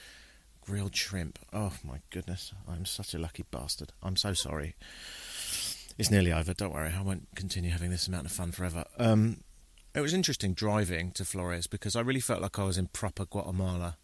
grilled 0.60 0.94
shrimp. 0.94 1.38
Oh 1.52 1.72
my 1.82 1.98
goodness, 2.10 2.52
I'm 2.68 2.84
such 2.84 3.14
a 3.14 3.18
lucky 3.18 3.44
bastard. 3.50 3.92
I'm 4.02 4.16
so 4.16 4.32
sorry. 4.32 4.76
It's 5.98 6.10
nearly 6.10 6.32
over. 6.32 6.52
Don't 6.52 6.74
worry, 6.74 6.92
I 6.96 7.02
won't 7.02 7.28
continue 7.34 7.70
having 7.70 7.90
this 7.90 8.06
amount 8.06 8.26
of 8.26 8.32
fun 8.32 8.52
forever. 8.52 8.84
Um, 8.98 9.38
it 9.94 10.00
was 10.00 10.12
interesting 10.12 10.52
driving 10.52 11.10
to 11.12 11.24
Flores 11.24 11.66
because 11.66 11.96
I 11.96 12.00
really 12.00 12.20
felt 12.20 12.42
like 12.42 12.58
I 12.58 12.64
was 12.64 12.76
in 12.76 12.88
proper 12.88 13.24
Guatemala 13.24 13.96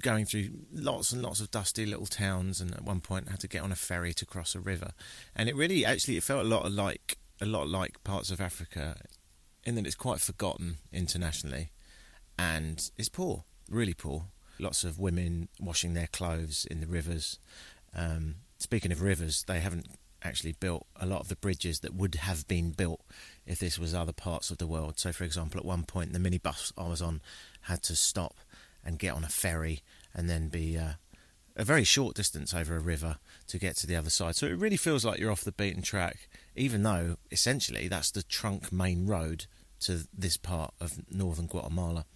going 0.00 0.26
through 0.26 0.48
lots 0.72 1.12
and 1.12 1.22
lots 1.22 1.40
of 1.40 1.50
dusty 1.50 1.86
little 1.86 2.06
towns, 2.06 2.60
and 2.60 2.72
at 2.72 2.84
one 2.84 3.00
point 3.00 3.28
had 3.28 3.40
to 3.40 3.48
get 3.48 3.62
on 3.62 3.72
a 3.72 3.76
ferry 3.76 4.12
to 4.14 4.26
cross 4.26 4.54
a 4.54 4.60
river. 4.60 4.92
And 5.34 5.48
it 5.48 5.56
really, 5.56 5.84
actually, 5.84 6.16
it 6.16 6.22
felt 6.22 6.44
a 6.44 6.48
lot 6.48 6.70
like 6.70 7.18
a 7.40 7.46
lot 7.46 7.68
like 7.68 8.02
parts 8.04 8.30
of 8.30 8.40
Africa, 8.40 8.96
in 9.64 9.74
that 9.74 9.86
it's 9.86 9.94
quite 9.94 10.20
forgotten 10.20 10.76
internationally, 10.92 11.70
and 12.38 12.90
it's 12.96 13.08
poor, 13.08 13.44
really 13.68 13.94
poor. 13.94 14.26
Lots 14.58 14.84
of 14.84 15.00
women 15.00 15.48
washing 15.58 15.94
their 15.94 16.06
clothes 16.06 16.66
in 16.70 16.80
the 16.80 16.86
rivers. 16.86 17.38
Um, 17.94 18.36
speaking 18.58 18.92
of 18.92 19.02
rivers, 19.02 19.44
they 19.48 19.58
haven't 19.58 19.88
actually 20.22 20.52
built 20.52 20.86
a 20.96 21.06
lot 21.06 21.20
of 21.20 21.28
the 21.28 21.36
bridges 21.36 21.80
that 21.80 21.94
would 21.94 22.14
have 22.14 22.48
been 22.48 22.70
built 22.70 23.00
if 23.46 23.58
this 23.58 23.78
was 23.78 23.94
other 23.94 24.12
parts 24.12 24.50
of 24.50 24.58
the 24.58 24.66
world. 24.66 24.98
So, 24.98 25.12
for 25.12 25.24
example, 25.24 25.58
at 25.58 25.66
one 25.66 25.84
point, 25.84 26.12
the 26.12 26.18
minibus 26.18 26.72
I 26.78 26.88
was 26.88 27.02
on 27.02 27.20
had 27.62 27.82
to 27.84 27.96
stop 27.96 28.36
and 28.84 28.98
get 28.98 29.14
on 29.14 29.24
a 29.24 29.28
ferry 29.28 29.82
and 30.12 30.28
then 30.28 30.48
be 30.48 30.76
uh, 30.76 30.92
a 31.56 31.64
very 31.64 31.84
short 31.84 32.14
distance 32.14 32.52
over 32.52 32.76
a 32.76 32.80
river 32.80 33.16
to 33.48 33.58
get 33.58 33.76
to 33.76 33.86
the 33.86 33.96
other 33.96 34.10
side. 34.10 34.36
So 34.36 34.46
it 34.46 34.58
really 34.58 34.76
feels 34.76 35.04
like 35.04 35.18
you're 35.18 35.32
off 35.32 35.42
the 35.42 35.52
beaten 35.52 35.82
track, 35.82 36.28
even 36.56 36.82
though 36.82 37.16
essentially 37.30 37.88
that's 37.88 38.10
the 38.10 38.22
trunk 38.22 38.72
main 38.72 39.06
road 39.06 39.46
to 39.80 40.06
this 40.16 40.36
part 40.36 40.72
of 40.80 41.00
northern 41.12 41.46
Guatemala. 41.46 42.06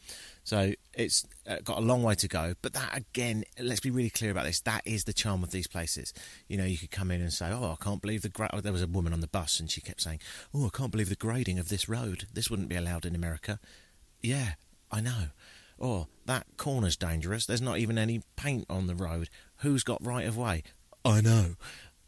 So 0.42 0.72
it's 0.94 1.26
got 1.64 1.76
a 1.78 1.82
long 1.82 2.02
way 2.02 2.14
to 2.14 2.28
go. 2.28 2.54
But 2.62 2.72
that, 2.72 2.96
again, 2.96 3.44
let's 3.60 3.80
be 3.80 3.90
really 3.90 4.08
clear 4.08 4.30
about 4.30 4.46
this. 4.46 4.60
That 4.60 4.80
is 4.86 5.04
the 5.04 5.12
charm 5.12 5.42
of 5.42 5.50
these 5.50 5.66
places. 5.66 6.14
You 6.48 6.56
know, 6.56 6.64
you 6.64 6.78
could 6.78 6.90
come 6.90 7.10
in 7.10 7.20
and 7.20 7.32
say, 7.32 7.50
oh, 7.52 7.76
I 7.78 7.84
can't 7.84 8.00
believe 8.00 8.22
the... 8.22 8.30
Gra-. 8.30 8.48
There 8.62 8.72
was 8.72 8.82
a 8.82 8.86
woman 8.86 9.12
on 9.12 9.20
the 9.20 9.28
bus 9.28 9.60
and 9.60 9.70
she 9.70 9.82
kept 9.82 10.00
saying, 10.00 10.20
oh, 10.54 10.66
I 10.66 10.70
can't 10.74 10.90
believe 10.90 11.10
the 11.10 11.16
grading 11.16 11.58
of 11.58 11.68
this 11.68 11.88
road. 11.88 12.26
This 12.32 12.48
wouldn't 12.48 12.70
be 12.70 12.76
allowed 12.76 13.04
in 13.04 13.14
America. 13.14 13.60
Yeah, 14.22 14.52
I 14.90 15.02
know. 15.02 15.26
Or 15.78 16.08
that 16.26 16.46
corner's 16.56 16.96
dangerous. 16.96 17.46
There's 17.46 17.62
not 17.62 17.78
even 17.78 17.98
any 17.98 18.22
paint 18.36 18.66
on 18.68 18.86
the 18.86 18.94
road. 18.94 19.28
Who's 19.58 19.84
got 19.84 20.04
right 20.04 20.26
of 20.26 20.36
way? 20.36 20.62
I 21.04 21.20
know. 21.20 21.54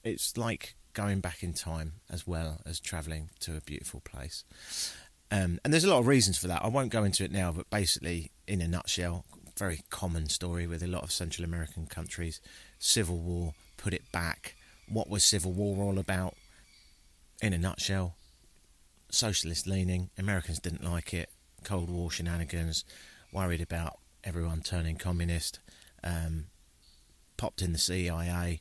It's 0.03 0.37
like 0.37 0.75
going 0.93 1.21
back 1.21 1.43
in 1.43 1.53
time 1.53 1.93
as 2.11 2.27
well 2.27 2.61
as 2.67 2.81
travelling 2.81 3.31
to 3.41 3.57
a 3.57 3.61
beautiful 3.61 4.01
place. 4.01 4.45
Um, 5.31 5.61
and 5.65 5.73
there's 5.73 5.85
a 5.85 5.91
lot 5.91 6.01
of 6.01 6.07
reasons 6.07 6.39
for 6.39 6.49
that. 6.49 6.65
I 6.65 6.69
won't 6.69 6.91
go 6.91 7.05
into 7.05 7.25
it 7.25 7.31
now, 7.31 7.53
but 7.53 7.71
basically, 7.71 8.33
in 8.49 8.61
a 8.61 8.67
nutshell, 8.67 9.25
very 9.57 9.83
common 9.91 10.29
story 10.29 10.67
with 10.67 10.83
a 10.83 10.89
lot 10.89 11.05
of 11.05 11.13
Central 11.13 11.45
American 11.45 11.87
countries. 11.87 12.41
Civil 12.79 13.19
War, 13.19 13.55
put 13.77 13.95
it 13.95 14.11
back. 14.11 14.57
What 14.89 15.09
was 15.09 15.23
Civil 15.23 15.53
War 15.53 15.85
all 15.85 15.99
about? 15.99 16.35
In 17.41 17.53
a 17.53 17.59
nutshell, 17.59 18.17
socialist 19.11 19.67
leaning. 19.67 20.11
Americans 20.19 20.59
didn't 20.59 20.85
like 20.85 21.15
it. 21.15 21.31
Cold 21.63 21.91
War 21.91 22.11
shenanigans. 22.11 22.85
Worried 23.33 23.61
about 23.61 23.99
everyone 24.25 24.61
turning 24.61 24.97
communist. 24.97 25.61
Um, 26.03 26.47
popped 27.37 27.63
in 27.63 27.73
the 27.73 27.79
CIA. 27.79 28.61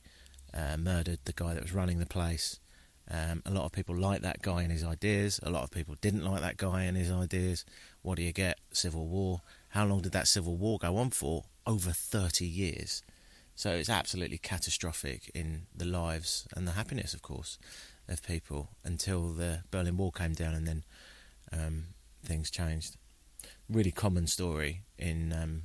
Uh, 0.54 0.78
murdered 0.78 1.20
the 1.26 1.34
guy 1.34 1.54
that 1.54 1.64
was 1.64 1.74
running 1.74 2.00
the 2.00 2.06
place. 2.06 2.60
Um, 3.10 3.42
a 3.46 3.52
lot 3.52 3.66
of 3.66 3.72
people 3.72 3.96
liked 3.96 4.22
that 4.22 4.42
guy 4.42 4.62
and 4.62 4.72
his 4.72 4.84
ideas. 4.84 5.40
A 5.42 5.50
lot 5.50 5.64
of 5.64 5.72
people 5.72 5.96
didn't 6.02 6.24
like 6.24 6.42
that 6.42 6.58
guy 6.58 6.84
and 6.84 6.96
his 6.96 7.12
ideas. 7.12 7.66
What 8.04 8.18
do 8.18 8.24
you 8.24 8.32
get? 8.32 8.60
Civil 8.72 9.08
war. 9.08 9.42
How 9.70 9.86
long 9.86 10.02
did 10.02 10.12
that 10.12 10.28
civil 10.28 10.56
war 10.56 10.78
go 10.80 10.98
on 10.98 11.10
for? 11.10 11.46
Over 11.66 11.92
30 11.92 12.46
years. 12.46 13.02
So 13.56 13.72
it's 13.72 13.90
absolutely 13.90 14.38
catastrophic 14.38 15.32
in 15.34 15.64
the 15.76 15.86
lives 15.86 16.48
and 16.56 16.68
the 16.68 16.74
happiness, 16.74 17.14
of 17.14 17.22
course, 17.22 17.58
of 18.08 18.24
people 18.24 18.70
until 18.84 19.34
the 19.34 19.64
Berlin 19.72 19.98
Wall 19.98 20.12
came 20.12 20.34
down 20.34 20.54
and 20.54 20.68
then 20.68 20.84
um, 21.52 21.84
things 22.24 22.52
changed. 22.52 22.96
Really 23.70 23.92
common 23.92 24.28
story 24.28 24.82
in 24.98 25.32
um, 25.34 25.64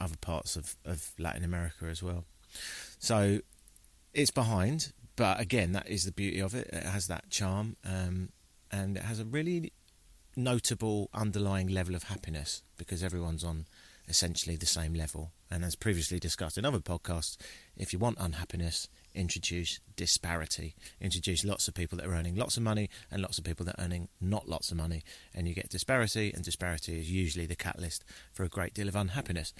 other 0.00 0.16
parts 0.20 0.56
of, 0.56 0.76
of 0.84 1.10
Latin 1.18 1.44
America 1.44 1.86
as 1.86 2.02
well. 2.02 2.24
So 2.98 3.40
it's 4.14 4.30
behind, 4.30 4.92
but 5.16 5.40
again, 5.40 5.72
that 5.72 5.88
is 5.88 6.04
the 6.04 6.12
beauty 6.12 6.40
of 6.40 6.54
it. 6.54 6.68
It 6.72 6.84
has 6.84 7.06
that 7.08 7.30
charm, 7.30 7.76
um, 7.84 8.30
and 8.70 8.96
it 8.96 9.02
has 9.02 9.20
a 9.20 9.24
really 9.24 9.72
notable 10.36 11.10
underlying 11.12 11.68
level 11.68 11.94
of 11.94 12.04
happiness 12.04 12.62
because 12.76 13.02
everyone's 13.02 13.44
on 13.44 13.66
essentially 14.08 14.56
the 14.56 14.66
same 14.66 14.94
level. 14.94 15.32
And 15.50 15.64
as 15.64 15.74
previously 15.76 16.18
discussed 16.18 16.58
in 16.58 16.64
other 16.64 16.78
podcasts, 16.78 17.36
if 17.76 17.92
you 17.92 17.98
want 17.98 18.18
unhappiness, 18.20 18.88
introduce 19.14 19.80
disparity. 19.96 20.74
Introduce 21.00 21.44
lots 21.44 21.68
of 21.68 21.74
people 21.74 21.98
that 21.98 22.06
are 22.06 22.14
earning 22.14 22.36
lots 22.36 22.56
of 22.56 22.62
money 22.62 22.88
and 23.10 23.22
lots 23.22 23.38
of 23.38 23.44
people 23.44 23.66
that 23.66 23.78
are 23.78 23.84
earning 23.84 24.08
not 24.20 24.48
lots 24.48 24.70
of 24.70 24.76
money, 24.76 25.02
and 25.34 25.48
you 25.48 25.54
get 25.54 25.68
disparity, 25.68 26.32
and 26.34 26.44
disparity 26.44 26.98
is 26.98 27.10
usually 27.10 27.46
the 27.46 27.56
catalyst 27.56 28.04
for 28.32 28.44
a 28.44 28.48
great 28.48 28.74
deal 28.74 28.88
of 28.88 28.96
unhappiness 28.96 29.52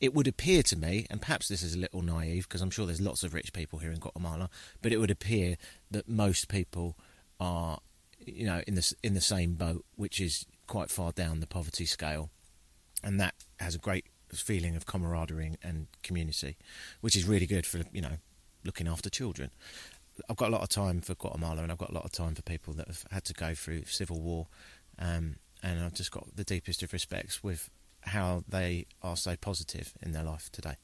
it 0.00 0.14
would 0.14 0.28
appear 0.28 0.62
to 0.64 0.76
me, 0.76 1.06
and 1.10 1.20
perhaps 1.20 1.48
this 1.48 1.62
is 1.62 1.74
a 1.74 1.78
little 1.78 2.02
naive 2.02 2.48
because 2.48 2.60
I'm 2.60 2.70
sure 2.70 2.86
there's 2.86 3.00
lots 3.00 3.22
of 3.22 3.34
rich 3.34 3.52
people 3.52 3.80
here 3.80 3.90
in 3.90 3.98
Guatemala, 3.98 4.48
but 4.80 4.92
it 4.92 4.98
would 4.98 5.10
appear 5.10 5.56
that 5.90 6.08
most 6.08 6.48
people 6.48 6.96
are, 7.40 7.80
you 8.24 8.46
know, 8.46 8.62
in 8.66 8.74
the 8.74 8.94
in 9.02 9.14
the 9.14 9.20
same 9.20 9.54
boat, 9.54 9.84
which 9.96 10.20
is 10.20 10.46
quite 10.66 10.90
far 10.90 11.12
down 11.12 11.40
the 11.40 11.46
poverty 11.46 11.84
scale, 11.84 12.30
and 13.02 13.18
that 13.18 13.34
has 13.58 13.74
a 13.74 13.78
great 13.78 14.06
feeling 14.32 14.76
of 14.76 14.86
camaraderie 14.86 15.56
and 15.62 15.88
community, 16.02 16.56
which 17.00 17.16
is 17.16 17.24
really 17.24 17.46
good 17.46 17.66
for 17.66 17.80
you 17.92 18.00
know 18.00 18.18
looking 18.68 18.86
after 18.86 19.08
children. 19.08 19.50
I've 20.28 20.36
got 20.36 20.50
a 20.50 20.52
lot 20.52 20.62
of 20.62 20.68
time 20.68 21.00
for 21.00 21.14
Guatemala, 21.14 21.62
and 21.62 21.72
I've 21.72 21.78
got 21.78 21.90
a 21.90 21.94
lot 21.94 22.04
of 22.04 22.12
time 22.12 22.34
for 22.34 22.42
people 22.42 22.74
that 22.74 22.86
have 22.86 23.04
had 23.10 23.24
to 23.24 23.32
go 23.32 23.54
through 23.54 23.84
civil 23.86 24.20
war, 24.20 24.46
um, 24.98 25.36
and 25.62 25.82
I've 25.82 25.94
just 25.94 26.12
got 26.12 26.36
the 26.36 26.44
deepest 26.44 26.82
of 26.82 26.92
respects 26.92 27.42
with 27.42 27.70
how 28.02 28.44
they 28.46 28.86
are 29.02 29.16
so 29.16 29.36
positive 29.36 29.94
in 30.02 30.12
their 30.12 30.22
life 30.22 30.50
today. 30.52 30.74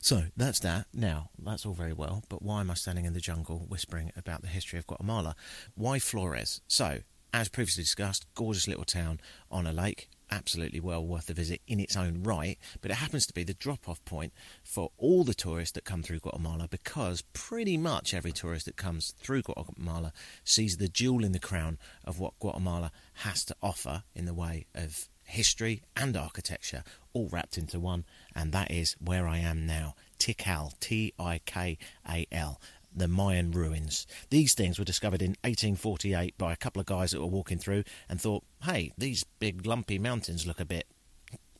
So 0.00 0.24
that's 0.36 0.60
that. 0.60 0.86
Now, 0.94 1.30
that's 1.38 1.66
all 1.66 1.74
very 1.74 1.92
well, 1.92 2.22
but 2.28 2.42
why 2.42 2.60
am 2.60 2.70
I 2.70 2.74
standing 2.74 3.06
in 3.06 3.12
the 3.12 3.20
jungle 3.20 3.66
whispering 3.68 4.12
about 4.16 4.42
the 4.42 4.48
history 4.48 4.78
of 4.78 4.86
Guatemala? 4.86 5.34
Why 5.74 5.98
Flores? 5.98 6.60
So, 6.68 7.00
as 7.34 7.48
previously 7.48 7.82
discussed, 7.82 8.24
gorgeous 8.34 8.68
little 8.68 8.84
town 8.84 9.20
on 9.50 9.66
a 9.66 9.72
lake, 9.72 10.08
absolutely 10.30 10.80
well 10.80 11.04
worth 11.04 11.30
a 11.30 11.34
visit 11.34 11.60
in 11.66 11.80
its 11.80 11.96
own 11.96 12.22
right, 12.22 12.58
but 12.80 12.90
it 12.90 12.94
happens 12.94 13.26
to 13.26 13.34
be 13.34 13.44
the 13.44 13.54
drop 13.54 13.88
off 13.88 14.04
point 14.04 14.32
for 14.62 14.90
all 14.98 15.24
the 15.24 15.34
tourists 15.34 15.72
that 15.72 15.84
come 15.84 16.02
through 16.02 16.20
Guatemala 16.20 16.68
because 16.68 17.22
pretty 17.32 17.76
much 17.76 18.14
every 18.14 18.32
tourist 18.32 18.66
that 18.66 18.76
comes 18.76 19.12
through 19.20 19.42
Guatemala 19.42 20.12
sees 20.44 20.76
the 20.76 20.88
jewel 20.88 21.24
in 21.24 21.32
the 21.32 21.38
crown 21.38 21.78
of 22.04 22.18
what 22.18 22.38
Guatemala 22.38 22.92
has 23.14 23.44
to 23.44 23.56
offer 23.62 24.02
in 24.14 24.24
the 24.24 24.34
way 24.34 24.66
of 24.74 25.08
history 25.26 25.82
and 25.96 26.16
architecture 26.16 26.84
all 27.12 27.28
wrapped 27.28 27.58
into 27.58 27.80
one, 27.80 28.04
and 28.34 28.52
that 28.52 28.70
is 28.70 28.94
where 29.00 29.26
I 29.26 29.38
am 29.38 29.66
now. 29.66 29.94
Tikal, 30.18 30.78
T 30.80 31.12
I 31.18 31.40
K 31.44 31.78
A 32.08 32.26
L, 32.32 32.60
the 32.96 33.08
Mayan 33.08 33.50
ruins. 33.50 34.06
These 34.30 34.54
things 34.54 34.78
were 34.78 34.84
discovered 34.84 35.22
in 35.22 35.36
1848 35.42 36.36
by 36.38 36.52
a 36.52 36.56
couple 36.56 36.80
of 36.80 36.86
guys 36.86 37.10
that 37.10 37.20
were 37.20 37.26
walking 37.26 37.58
through 37.58 37.84
and 38.08 38.20
thought, 38.20 38.44
hey, 38.62 38.92
these 38.96 39.24
big 39.38 39.66
lumpy 39.66 39.98
mountains 39.98 40.46
look 40.46 40.60
a 40.60 40.64
bit 40.64 40.86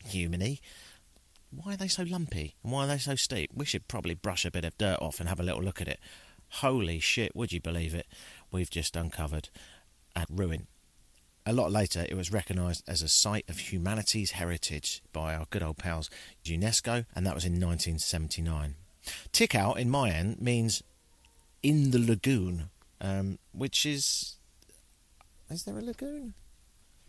humany. 0.05 0.61
Why 1.51 1.74
are 1.74 1.76
they 1.76 1.89
so 1.89 2.03
lumpy? 2.03 2.57
And 2.62 2.72
why 2.72 2.84
are 2.84 2.89
they 2.89 2.99
so 2.99 3.14
steep? 3.14 3.51
We 3.55 3.64
should 3.64 3.89
probably 3.89 4.14
brush 4.14 4.45
a 4.45 4.51
bit 4.51 4.64
of 4.64 4.76
dirt 4.78 4.99
off 5.01 5.20
and 5.20 5.28
have 5.28 5.41
a 5.41 5.45
little 5.45 5.62
look 5.62 5.80
at 5.80 5.89
it. 5.89 6.01
Holy 6.49 6.99
shit, 6.99 7.34
would 7.37 7.53
you 7.53 7.61
believe 7.61 7.95
it? 7.95 8.07
We've 8.51 8.70
just 8.70 8.97
uncovered 8.97 9.49
a 10.14 10.24
ruin 10.30 10.66
a 11.49 11.53
lot 11.53 11.70
later, 11.70 12.05
it 12.09 12.16
was 12.16 12.32
recognised 12.32 12.82
as 12.89 13.03
a 13.03 13.09
Site 13.09 13.49
of 13.49 13.70
Humanity's 13.70 14.32
Heritage 14.32 15.01
by 15.12 15.37
our 15.37 15.47
good 15.49 15.62
old 15.62 15.78
pals 15.78 16.11
UNESCO, 16.45 17.07
and 17.14 17.24
that 17.24 17.37
was 17.37 17.45
in 17.45 17.53
1979. 17.53 18.74
Tikal 19.32 19.76
in 19.76 19.89
Mayan 19.89 20.37
means 20.41 20.82
in 21.66 21.90
the 21.90 21.98
lagoon, 21.98 22.70
um, 23.00 23.40
which 23.50 23.84
is. 23.84 24.36
Is 25.50 25.64
there 25.64 25.76
a 25.76 25.82
lagoon? 25.82 26.34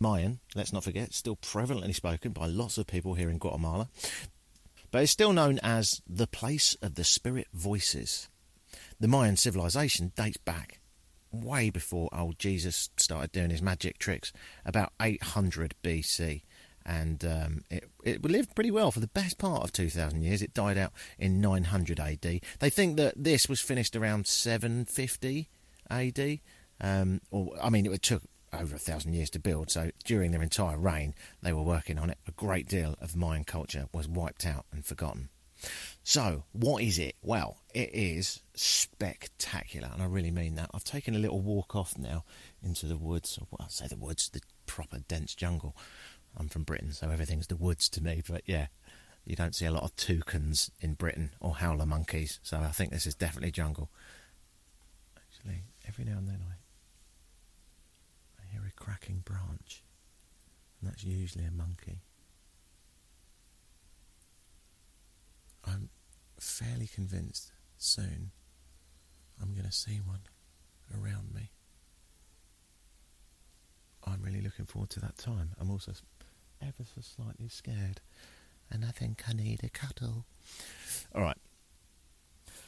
Mayan, 0.00 0.40
let's 0.56 0.72
not 0.72 0.82
forget, 0.82 1.14
still 1.14 1.36
prevalently 1.36 1.94
spoken 1.94 2.32
by 2.32 2.46
lots 2.46 2.76
of 2.76 2.86
people 2.88 3.14
here 3.14 3.30
in 3.30 3.38
Guatemala, 3.38 3.88
but 4.90 5.02
it's 5.02 5.12
still 5.12 5.32
known 5.32 5.60
as 5.62 6.02
the 6.08 6.26
place 6.26 6.76
of 6.82 6.96
the 6.96 7.04
spirit 7.04 7.46
voices. 7.52 8.28
The 8.98 9.08
Mayan 9.08 9.36
civilization 9.36 10.12
dates 10.16 10.36
back 10.38 10.80
way 11.30 11.70
before 11.70 12.08
old 12.12 12.38
Jesus 12.38 12.90
started 12.96 13.32
doing 13.32 13.50
his 13.50 13.62
magic 13.62 13.98
tricks, 13.98 14.32
about 14.64 14.92
800 15.00 15.74
BC. 15.84 16.42
And 16.88 17.22
um, 17.22 17.64
it, 17.70 17.84
it 18.02 18.24
lived 18.24 18.54
pretty 18.54 18.70
well 18.70 18.90
for 18.90 19.00
the 19.00 19.08
best 19.08 19.36
part 19.36 19.62
of 19.62 19.72
2,000 19.72 20.22
years. 20.22 20.40
It 20.40 20.54
died 20.54 20.78
out 20.78 20.92
in 21.18 21.38
900 21.38 22.00
AD. 22.00 22.22
They 22.22 22.70
think 22.70 22.96
that 22.96 23.12
this 23.14 23.46
was 23.46 23.60
finished 23.60 23.94
around 23.94 24.26
750 24.26 25.50
AD. 25.90 26.40
Um, 26.80 27.20
or, 27.30 27.52
I 27.62 27.68
mean, 27.68 27.84
it 27.84 28.02
took 28.02 28.22
over 28.54 28.74
a 28.74 28.78
thousand 28.78 29.12
years 29.12 29.28
to 29.30 29.38
build, 29.38 29.70
so 29.70 29.90
during 30.04 30.30
their 30.30 30.42
entire 30.42 30.78
reign, 30.78 31.14
they 31.42 31.52
were 31.52 31.62
working 31.62 31.98
on 31.98 32.08
it. 32.08 32.16
A 32.26 32.32
great 32.32 32.66
deal 32.66 32.96
of 33.02 33.14
Mayan 33.14 33.44
culture 33.44 33.86
was 33.92 34.08
wiped 34.08 34.46
out 34.46 34.64
and 34.72 34.84
forgotten. 34.84 35.28
So, 36.04 36.44
what 36.52 36.82
is 36.82 36.98
it? 36.98 37.16
Well, 37.20 37.58
it 37.74 37.90
is 37.92 38.40
spectacular, 38.54 39.90
and 39.92 40.00
I 40.00 40.06
really 40.06 40.30
mean 40.30 40.54
that. 40.54 40.70
I've 40.72 40.84
taken 40.84 41.14
a 41.14 41.18
little 41.18 41.40
walk 41.40 41.74
off 41.74 41.98
now 41.98 42.24
into 42.62 42.86
the 42.86 42.96
woods. 42.96 43.38
Well, 43.50 43.66
I 43.66 43.68
say 43.68 43.88
the 43.88 43.96
woods, 43.96 44.28
the 44.30 44.40
proper 44.66 45.00
dense 45.00 45.34
jungle. 45.34 45.76
I'm 46.38 46.48
from 46.48 46.62
Britain, 46.62 46.92
so 46.92 47.10
everything's 47.10 47.48
the 47.48 47.56
woods 47.56 47.88
to 47.90 48.02
me. 48.02 48.22
But 48.28 48.42
yeah, 48.46 48.68
you 49.24 49.36
don't 49.36 49.54
see 49.54 49.66
a 49.66 49.72
lot 49.72 49.82
of 49.82 49.96
toucans 49.96 50.70
in 50.80 50.94
Britain 50.94 51.30
or 51.40 51.56
howler 51.56 51.86
monkeys, 51.86 52.38
so 52.42 52.58
I 52.58 52.68
think 52.68 52.90
this 52.90 53.06
is 53.06 53.14
definitely 53.14 53.50
jungle. 53.50 53.90
Actually, 55.16 55.64
every 55.86 56.04
now 56.04 56.18
and 56.18 56.28
then 56.28 56.40
I, 56.48 56.54
I 58.42 58.52
hear 58.52 58.62
a 58.66 58.72
cracking 58.82 59.22
branch, 59.24 59.82
and 60.80 60.90
that's 60.90 61.04
usually 61.04 61.44
a 61.44 61.50
monkey. 61.50 62.00
I'm 65.64 65.90
fairly 66.38 66.86
convinced 66.86 67.52
soon 67.76 68.30
I'm 69.40 69.52
going 69.52 69.66
to 69.66 69.72
see 69.72 70.00
one 70.04 70.20
around 70.94 71.34
me. 71.34 71.50
I'm 74.06 74.22
really 74.22 74.40
looking 74.40 74.64
forward 74.64 74.90
to 74.90 75.00
that 75.00 75.18
time. 75.18 75.50
I'm 75.60 75.70
also 75.70 75.92
ever 76.62 76.84
so 76.84 77.00
slightly 77.00 77.48
scared, 77.48 78.00
and 78.70 78.84
I 78.84 78.90
think 78.90 79.22
I 79.28 79.32
need 79.32 79.60
a 79.62 79.68
cuddle. 79.68 80.24
All 81.14 81.22
right. 81.22 81.36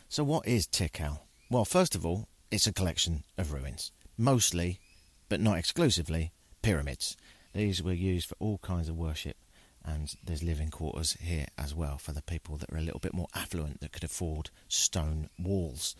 So, 0.09 0.25
what 0.25 0.47
is 0.47 0.67
Tikal? 0.67 1.21
Well, 1.51 1.65
first 1.65 1.95
of 1.95 2.05
all, 2.05 2.29
it's 2.51 2.67
a 2.67 2.73
collection 2.73 3.25
of 3.39 3.53
ruins, 3.53 3.93
mostly, 4.17 4.81
but 5.29 5.41
not 5.41 5.59
exclusively, 5.59 6.33
pyramids. 6.63 7.17
These 7.53 7.83
were 7.83 7.93
used 7.93 8.29
for 8.29 8.37
all 8.39 8.59
kinds 8.59 8.89
of 8.89 8.97
worship 8.97 9.37
and 9.85 10.15
there's 10.23 10.43
living 10.43 10.69
quarters 10.69 11.17
here 11.21 11.47
as 11.57 11.75
well 11.75 11.99
for 11.99 12.13
the 12.13 12.23
people 12.23 12.57
that 12.57 12.71
are 12.73 12.77
a 12.77 12.83
little 12.83 13.01
bit 13.01 13.15
more 13.15 13.29
affluent 13.35 13.81
that 13.81 13.93
could 13.93 14.05
afford 14.05 14.51
stone 14.69 15.29
walls. 15.39 15.95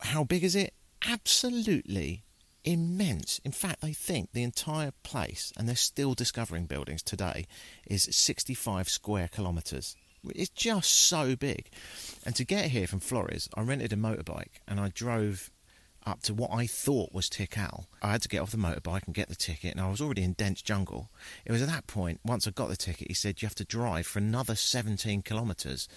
How 0.00 0.24
big 0.24 0.42
is 0.42 0.56
it? 0.56 0.74
Absolutely 1.06 2.24
immense. 2.64 3.40
In 3.44 3.52
fact, 3.52 3.80
they 3.80 3.92
think 3.92 4.32
the 4.32 4.42
entire 4.42 4.92
place, 5.02 5.52
and 5.56 5.68
they're 5.68 5.76
still 5.76 6.14
discovering 6.14 6.66
buildings 6.66 7.02
today, 7.02 7.46
is 7.86 8.08
65 8.10 8.88
square 8.88 9.28
kilometres. 9.28 9.96
It's 10.24 10.50
just 10.50 10.92
so 10.92 11.36
big. 11.36 11.70
And 12.24 12.34
to 12.36 12.44
get 12.44 12.70
here 12.70 12.86
from 12.86 13.00
Flores, 13.00 13.48
I 13.54 13.62
rented 13.62 13.92
a 13.92 13.96
motorbike 13.96 14.60
and 14.68 14.78
I 14.78 14.90
drove 14.94 15.50
up 16.06 16.22
to 16.22 16.34
what 16.34 16.50
I 16.52 16.66
thought 16.66 17.12
was 17.12 17.28
Tikal. 17.28 17.86
I 18.02 18.12
had 18.12 18.22
to 18.22 18.28
get 18.28 18.40
off 18.40 18.50
the 18.50 18.56
motorbike 18.56 19.04
and 19.06 19.14
get 19.14 19.28
the 19.28 19.34
ticket, 19.34 19.72
and 19.72 19.80
I 19.80 19.90
was 19.90 20.00
already 20.00 20.22
in 20.22 20.32
dense 20.32 20.62
jungle. 20.62 21.10
It 21.44 21.52
was 21.52 21.62
at 21.62 21.68
that 21.68 21.86
point, 21.86 22.20
once 22.24 22.46
I 22.46 22.52
got 22.52 22.68
the 22.68 22.76
ticket, 22.76 23.08
he 23.08 23.14
said 23.14 23.40
you 23.40 23.46
have 23.46 23.54
to 23.56 23.64
drive 23.64 24.06
for 24.06 24.18
another 24.18 24.54
17 24.54 25.22
kilometres 25.22 25.88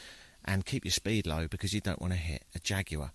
and 0.44 0.66
keep 0.66 0.84
your 0.84 0.92
speed 0.92 1.26
low 1.26 1.48
because 1.48 1.74
you 1.74 1.80
don't 1.80 2.02
want 2.02 2.14
to 2.14 2.20
hit 2.20 2.44
a 2.54 2.60
Jaguar, 2.60 3.12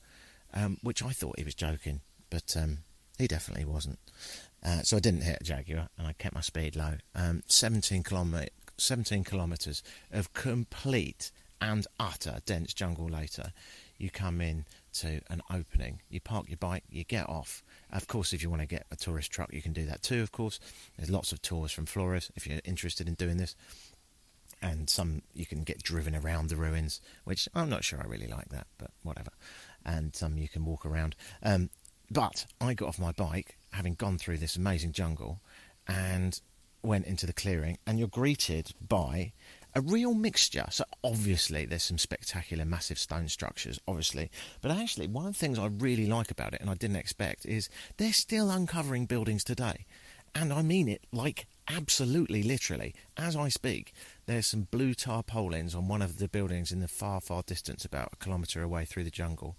um, 0.55 0.78
which 0.82 1.03
I 1.03 1.11
thought 1.11 1.38
he 1.38 1.44
was 1.44 1.55
joking, 1.55 2.01
but 2.30 2.57
um, 2.57 2.78
he 3.19 3.27
definitely 3.27 3.64
wasn't. 3.64 3.99
Uh, 4.64 4.83
so 4.83 4.97
I 4.97 5.01
didn't 5.01 5.23
hit 5.23 5.39
a 5.41 5.45
Jaguar 5.45 5.89
and 5.99 6.07
I 6.07 6.12
kept 6.14 6.35
my 6.35 6.41
speed 6.41 6.77
low. 6.77 6.95
Um, 7.14 7.43
17, 7.47 8.03
kilomet- 8.03 8.51
17 8.77 9.25
kilometres 9.25 9.83
of 10.11 10.33
complete 10.33 11.31
and 11.61 11.87
utter 11.99 12.41
dense 12.47 12.73
jungle 12.75 13.09
later. 13.09 13.53
You 13.99 14.11
come 14.11 14.41
in 14.41 14.64
to 14.95 15.21
an 15.29 15.43
opening. 15.53 16.01
You 16.09 16.21
park 16.21 16.49
your 16.49 16.57
bike, 16.57 16.85
you 16.89 17.05
get 17.05 17.29
off. 17.29 17.62
Of 17.93 18.07
course, 18.07 18.33
if 18.33 18.43
you 18.43 18.51
want 18.51 18.62
to 18.62 18.69
get 18.69 18.87
a 18.91 18.97
tourist 18.97 19.31
truck, 19.31 19.53
you 19.53 19.62
can 19.62 19.73
do 19.73 19.85
that 19.87 20.03
too, 20.03 20.23
of 20.23 20.33
course. 20.33 20.61
There's 20.97 21.11
lots 21.11 21.33
of 21.33 21.43
tours 21.43 21.73
from 21.73 21.87
Flores 21.87 22.31
if 22.37 22.47
you're 22.47 22.61
interested 22.64 23.09
in 23.09 23.14
doing 23.14 23.39
this. 23.39 23.57
And 24.61 24.91
some 24.91 25.23
you 25.35 25.47
can 25.47 25.62
get 25.62 25.83
driven 25.83 26.16
around 26.16 26.49
the 26.49 26.57
ruins, 26.57 27.01
which 27.25 27.49
I'm 27.55 27.69
not 27.69 27.85
sure 27.85 28.01
I 28.01 28.07
really 28.07 28.27
like 28.27 28.49
that, 28.49 28.66
but 28.77 28.91
whatever. 29.03 29.31
And 29.85 30.14
some 30.14 30.37
you 30.37 30.49
can 30.49 30.64
walk 30.64 30.85
around. 30.85 31.14
Um, 31.43 31.71
but 32.11 32.47
I 32.61 32.75
got 32.75 32.89
off 32.89 32.99
my 32.99 33.13
bike, 33.13 33.57
having 33.73 33.95
gone 33.95 34.19
through 34.19 34.39
this 34.39 34.57
amazing 34.57 34.93
jungle, 34.93 35.41
and 35.87 36.41
went 36.83 37.07
into 37.07 37.27
the 37.27 37.33
clearing, 37.33 37.79
and 37.87 37.99
you're 37.99 38.09
greeted 38.09 38.73
by 38.87 39.33
a 39.75 39.81
real 39.81 40.15
mixture. 40.15 40.65
So 40.71 40.85
obviously 41.05 41.65
there's 41.67 41.83
some 41.83 41.99
spectacular 41.99 42.65
massive 42.65 42.99
stone 42.99 43.29
structures, 43.29 43.79
obviously. 43.87 44.31
But 44.61 44.71
actually 44.71 45.07
one 45.07 45.27
of 45.27 45.35
the 45.35 45.39
things 45.39 45.59
I 45.59 45.67
really 45.67 46.07
like 46.07 46.31
about 46.31 46.55
it 46.55 46.61
and 46.61 46.71
I 46.71 46.75
didn't 46.75 46.97
expect 46.97 47.47
is 47.47 47.69
they're 47.97 48.13
still 48.13 48.51
uncovering 48.51 49.07
buildings 49.07 49.45
today. 49.45 49.87
And 50.35 50.53
I 50.53 50.63
mean 50.63 50.89
it 50.89 51.05
like 51.13 51.47
absolutely 51.69 52.43
literally. 52.43 52.95
As 53.17 53.37
I 53.37 53.49
speak, 53.49 53.93
there's 54.27 54.47
some 54.47 54.69
blue 54.71 54.95
tarpaulins 54.95 55.75
on 55.75 55.89
one 55.89 56.03
of 56.03 56.19
the 56.19 56.29
buildings 56.29 56.73
in 56.73 56.81
the 56.81 56.89
far, 56.89 57.21
far 57.21 57.43
distance, 57.43 57.85
about 57.85 58.11
a 58.13 58.17
kilometre 58.17 58.63
away 58.63 58.85
through 58.85 59.05
the 59.05 59.11
jungle. 59.11 59.57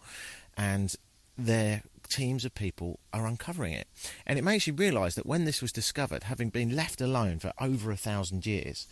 And 0.57 0.95
their 1.37 1.83
teams 2.09 2.43
of 2.43 2.53
people 2.53 2.99
are 3.13 3.25
uncovering 3.25 3.73
it. 3.73 3.87
And 4.25 4.37
it 4.37 4.43
makes 4.43 4.67
you 4.67 4.73
realise 4.73 5.15
that 5.15 5.25
when 5.25 5.45
this 5.45 5.61
was 5.61 5.71
discovered, 5.71 6.23
having 6.23 6.49
been 6.49 6.75
left 6.75 7.01
alone 7.01 7.39
for 7.39 7.53
over 7.59 7.91
a 7.91 7.97
thousand 7.97 8.45
years, 8.45 8.87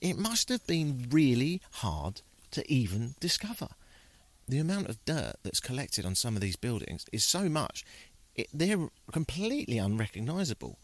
it 0.00 0.18
must 0.18 0.48
have 0.50 0.66
been 0.66 1.06
really 1.10 1.62
hard 1.72 2.20
to 2.50 2.70
even 2.70 3.14
discover. 3.20 3.68
The 4.46 4.58
amount 4.58 4.88
of 4.88 5.02
dirt 5.04 5.36
that's 5.42 5.60
collected 5.60 6.04
on 6.04 6.14
some 6.14 6.36
of 6.36 6.42
these 6.42 6.56
buildings 6.56 7.06
is 7.12 7.24
so 7.24 7.48
much, 7.48 7.84
it, 8.34 8.48
they're 8.52 8.88
completely 9.10 9.78
unrecognisable. 9.78 10.78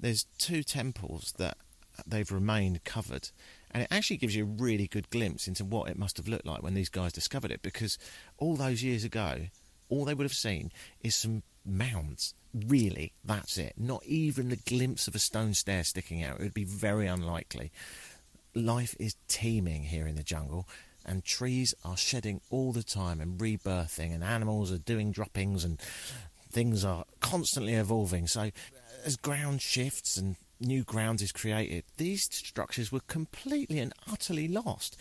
There's 0.00 0.24
two 0.38 0.62
temples 0.62 1.34
that 1.38 1.58
they've 2.06 2.30
remained 2.30 2.84
covered, 2.84 3.28
and 3.70 3.82
it 3.82 3.88
actually 3.90 4.16
gives 4.16 4.34
you 4.34 4.44
a 4.44 4.62
really 4.62 4.86
good 4.86 5.10
glimpse 5.10 5.46
into 5.46 5.64
what 5.64 5.90
it 5.90 5.98
must 5.98 6.16
have 6.16 6.28
looked 6.28 6.46
like 6.46 6.62
when 6.62 6.74
these 6.74 6.88
guys 6.88 7.12
discovered 7.12 7.50
it 7.50 7.62
because 7.62 7.98
all 8.38 8.56
those 8.56 8.82
years 8.82 9.04
ago, 9.04 9.46
all 9.88 10.04
they 10.04 10.14
would 10.14 10.24
have 10.24 10.32
seen 10.32 10.70
is 11.02 11.14
some 11.14 11.42
mounds. 11.64 12.34
Really, 12.54 13.12
that's 13.24 13.58
it. 13.58 13.74
Not 13.76 14.04
even 14.04 14.48
the 14.48 14.56
glimpse 14.56 15.08
of 15.08 15.14
a 15.14 15.18
stone 15.18 15.54
stair 15.54 15.84
sticking 15.84 16.22
out. 16.22 16.38
It 16.38 16.42
would 16.42 16.54
be 16.54 16.64
very 16.64 17.06
unlikely 17.06 17.72
life 18.54 18.94
is 18.98 19.16
teeming 19.28 19.84
here 19.84 20.06
in 20.06 20.16
the 20.16 20.22
jungle, 20.22 20.68
and 21.04 21.24
trees 21.24 21.74
are 21.84 21.96
shedding 21.96 22.40
all 22.50 22.72
the 22.72 22.82
time 22.82 23.20
and 23.20 23.38
rebirthing, 23.38 24.14
and 24.14 24.24
animals 24.24 24.72
are 24.72 24.78
doing 24.78 25.12
droppings, 25.12 25.64
and 25.64 25.80
things 26.50 26.84
are 26.84 27.04
constantly 27.20 27.74
evolving. 27.74 28.26
So, 28.26 28.50
as 29.04 29.16
ground 29.16 29.60
shifts 29.60 30.16
and 30.16 30.36
new 30.60 30.82
ground 30.82 31.20
is 31.20 31.32
created, 31.32 31.84
these 31.96 32.24
structures 32.24 32.90
were 32.90 33.00
completely 33.00 33.80
and 33.80 33.92
utterly 34.10 34.48
lost. 34.48 34.96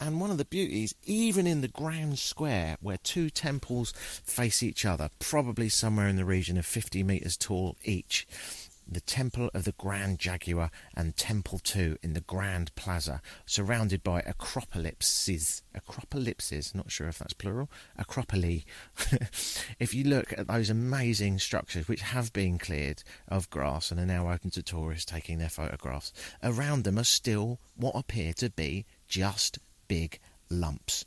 And 0.00 0.20
one 0.20 0.30
of 0.30 0.38
the 0.38 0.44
beauties, 0.44 0.94
even 1.04 1.46
in 1.46 1.60
the 1.60 1.68
grand 1.68 2.18
square 2.18 2.76
where 2.80 2.98
two 2.98 3.30
temples 3.30 3.92
face 3.92 4.62
each 4.62 4.84
other, 4.84 5.08
probably 5.18 5.68
somewhere 5.68 6.08
in 6.08 6.16
the 6.16 6.24
region 6.24 6.58
of 6.58 6.66
50 6.66 7.02
metres 7.02 7.36
tall 7.36 7.76
each, 7.84 8.26
the 8.86 9.00
Temple 9.00 9.50
of 9.54 9.64
the 9.64 9.72
Grand 9.72 10.18
Jaguar 10.18 10.70
and 10.94 11.16
Temple 11.16 11.58
2 11.58 11.98
in 12.02 12.12
the 12.12 12.20
Grand 12.20 12.74
Plaza, 12.74 13.22
surrounded 13.46 14.02
by 14.02 14.20
acropolypses. 14.22 15.62
Acropolypses, 15.74 16.74
not 16.74 16.90
sure 16.90 17.08
if 17.08 17.18
that's 17.18 17.32
plural. 17.32 17.70
Acropoli. 17.98 18.64
if 19.78 19.94
you 19.94 20.04
look 20.04 20.32
at 20.36 20.48
those 20.48 20.70
amazing 20.70 21.38
structures 21.38 21.88
which 21.88 22.02
have 22.02 22.32
been 22.32 22.58
cleared 22.58 23.02
of 23.28 23.50
grass 23.50 23.90
and 23.90 23.98
are 24.00 24.06
now 24.06 24.30
open 24.30 24.50
to 24.50 24.62
tourists 24.62 25.10
taking 25.10 25.38
their 25.38 25.48
photographs, 25.48 26.12
around 26.42 26.84
them 26.84 26.98
are 26.98 27.04
still 27.04 27.58
what 27.76 27.96
appear 27.96 28.32
to 28.34 28.50
be 28.50 28.84
just 29.08 29.58
big 29.94 30.18
lumps. 30.50 31.04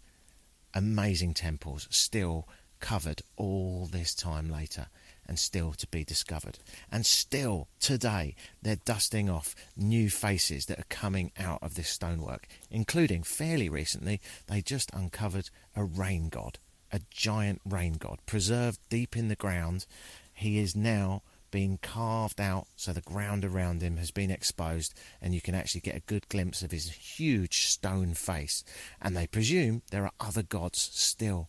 Amazing 0.74 1.34
temples, 1.34 1.90
still 1.92 2.48
covered 2.80 3.22
all 3.36 3.86
this 3.92 4.16
time 4.16 4.50
later 4.50 4.88
and 5.28 5.38
still 5.38 5.74
to 5.74 5.86
be 5.88 6.06
discovered. 6.06 6.60
And 6.90 7.06
still 7.06 7.68
today, 7.82 8.34
they're 8.62 8.78
dusting 8.86 9.30
off 9.30 9.56
new 9.76 10.10
faces 10.10 10.68
that 10.68 10.80
are 10.80 10.86
coming 10.88 11.34
out 11.38 11.60
of 11.62 11.76
this 11.76 11.90
stonework, 11.90 12.48
including 12.72 13.24
fairly 13.24 13.68
recently, 13.68 14.22
they 14.48 14.62
just 14.62 14.90
uncovered 14.94 15.50
a 15.76 15.84
rain 15.84 16.30
god, 16.30 16.58
a 16.90 17.02
giant 17.12 17.60
rain 17.66 17.96
god, 18.00 18.20
preserved 18.26 18.80
deep 18.90 19.18
in 19.18 19.28
the 19.28 19.36
ground. 19.36 19.86
He 20.34 20.60
is 20.60 20.78
now 20.78 21.24
being 21.52 21.80
carved 21.82 22.42
out 22.42 22.68
so 22.76 22.92
the 22.92 23.02
ground 23.02 23.46
around 23.46 23.82
him 23.82 23.98
has 23.98 24.12
been 24.12 24.32
exposed 24.32 24.94
and 25.22 25.34
you 25.34 25.42
can 25.42 25.56
actually 25.56 25.82
get 25.82 25.96
a 25.96 26.02
good 26.02 26.28
glimpse 26.30 26.62
of 26.62 26.72
his 26.72 26.92
huge 26.92 27.68
stone 27.68 28.14
face 28.14 28.64
and 29.02 29.16
they 29.16 29.28
presume 29.28 29.82
there 29.92 30.04
are 30.04 30.12
other 30.20 30.44
gods 30.44 30.90
still 30.94 31.48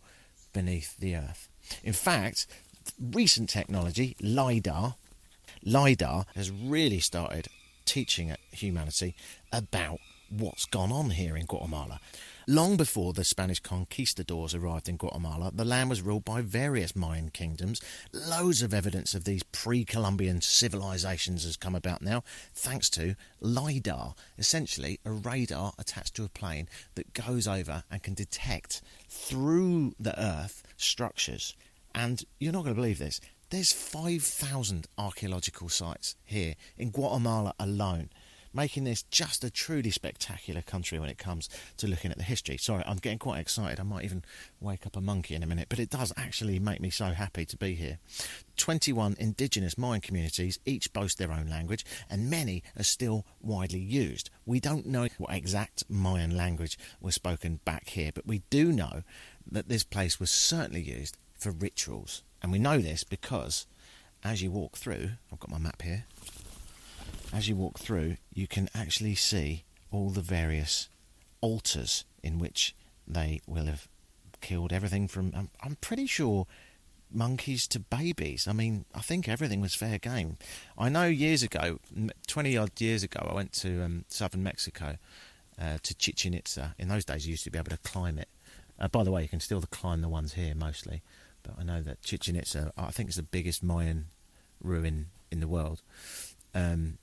beneath 0.52 0.96
the 0.98 1.14
earth 1.14 1.48
in 1.82 1.92
fact 1.92 2.46
recent 3.00 3.48
technology, 3.48 4.16
LIDAR, 4.20 4.94
LIDAR 5.64 6.24
has 6.34 6.50
really 6.50 7.00
started 7.00 7.48
teaching 7.84 8.34
humanity 8.52 9.14
about 9.52 9.98
what's 10.30 10.66
gone 10.66 10.92
on 10.92 11.10
here 11.10 11.36
in 11.36 11.46
Guatemala. 11.46 12.00
Long 12.50 12.78
before 12.78 13.12
the 13.12 13.24
Spanish 13.24 13.60
conquistadors 13.60 14.54
arrived 14.54 14.88
in 14.88 14.96
Guatemala, 14.96 15.50
the 15.54 15.66
land 15.66 15.90
was 15.90 16.00
ruled 16.00 16.24
by 16.24 16.40
various 16.40 16.96
Mayan 16.96 17.28
kingdoms. 17.28 17.78
Loads 18.10 18.62
of 18.62 18.72
evidence 18.72 19.12
of 19.12 19.24
these 19.24 19.42
pre 19.42 19.84
Columbian 19.84 20.40
civilizations 20.40 21.44
has 21.44 21.58
come 21.58 21.74
about 21.74 22.00
now, 22.00 22.24
thanks 22.54 22.88
to 22.88 23.16
LIDAR, 23.42 24.14
essentially 24.38 24.98
a 25.04 25.10
radar 25.10 25.74
attached 25.78 26.14
to 26.14 26.24
a 26.24 26.30
plane 26.30 26.70
that 26.94 27.12
goes 27.12 27.46
over 27.46 27.84
and 27.90 28.02
can 28.02 28.14
detect 28.14 28.80
through 29.10 29.92
the 30.00 30.18
earth 30.18 30.62
structures 30.78 31.54
and 31.94 32.24
you're 32.40 32.54
not 32.54 32.62
going 32.64 32.74
to 32.74 32.80
believe 32.80 32.98
this. 32.98 33.20
There's 33.50 33.72
5,000 33.72 34.86
archaeological 34.96 35.68
sites 35.68 36.16
here 36.24 36.54
in 36.76 36.90
Guatemala 36.90 37.54
alone, 37.58 38.08
making 38.58 38.82
this 38.82 39.04
just 39.04 39.44
a 39.44 39.50
truly 39.50 39.88
spectacular 39.88 40.60
country 40.60 40.98
when 40.98 41.08
it 41.08 41.16
comes 41.16 41.48
to 41.76 41.86
looking 41.86 42.10
at 42.10 42.16
the 42.16 42.24
history. 42.24 42.56
Sorry, 42.56 42.82
I'm 42.84 42.96
getting 42.96 43.20
quite 43.20 43.38
excited. 43.38 43.78
I 43.78 43.84
might 43.84 44.04
even 44.04 44.24
wake 44.60 44.84
up 44.84 44.96
a 44.96 45.00
monkey 45.00 45.36
in 45.36 45.44
a 45.44 45.46
minute, 45.46 45.68
but 45.68 45.78
it 45.78 45.90
does 45.90 46.12
actually 46.16 46.58
make 46.58 46.80
me 46.80 46.90
so 46.90 47.06
happy 47.06 47.44
to 47.46 47.56
be 47.56 47.76
here. 47.76 48.00
21 48.56 49.14
indigenous 49.20 49.78
Mayan 49.78 50.00
communities 50.00 50.58
each 50.66 50.92
boast 50.92 51.18
their 51.18 51.30
own 51.30 51.46
language, 51.46 51.86
and 52.10 52.28
many 52.28 52.64
are 52.76 52.82
still 52.82 53.24
widely 53.40 53.78
used. 53.78 54.28
We 54.44 54.58
don't 54.58 54.86
know 54.86 55.06
what 55.18 55.32
exact 55.32 55.84
Mayan 55.88 56.36
language 56.36 56.76
was 57.00 57.14
spoken 57.14 57.60
back 57.64 57.90
here, 57.90 58.10
but 58.12 58.26
we 58.26 58.42
do 58.50 58.72
know 58.72 59.04
that 59.48 59.68
this 59.68 59.84
place 59.84 60.18
was 60.18 60.32
certainly 60.32 60.82
used 60.82 61.16
for 61.38 61.52
rituals. 61.52 62.24
And 62.42 62.50
we 62.50 62.58
know 62.58 62.78
this 62.78 63.04
because 63.04 63.68
as 64.24 64.42
you 64.42 64.50
walk 64.50 64.76
through, 64.76 65.10
I've 65.32 65.38
got 65.38 65.50
my 65.50 65.58
map 65.58 65.82
here, 65.82 66.06
as 67.32 67.48
you 67.48 67.56
walk 67.56 67.78
through, 67.78 68.16
you 68.32 68.46
can 68.46 68.68
actually 68.74 69.14
see 69.14 69.64
all 69.90 70.10
the 70.10 70.20
various 70.20 70.88
altars 71.40 72.04
in 72.22 72.38
which 72.38 72.74
they 73.06 73.40
will 73.46 73.66
have 73.66 73.88
killed 74.40 74.72
everything 74.72 75.08
from, 75.08 75.32
I'm, 75.34 75.50
I'm 75.62 75.76
pretty 75.76 76.06
sure, 76.06 76.46
monkeys 77.10 77.66
to 77.68 77.80
babies. 77.80 78.46
I 78.46 78.52
mean, 78.52 78.84
I 78.94 79.00
think 79.00 79.28
everything 79.28 79.60
was 79.60 79.74
fair 79.74 79.98
game. 79.98 80.36
I 80.76 80.88
know 80.88 81.06
years 81.06 81.42
ago, 81.42 81.78
20 82.26 82.56
odd 82.56 82.80
years 82.80 83.02
ago, 83.02 83.26
I 83.30 83.34
went 83.34 83.52
to 83.54 83.82
um, 83.82 84.04
southern 84.08 84.42
Mexico 84.42 84.96
uh, 85.60 85.78
to 85.82 85.94
Chichen 85.94 86.34
Itza. 86.34 86.74
In 86.78 86.88
those 86.88 87.04
days, 87.04 87.26
you 87.26 87.32
used 87.32 87.44
to 87.44 87.50
be 87.50 87.58
able 87.58 87.70
to 87.70 87.78
climb 87.78 88.18
it. 88.18 88.28
Uh, 88.78 88.88
by 88.88 89.02
the 89.02 89.10
way, 89.10 89.22
you 89.22 89.28
can 89.28 89.40
still 89.40 89.60
climb 89.62 90.02
the 90.02 90.08
ones 90.08 90.34
here 90.34 90.54
mostly, 90.54 91.02
but 91.42 91.54
I 91.58 91.64
know 91.64 91.80
that 91.82 92.02
Chichen 92.02 92.36
Itza, 92.36 92.72
I 92.76 92.90
think 92.90 93.08
is 93.08 93.16
the 93.16 93.22
biggest 93.22 93.62
Mayan 93.62 94.06
ruin 94.62 95.06
in 95.30 95.40
the 95.40 95.48
world. 95.48 95.82
Um, 96.54 96.98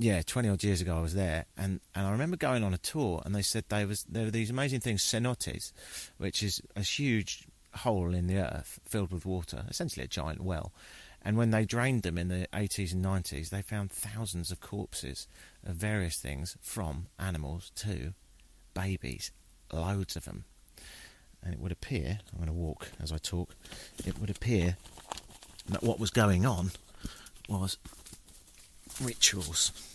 yeah, 0.00 0.22
20 0.22 0.48
odd 0.48 0.64
years 0.64 0.80
ago 0.80 0.96
I 0.96 1.02
was 1.02 1.12
there, 1.12 1.44
and, 1.58 1.78
and 1.94 2.06
I 2.06 2.10
remember 2.10 2.38
going 2.38 2.64
on 2.64 2.72
a 2.72 2.78
tour, 2.78 3.20
and 3.26 3.34
they 3.34 3.42
said 3.42 3.64
they 3.68 3.84
was 3.84 4.04
there 4.04 4.24
were 4.24 4.30
these 4.30 4.48
amazing 4.48 4.80
things, 4.80 5.02
cenotes, 5.02 5.72
which 6.16 6.42
is 6.42 6.62
a 6.74 6.80
huge 6.80 7.46
hole 7.74 8.14
in 8.14 8.26
the 8.26 8.38
earth 8.38 8.80
filled 8.88 9.12
with 9.12 9.26
water, 9.26 9.66
essentially 9.68 10.04
a 10.04 10.08
giant 10.08 10.40
well. 10.40 10.72
And 11.20 11.36
when 11.36 11.50
they 11.50 11.66
drained 11.66 12.02
them 12.02 12.16
in 12.16 12.28
the 12.28 12.48
80s 12.50 12.94
and 12.94 13.04
90s, 13.04 13.50
they 13.50 13.60
found 13.60 13.92
thousands 13.92 14.50
of 14.50 14.60
corpses 14.60 15.28
of 15.66 15.76
various 15.76 16.16
things 16.16 16.56
from 16.62 17.08
animals 17.18 17.70
to 17.76 18.14
babies, 18.72 19.32
loads 19.70 20.16
of 20.16 20.24
them. 20.24 20.44
And 21.42 21.52
it 21.52 21.60
would 21.60 21.72
appear, 21.72 22.20
I'm 22.32 22.38
going 22.38 22.46
to 22.46 22.54
walk 22.54 22.88
as 23.02 23.12
I 23.12 23.18
talk, 23.18 23.54
it 24.06 24.18
would 24.18 24.30
appear 24.30 24.78
that 25.68 25.82
what 25.82 26.00
was 26.00 26.10
going 26.10 26.46
on 26.46 26.70
was 27.50 27.76
rituals. 29.02 29.89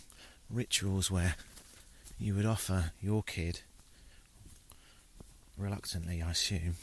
Rituals 0.49 1.09
where 1.09 1.35
you 2.19 2.35
would 2.35 2.45
offer 2.45 2.91
your 3.01 3.23
kid, 3.23 3.61
reluctantly, 5.57 6.21
I 6.21 6.31
assume, 6.31 6.75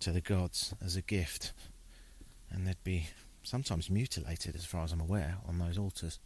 to 0.00 0.12
the 0.12 0.20
gods 0.20 0.74
as 0.84 0.96
a 0.96 1.02
gift, 1.02 1.52
and 2.50 2.66
they'd 2.66 2.82
be 2.84 3.08
sometimes 3.42 3.90
mutilated, 3.90 4.54
as 4.54 4.64
far 4.64 4.84
as 4.84 4.92
I'm 4.92 5.00
aware, 5.00 5.38
on 5.48 5.58
those 5.58 5.78
altars. 5.78 6.18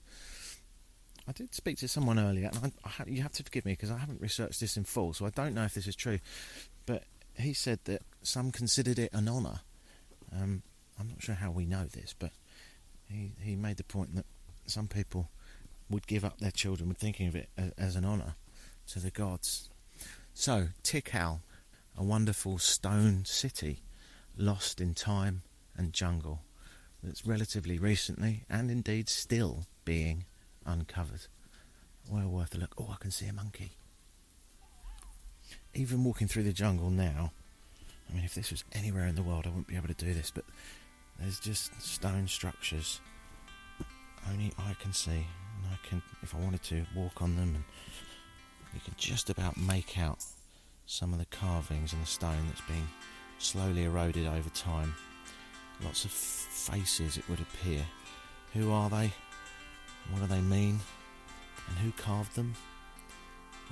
I 1.28 1.32
did 1.32 1.54
speak 1.54 1.78
to 1.78 1.88
someone 1.88 2.18
earlier, 2.18 2.50
and 2.52 2.72
I, 2.84 2.88
I, 2.88 3.04
you 3.06 3.22
have 3.22 3.32
to 3.32 3.42
forgive 3.42 3.64
me 3.64 3.72
because 3.72 3.90
I 3.90 3.98
haven't 3.98 4.20
researched 4.20 4.60
this 4.60 4.76
in 4.76 4.84
full, 4.84 5.12
so 5.12 5.26
I 5.26 5.30
don't 5.30 5.54
know 5.54 5.64
if 5.64 5.74
this 5.74 5.86
is 5.86 5.96
true. 5.96 6.20
But 6.86 7.04
he 7.34 7.52
said 7.52 7.80
that 7.84 8.02
some 8.22 8.52
considered 8.52 8.98
it 8.98 9.12
an 9.12 9.28
honour. 9.28 9.60
Um, 10.32 10.62
I'm 10.98 11.08
not 11.08 11.22
sure 11.22 11.34
how 11.34 11.50
we 11.50 11.66
know 11.66 11.84
this, 11.84 12.14
but 12.16 12.30
he 13.10 13.32
he 13.42 13.56
made 13.56 13.76
the 13.76 13.84
point 13.84 14.14
that 14.14 14.26
some 14.66 14.88
people 14.88 15.28
would 15.88 16.06
give 16.06 16.24
up 16.24 16.38
their 16.38 16.50
children, 16.50 16.94
thinking 16.94 17.28
of 17.28 17.36
it 17.36 17.48
as 17.78 17.96
an 17.96 18.04
honour 18.04 18.34
to 18.88 18.98
the 18.98 19.10
gods. 19.10 19.70
So 20.34 20.68
Tikal 20.82 21.40
a 21.96 22.04
wonderful 22.04 22.58
stone 22.58 23.24
city 23.24 23.82
lost 24.36 24.80
in 24.80 24.94
time 24.94 25.42
and 25.76 25.92
jungle 25.92 26.42
that's 27.02 27.26
relatively 27.26 27.78
recently 27.78 28.44
and 28.50 28.70
indeed 28.70 29.08
still 29.08 29.64
being 29.84 30.24
uncovered. 30.66 31.26
Well 32.10 32.28
worth 32.28 32.54
a 32.54 32.58
look. 32.58 32.74
Oh, 32.78 32.90
I 32.92 32.96
can 33.00 33.10
see 33.10 33.26
a 33.26 33.32
monkey. 33.32 33.72
Even 35.74 36.04
walking 36.04 36.28
through 36.28 36.42
the 36.42 36.52
jungle 36.52 36.90
now, 36.90 37.32
I 38.10 38.14
mean, 38.14 38.24
if 38.24 38.34
this 38.34 38.50
was 38.50 38.64
anywhere 38.72 39.06
in 39.06 39.14
the 39.14 39.22
world, 39.22 39.46
I 39.46 39.48
wouldn't 39.48 39.68
be 39.68 39.76
able 39.76 39.88
to 39.88 39.94
do 39.94 40.12
this, 40.12 40.30
but 40.30 40.44
there's 41.18 41.40
just 41.40 41.80
stone 41.80 42.28
structures 42.28 43.00
only 44.30 44.52
I 44.58 44.74
can 44.74 44.92
see. 44.92 45.24
And 45.66 45.74
I 45.74 45.88
can, 45.88 46.02
if 46.22 46.34
I 46.34 46.38
wanted 46.38 46.62
to, 46.64 46.84
walk 46.94 47.22
on 47.22 47.36
them, 47.36 47.54
and 47.54 47.64
you 48.74 48.80
can 48.84 48.94
just 48.96 49.30
about 49.30 49.56
make 49.56 49.98
out 49.98 50.24
some 50.86 51.12
of 51.12 51.18
the 51.18 51.26
carvings 51.26 51.92
in 51.92 52.00
the 52.00 52.06
stone 52.06 52.46
that's 52.48 52.60
been 52.62 52.86
slowly 53.38 53.84
eroded 53.84 54.26
over 54.26 54.48
time. 54.50 54.94
Lots 55.82 56.04
of 56.04 56.10
faces, 56.10 57.16
it 57.16 57.28
would 57.28 57.40
appear. 57.40 57.84
Who 58.52 58.72
are 58.72 58.88
they? 58.88 59.12
What 60.10 60.20
do 60.20 60.26
they 60.26 60.40
mean? 60.40 60.78
And 61.68 61.78
who 61.78 61.90
carved 61.92 62.34
them? 62.36 62.54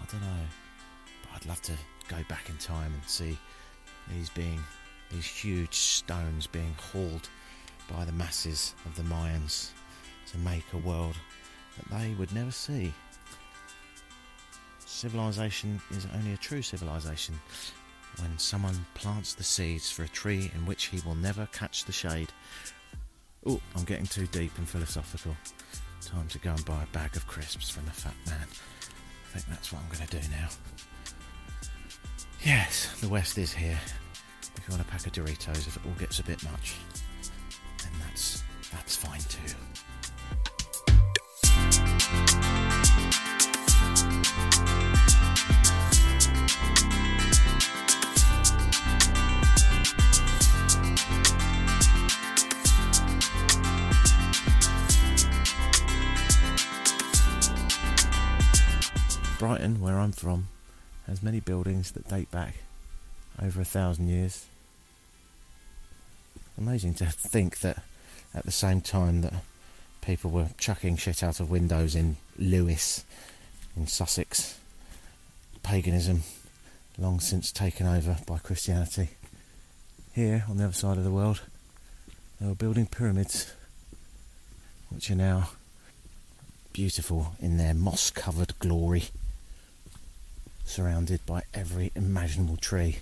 I 0.03 0.11
don't 0.11 0.21
know. 0.21 0.47
But 1.23 1.37
I'd 1.37 1.47
love 1.47 1.63
to 1.63 1.73
go 2.09 2.17
back 2.29 2.51
in 2.51 2.57
time 2.59 2.93
and 2.93 3.03
see 3.07 3.39
these 4.13 4.29
being 4.31 4.61
these 5.11 5.27
huge 5.27 5.75
stones 5.75 6.47
being 6.47 6.75
hauled 6.93 7.29
by 7.89 8.05
the 8.05 8.13
masses 8.13 8.75
of 8.85 8.97
the 8.97 9.03
Mayans 9.03 9.71
to 10.33 10.39
make 10.39 10.65
a 10.73 10.79
world 10.79 11.15
that 11.77 11.99
they 11.99 12.15
would 12.15 12.33
never 12.33 12.51
see 12.51 12.93
civilization 14.95 15.79
is 15.91 16.07
only 16.15 16.33
a 16.33 16.37
true 16.37 16.63
civilization 16.63 17.35
when 18.21 18.39
someone 18.39 18.87
plants 18.95 19.35
the 19.35 19.45
seeds 19.45 19.91
for 19.91 20.05
a 20.05 20.09
tree 20.09 20.51
in 20.55 20.65
which 20.65 20.85
he 20.85 21.01
will 21.05 21.17
never 21.17 21.47
catch 21.53 21.85
the 21.85 21.93
shade. 21.93 22.31
Oh, 23.45 23.61
I'm 23.77 23.85
getting 23.85 24.07
too 24.07 24.27
deep 24.29 24.57
and 24.57 24.67
philosophical. 24.67 25.37
Time 26.01 26.29
to 26.29 26.39
go 26.39 26.51
and 26.51 26.65
buy 26.65 26.83
a 26.83 26.87
bag 26.87 27.17
of 27.17 27.27
crisps 27.27 27.69
from 27.69 27.85
the 27.85 27.91
fat 27.91 28.15
man. 28.27 28.47
I 29.35 29.39
think 29.39 29.47
that's 29.49 29.73
what 29.73 29.83
I'm 29.83 29.89
going 29.89 30.07
to 30.07 30.21
do 30.21 30.29
now. 30.31 30.49
Yes, 32.43 32.99
the 33.01 33.09
West 33.09 33.37
is 33.37 33.53
here. 33.53 33.79
If 34.57 34.69
you 34.69 34.73
want 34.73 34.83
a 34.83 34.91
pack 34.91 35.07
of 35.07 35.13
Doritos, 35.13 35.67
if 35.67 35.77
it 35.77 35.83
all 35.85 35.99
gets 35.99 36.19
a 36.21 36.25
bit 36.25 36.43
much, 36.45 36.77
then 37.83 37.93
that's 38.01 38.43
that's 38.73 38.97
fine 38.97 39.21
too. 39.21 39.55
Brighton, 59.45 59.81
where 59.83 59.99
I'm 59.99 60.13
from, 60.13 60.49
has 61.07 61.23
many 61.23 61.39
buildings 61.39 61.93
that 61.93 62.09
date 62.09 62.31
back 62.31 62.55
over 63.43 63.61
a 63.61 63.65
thousand 63.65 64.09
years. 64.09 64.47
Amazing 66.57 66.95
to 66.95 67.05
think 67.07 67.59
that 67.61 67.83
at 68.35 68.45
the 68.45 68.51
same 68.51 68.81
time 68.81 69.21
that 69.21 69.35
people 70.05 70.31
were 70.31 70.49
chucking 70.59 70.97
shit 70.97 71.23
out 71.23 71.41
of 71.41 71.51
windows 71.51 71.95
in 71.95 72.17
Lewes, 72.39 73.05
in 73.77 73.87
Sussex, 73.87 74.59
paganism 75.63 76.23
long 76.99 77.21
since 77.21 77.51
taken 77.51 77.87
over 77.87 78.19
by 78.27 78.39
Christianity. 78.39 79.11
Here, 80.13 80.45
on 80.49 80.59
the 80.59 80.65
other 80.65 80.73
side 80.75 80.99
of 80.99 81.05
the 81.05 81.11
world, 81.11 81.41
they 82.41 82.47
were 82.47 82.55
building 82.55 82.87
pyramids, 82.87 83.53
which 84.91 85.11
are 85.11 85.17
now 85.17 85.51
beautiful 86.73 87.35
in 87.41 87.57
their 87.57 87.75
moss 87.75 88.11
covered 88.11 88.59
glory 88.59 89.05
surrounded 90.65 91.25
by 91.27 91.43
every 91.53 91.93
imaginable 91.95 92.57
tree, 92.57 92.99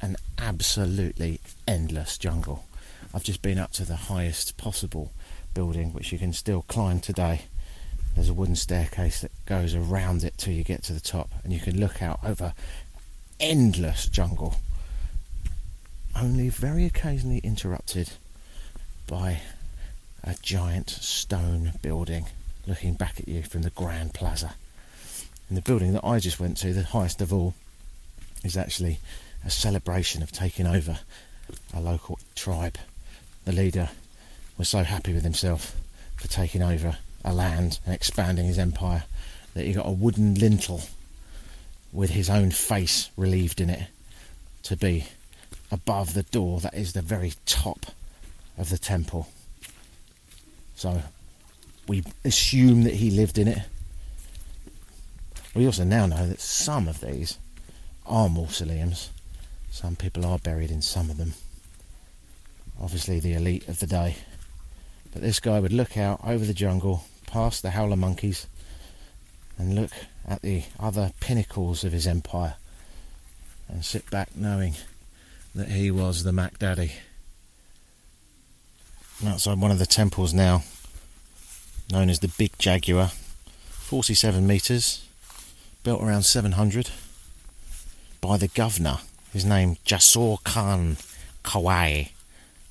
an 0.00 0.16
absolutely 0.38 1.40
endless 1.66 2.16
jungle. 2.18 2.64
I've 3.12 3.24
just 3.24 3.42
been 3.42 3.58
up 3.58 3.72
to 3.72 3.84
the 3.84 3.96
highest 3.96 4.56
possible 4.56 5.12
building, 5.54 5.92
which 5.92 6.12
you 6.12 6.18
can 6.18 6.32
still 6.32 6.62
climb 6.62 7.00
today. 7.00 7.42
There's 8.14 8.28
a 8.28 8.34
wooden 8.34 8.56
staircase 8.56 9.20
that 9.22 9.32
goes 9.46 9.74
around 9.74 10.24
it 10.24 10.34
till 10.36 10.52
you 10.52 10.64
get 10.64 10.82
to 10.84 10.92
the 10.92 11.00
top, 11.00 11.30
and 11.42 11.52
you 11.52 11.60
can 11.60 11.78
look 11.80 12.02
out 12.02 12.20
over 12.24 12.52
endless 13.40 14.08
jungle, 14.08 14.56
only 16.20 16.48
very 16.48 16.84
occasionally 16.84 17.38
interrupted 17.38 18.10
by 19.06 19.40
a 20.22 20.34
giant 20.42 20.90
stone 20.90 21.72
building 21.82 22.26
looking 22.66 22.94
back 22.94 23.20
at 23.20 23.28
you 23.28 23.42
from 23.42 23.62
the 23.62 23.70
Grand 23.70 24.14
Plaza. 24.14 24.54
And 25.48 25.58
the 25.58 25.62
building 25.62 25.92
that 25.92 26.04
I 26.04 26.18
just 26.18 26.40
went 26.40 26.56
to, 26.58 26.72
the 26.72 26.82
highest 26.82 27.20
of 27.20 27.32
all, 27.32 27.54
is 28.42 28.56
actually 28.56 28.98
a 29.44 29.50
celebration 29.50 30.22
of 30.22 30.32
taking 30.32 30.66
over 30.66 30.98
a 31.74 31.80
local 31.80 32.18
tribe. 32.34 32.78
The 33.44 33.52
leader 33.52 33.90
was 34.58 34.68
so 34.68 34.82
happy 34.82 35.12
with 35.12 35.24
himself 35.24 35.74
for 36.16 36.28
taking 36.28 36.62
over 36.62 36.98
a 37.24 37.32
land 37.32 37.80
and 37.84 37.94
expanding 37.94 38.46
his 38.46 38.58
empire 38.58 39.04
that 39.54 39.64
he 39.64 39.72
got 39.72 39.86
a 39.86 39.90
wooden 39.90 40.34
lintel 40.34 40.82
with 41.92 42.10
his 42.10 42.28
own 42.28 42.50
face 42.50 43.10
relieved 43.16 43.60
in 43.60 43.70
it 43.70 43.88
to 44.62 44.76
be 44.76 45.04
above 45.70 46.14
the 46.14 46.22
door 46.24 46.60
that 46.60 46.74
is 46.74 46.92
the 46.92 47.02
very 47.02 47.32
top 47.46 47.86
of 48.58 48.70
the 48.70 48.78
temple. 48.78 49.28
So 50.74 51.02
we 51.86 52.04
assume 52.24 52.84
that 52.84 52.94
he 52.94 53.10
lived 53.10 53.38
in 53.38 53.48
it 53.48 53.60
we 55.54 55.66
also 55.66 55.84
now 55.84 56.06
know 56.06 56.26
that 56.26 56.40
some 56.40 56.88
of 56.88 57.00
these 57.00 57.38
are 58.06 58.28
mausoleums. 58.28 59.10
Some 59.70 59.94
people 59.94 60.26
are 60.26 60.38
buried 60.38 60.70
in 60.70 60.82
some 60.82 61.10
of 61.10 61.16
them. 61.16 61.34
Obviously, 62.80 63.20
the 63.20 63.34
elite 63.34 63.68
of 63.68 63.78
the 63.78 63.86
day. 63.86 64.16
But 65.14 65.22
this 65.22 65.38
guy 65.38 65.60
would 65.60 65.72
look 65.72 65.96
out 65.96 66.20
over 66.24 66.44
the 66.44 66.52
jungle, 66.52 67.04
past 67.28 67.62
the 67.62 67.70
howler 67.70 67.96
monkeys, 67.96 68.48
and 69.56 69.76
look 69.76 69.92
at 70.26 70.42
the 70.42 70.64
other 70.78 71.12
pinnacles 71.20 71.84
of 71.84 71.92
his 71.92 72.06
empire 72.06 72.56
and 73.68 73.84
sit 73.84 74.10
back 74.10 74.36
knowing 74.36 74.74
that 75.54 75.68
he 75.68 75.90
was 75.90 76.24
the 76.24 76.32
Mac 76.32 76.58
Daddy. 76.58 76.92
outside 79.24 79.60
one 79.60 79.70
of 79.70 79.78
the 79.78 79.86
temples 79.86 80.34
now, 80.34 80.64
known 81.92 82.10
as 82.10 82.18
the 82.18 82.28
Big 82.36 82.58
Jaguar. 82.58 83.12
47 83.84 84.44
metres, 84.44 85.06
built 85.84 86.02
around 86.02 86.24
700 86.24 86.90
by 88.20 88.36
the 88.36 88.48
governor. 88.48 88.98
His 89.32 89.44
name 89.44 89.76
Jasaw 89.86 90.38
Chan 90.44 90.96
K'awiil, 91.44 92.10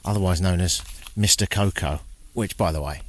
otherwise 0.04 0.41
known 0.41 0.60
as 0.60 0.82
Mr. 1.18 1.50
Coco. 1.50 2.02
Which, 2.34 2.58
by 2.58 2.72
the 2.72 2.82
way, 2.82 3.02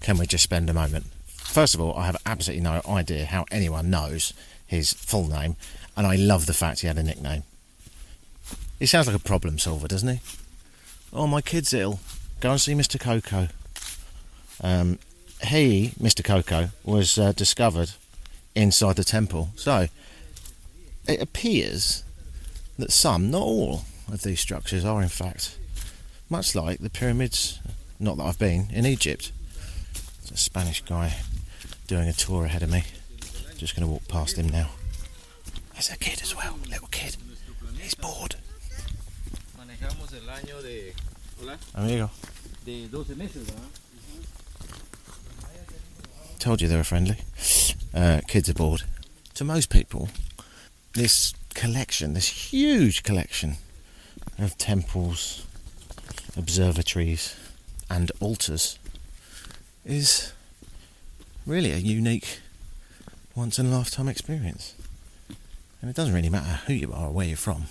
can 0.00 0.18
we 0.18 0.26
just 0.26 0.44
spend 0.44 0.68
a 0.68 0.74
moment? 0.74 1.06
First 1.28 1.74
of 1.74 1.80
all, 1.80 1.96
I 1.96 2.06
have 2.06 2.16
absolutely 2.26 2.62
no 2.62 2.82
idea 2.88 3.24
how 3.24 3.46
anyone 3.50 3.90
knows 3.90 4.32
his 4.66 4.92
full 4.92 5.28
name, 5.28 5.56
and 5.96 6.06
I 6.06 6.16
love 6.16 6.46
the 6.46 6.54
fact 6.54 6.80
he 6.80 6.86
had 6.86 6.98
a 6.98 7.02
nickname. 7.02 7.44
He 8.78 8.86
sounds 8.86 9.06
like 9.06 9.16
a 9.16 9.20
problem 9.20 9.58
solver, 9.58 9.88
doesn't 9.88 10.08
he? 10.08 10.20
Oh, 11.12 11.26
my 11.26 11.40
kid's 11.40 11.72
ill. 11.72 12.00
Go 12.40 12.52
and 12.52 12.60
see 12.60 12.74
Mr. 12.74 13.00
Coco. 13.00 13.48
Um, 14.60 14.98
he, 15.44 15.92
Mr. 16.00 16.22
Coco, 16.22 16.70
was 16.84 17.18
uh, 17.18 17.32
discovered 17.32 17.92
inside 18.54 18.96
the 18.96 19.04
temple. 19.04 19.50
So, 19.56 19.88
it 21.06 21.22
appears 21.22 22.04
that 22.78 22.92
some, 22.92 23.30
not 23.30 23.42
all, 23.42 23.82
of 24.12 24.22
these 24.22 24.40
structures 24.40 24.84
are 24.84 25.02
in 25.02 25.08
fact 25.08 25.58
much 26.30 26.54
like 26.54 26.78
the 26.78 26.90
pyramids, 26.90 27.58
not 28.00 28.16
that 28.16 28.24
I've 28.24 28.38
been, 28.38 28.68
in 28.72 28.86
Egypt. 28.86 29.32
There's 30.22 30.32
a 30.32 30.36
Spanish 30.36 30.82
guy 30.82 31.14
doing 31.86 32.08
a 32.08 32.12
tour 32.12 32.44
ahead 32.44 32.62
of 32.62 32.70
me. 32.70 32.84
Just 33.56 33.74
going 33.74 33.86
to 33.86 33.92
walk 33.92 34.06
past 34.08 34.36
him 34.36 34.48
now. 34.48 34.70
There's 35.72 35.90
a 35.90 35.96
kid 35.96 36.20
as 36.22 36.34
well, 36.36 36.58
little 36.68 36.88
kid. 36.88 37.16
He's 37.80 37.94
bored. 37.94 38.36
Manejamos 39.56 40.12
el 40.12 40.28
año 40.28 40.62
de, 40.62 40.92
Amigo. 41.74 42.10
de 42.64 42.88
12 42.88 43.16
meses, 43.16 43.46
¿verdad? 43.46 43.68
Told 46.38 46.60
you 46.60 46.68
they 46.68 46.76
were 46.76 46.84
friendly. 46.84 47.16
Uh, 47.92 48.20
kids 48.28 48.48
are 48.48 48.54
bored. 48.54 48.82
To 49.34 49.44
most 49.44 49.70
people, 49.70 50.08
this 50.94 51.34
collection, 51.54 52.14
this 52.14 52.52
huge 52.52 53.02
collection 53.02 53.56
of 54.38 54.56
temples, 54.56 55.44
observatories, 56.36 57.34
and 57.90 58.12
altars 58.20 58.78
is 59.84 60.32
really 61.46 61.72
a 61.72 61.78
unique 61.78 62.40
once 63.34 63.58
in 63.58 63.66
a 63.66 63.76
lifetime 63.76 64.08
experience. 64.08 64.74
And 65.80 65.88
it 65.88 65.96
doesn't 65.96 66.14
really 66.14 66.28
matter 66.28 66.60
who 66.66 66.72
you 66.72 66.92
are 66.92 67.06
or 67.06 67.12
where 67.12 67.26
you're 67.26 67.36
from, 67.36 67.64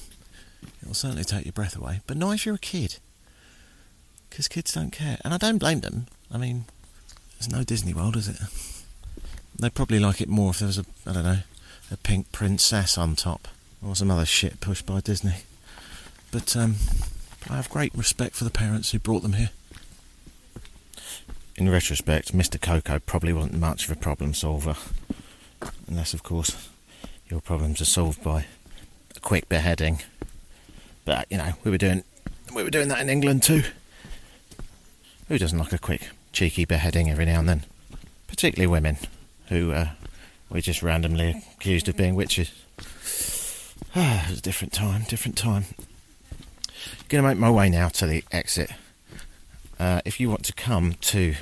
it'll 0.82 0.94
certainly 0.94 1.24
take 1.24 1.46
your 1.46 1.52
breath 1.52 1.76
away. 1.76 2.02
But 2.08 2.18
not 2.18 2.32
if 2.36 2.46
you're 2.46 2.56
a 2.56 2.60
kid, 2.60 2.98
because 4.30 4.48
kids 4.48 4.74
don't 4.74 4.92
care. 4.92 5.18
And 5.24 5.34
I 5.34 5.38
don't 5.38 5.58
blame 5.58 5.82
them. 5.82 6.08
I 6.32 6.38
mean, 6.38 6.66
there's 7.38 7.52
no 7.52 7.64
Disney 7.64 7.94
World, 7.94 8.16
is 8.16 8.28
it? 8.28 8.38
They'd 9.60 9.74
probably 9.74 10.00
like 10.00 10.22
it 10.22 10.30
more 10.30 10.52
if 10.52 10.60
there 10.60 10.68
was 10.68 10.78
a, 10.78 10.86
I 11.06 11.14
don't 11.14 11.24
know, 11.24 11.40
a 11.92 11.98
pink 11.98 12.32
princess 12.32 12.98
on 12.98 13.16
top, 13.16 13.48
or 13.86 13.96
some 13.96 14.12
other 14.12 14.26
shit 14.26 14.62
pushed 14.62 14.86
by 14.86 15.02
Disney. 15.02 15.36
But 16.32 16.56
um, 16.56 16.76
I 17.50 17.56
have 17.56 17.70
great 17.70 17.94
respect 17.96 18.36
for 18.36 18.44
the 18.44 18.50
parents 18.50 18.92
who 18.92 19.00
brought 19.00 19.24
them 19.24 19.34
here. 19.34 19.50
In 21.58 21.72
retrospect, 21.72 22.38
Mr. 22.38 22.62
Coco 22.62 23.00
probably 23.00 23.34
wasn't 23.34 23.60
much 23.60 23.86
of 23.86 23.92
a 23.92 24.00
problem 24.00 24.36
solver, 24.36 24.76
unless, 25.88 26.14
of 26.14 26.22
course, 26.22 26.70
your 27.30 27.42
problems 27.42 27.82
are 27.82 27.86
solved 27.86 28.24
by 28.24 28.46
a 29.16 29.20
quick 29.20 29.50
beheading. 29.50 30.04
But 31.04 31.26
you 31.32 31.38
know, 31.38 31.54
we 31.64 31.72
were 31.72 31.80
doing 31.80 32.04
we 32.54 32.62
were 32.64 32.70
doing 32.70 32.90
that 32.90 33.00
in 33.00 33.10
England 33.10 33.42
too. 33.42 33.64
Who 35.30 35.40
doesn't 35.40 35.58
like 35.58 35.74
a 35.74 35.80
quick, 35.80 36.10
cheeky 36.32 36.64
beheading 36.64 37.10
every 37.10 37.26
now 37.26 37.40
and 37.40 37.50
then? 37.50 37.64
Particularly 38.28 38.68
women, 38.68 38.98
who 39.48 39.72
uh, 39.72 39.90
were 40.52 40.62
just 40.62 40.84
randomly 40.84 41.44
accused 41.56 41.90
of 41.90 41.98
being 41.98 42.16
witches. 42.16 42.52
Ah, 43.96 44.26
it 44.26 44.32
was 44.32 44.40
a 44.40 44.42
different 44.42 44.74
time, 44.74 45.04
different 45.08 45.38
time. 45.38 45.66
To 47.10 47.22
make 47.22 47.38
my 47.38 47.50
way 47.50 47.70
now 47.70 47.88
to 47.90 48.06
the 48.06 48.24
exit. 48.32 48.72
Uh, 49.80 50.02
if 50.06 50.20
you 50.20 50.30
want 50.30 50.44
to 50.46 50.54
come 50.54 50.94
to 50.94 51.36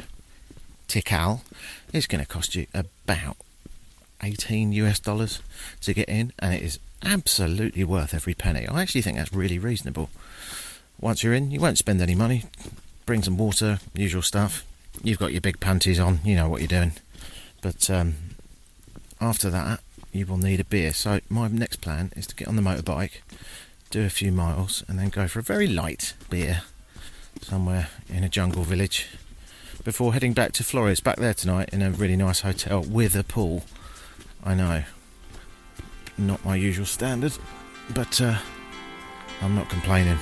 Tikal, 0.87 1.41
it's 1.93 2.07
going 2.07 2.23
to 2.23 2.27
cost 2.27 2.55
you 2.55 2.67
about 2.73 3.37
18 4.21 4.73
US 4.73 4.99
dollars 4.99 5.41
to 5.81 5.93
get 5.93 6.09
in, 6.09 6.33
and 6.39 6.53
it 6.53 6.61
is 6.61 6.79
absolutely 7.03 7.83
worth 7.83 8.13
every 8.13 8.33
penny. 8.33 8.67
I 8.67 8.81
actually 8.81 9.01
think 9.01 9.17
that's 9.17 9.33
really 9.33 9.59
reasonable. 9.59 10.09
Once 10.99 11.23
you're 11.23 11.33
in, 11.33 11.51
you 11.51 11.59
won't 11.59 11.77
spend 11.77 12.01
any 12.01 12.15
money. 12.15 12.43
Bring 13.05 13.23
some 13.23 13.37
water, 13.37 13.79
usual 13.93 14.21
stuff. 14.21 14.65
You've 15.03 15.19
got 15.19 15.31
your 15.31 15.41
big 15.41 15.59
panties 15.59 15.99
on, 15.99 16.19
you 16.23 16.35
know 16.35 16.49
what 16.49 16.61
you're 16.61 16.67
doing. 16.67 16.93
But 17.61 17.89
um, 17.89 18.15
after 19.21 19.49
that, 19.49 19.81
you 20.11 20.25
will 20.25 20.37
need 20.37 20.59
a 20.59 20.65
beer. 20.65 20.93
So 20.93 21.19
my 21.29 21.47
next 21.47 21.81
plan 21.81 22.11
is 22.15 22.25
to 22.27 22.35
get 22.35 22.47
on 22.47 22.55
the 22.55 22.61
motorbike, 22.61 23.21
do 23.89 24.03
a 24.03 24.09
few 24.09 24.31
miles, 24.31 24.83
and 24.87 24.97
then 24.97 25.09
go 25.09 25.27
for 25.27 25.39
a 25.39 25.43
very 25.43 25.67
light 25.67 26.13
beer 26.29 26.61
somewhere 27.41 27.89
in 28.09 28.23
a 28.23 28.29
jungle 28.29 28.63
village 28.63 29.07
before 29.83 30.13
heading 30.13 30.33
back 30.33 30.51
to 30.53 30.63
Flores. 30.63 30.99
Back 30.99 31.17
there 31.17 31.33
tonight 31.33 31.69
in 31.71 31.81
a 31.81 31.91
really 31.91 32.15
nice 32.15 32.41
hotel 32.41 32.81
with 32.81 33.15
a 33.15 33.23
pool. 33.23 33.63
I 34.43 34.53
know, 34.55 34.83
not 36.17 36.43
my 36.43 36.55
usual 36.55 36.85
standard, 36.85 37.33
but 37.93 38.19
uh, 38.21 38.37
I'm 39.41 39.55
not 39.55 39.69
complaining. 39.69 40.17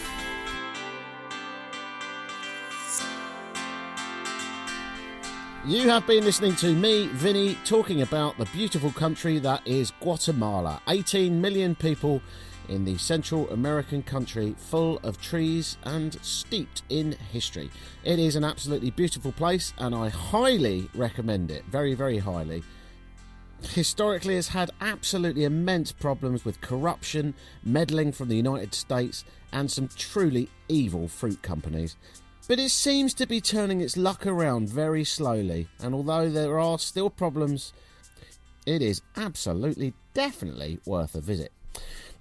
You 5.65 5.87
have 5.87 6.05
been 6.05 6.25
listening 6.25 6.57
to 6.57 6.73
me, 6.73 7.07
Vinny, 7.07 7.57
talking 7.63 8.01
about 8.01 8.37
the 8.37 8.45
beautiful 8.47 8.91
country 8.91 9.39
that 9.39 9.65
is 9.65 9.91
Guatemala. 10.01 10.81
18 10.89 11.39
million 11.39 11.73
people 11.73 12.21
in 12.69 12.85
the 12.85 12.97
Central 12.97 13.49
American 13.49 14.03
country 14.03 14.55
full 14.57 14.99
of 15.03 15.21
trees 15.21 15.77
and 15.83 16.17
steeped 16.21 16.83
in 16.89 17.13
history. 17.31 17.69
It 18.03 18.19
is 18.19 18.35
an 18.35 18.43
absolutely 18.43 18.91
beautiful 18.91 19.31
place 19.31 19.73
and 19.77 19.93
I 19.93 20.09
highly 20.09 20.89
recommend 20.93 21.51
it. 21.51 21.65
Very, 21.65 21.93
very 21.93 22.17
highly. 22.17 22.63
Historically, 23.69 24.35
has 24.35 24.49
had 24.49 24.71
absolutely 24.81 25.45
immense 25.45 25.91
problems 25.91 26.43
with 26.43 26.61
corruption, 26.61 27.33
meddling 27.63 28.11
from 28.11 28.27
the 28.27 28.35
United 28.35 28.73
States, 28.73 29.23
and 29.51 29.71
some 29.71 29.87
truly 29.95 30.49
evil 30.67 31.07
fruit 31.07 31.41
companies. 31.41 31.95
But 32.47 32.59
it 32.59 32.69
seems 32.69 33.13
to 33.15 33.25
be 33.25 33.39
turning 33.39 33.79
its 33.79 33.95
luck 33.95 34.27
around 34.27 34.67
very 34.67 35.05
slowly, 35.05 35.69
and 35.79 35.95
although 35.95 36.29
there 36.29 36.59
are 36.59 36.77
still 36.77 37.09
problems, 37.09 37.71
it 38.65 38.81
is 38.81 39.01
absolutely, 39.15 39.93
definitely 40.13 40.79
worth 40.85 41.15
a 41.15 41.21
visit. 41.21 41.53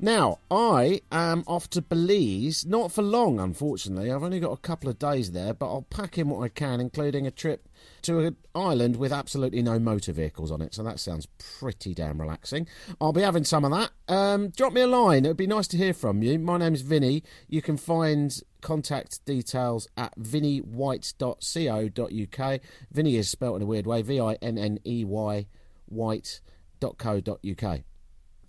Now, 0.05 0.41
I 0.51 1.03
am 1.13 1.45
off 1.47 1.71
to 1.71 1.81
Belize, 1.81 2.67
not 2.67 2.91
for 2.91 3.03
long, 3.03 3.39
unfortunately. 3.39 4.11
I've 4.11 4.25
only 4.25 4.41
got 4.41 4.51
a 4.51 4.57
couple 4.57 4.91
of 4.91 4.99
days 4.99 5.31
there, 5.31 5.55
but 5.55 5.67
I'll 5.67 5.83
pack 5.83 6.19
in 6.19 6.29
what 6.29 6.43
I 6.43 6.49
can, 6.49 6.81
including 6.81 7.25
a 7.25 7.31
trip 7.31 7.69
to 8.03 8.19
an 8.19 8.37
island 8.53 8.97
with 8.97 9.13
absolutely 9.13 9.63
no 9.63 9.79
motor 9.79 10.13
vehicles 10.13 10.51
on 10.51 10.61
it. 10.61 10.75
So 10.75 10.83
that 10.83 10.99
sounds 10.99 11.29
pretty 11.39 11.95
damn 11.95 12.21
relaxing. 12.21 12.67
I'll 13.01 13.13
be 13.13 13.23
having 13.23 13.45
some 13.45 13.65
of 13.65 13.71
that. 13.71 13.93
Um, 14.13 14.49
drop 14.49 14.73
me 14.73 14.81
a 14.81 14.89
line. 14.89 15.25
It 15.25 15.29
would 15.29 15.37
be 15.37 15.47
nice 15.47 15.69
to 15.69 15.77
hear 15.77 15.95
from 15.95 16.21
you. 16.21 16.37
My 16.37 16.59
name's 16.59 16.81
Vinny. 16.81 17.23
You 17.47 17.63
can 17.63 17.77
find 17.77 18.37
contact 18.61 19.25
details 19.25 19.87
at 19.97 20.19
vinneywhite.co.uk. 20.19 22.61
Vinny 22.91 23.17
is 23.17 23.29
spelt 23.29 23.55
in 23.55 23.63
a 23.63 23.67
weird 23.67 23.87
way 23.87 24.03
V 24.03 24.19
I 24.19 24.33
N 24.43 24.59
N 24.59 24.81
E 24.85 25.05
Y 25.05 25.47
white.co.uk. 25.87 27.83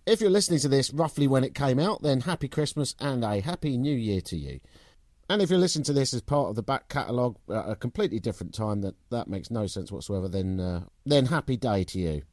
If 0.05 0.19
you're 0.19 0.29
listening 0.29 0.59
to 0.59 0.67
this 0.67 0.93
roughly 0.93 1.27
when 1.27 1.45
it 1.45 1.55
came 1.55 1.79
out, 1.79 2.01
then 2.01 2.21
happy 2.21 2.49
Christmas 2.49 2.93
and 2.99 3.23
a 3.23 3.39
happy 3.39 3.77
new 3.77 3.95
year 3.95 4.19
to 4.21 4.35
you. 4.35 4.59
And 5.29 5.41
if 5.41 5.49
you're 5.49 5.59
listening 5.59 5.85
to 5.85 5.93
this 5.93 6.13
as 6.13 6.21
part 6.21 6.49
of 6.49 6.55
the 6.55 6.61
back 6.61 6.89
catalogue 6.89 7.37
at 7.49 7.69
a 7.69 7.75
completely 7.77 8.19
different 8.19 8.53
time, 8.53 8.81
that 8.81 8.95
that 9.11 9.29
makes 9.29 9.49
no 9.49 9.65
sense 9.65 9.93
whatsoever. 9.93 10.27
Then, 10.27 10.59
uh, 10.59 10.83
then 11.05 11.27
happy 11.27 11.55
day 11.55 11.85
to 11.85 11.99
you. 11.99 12.23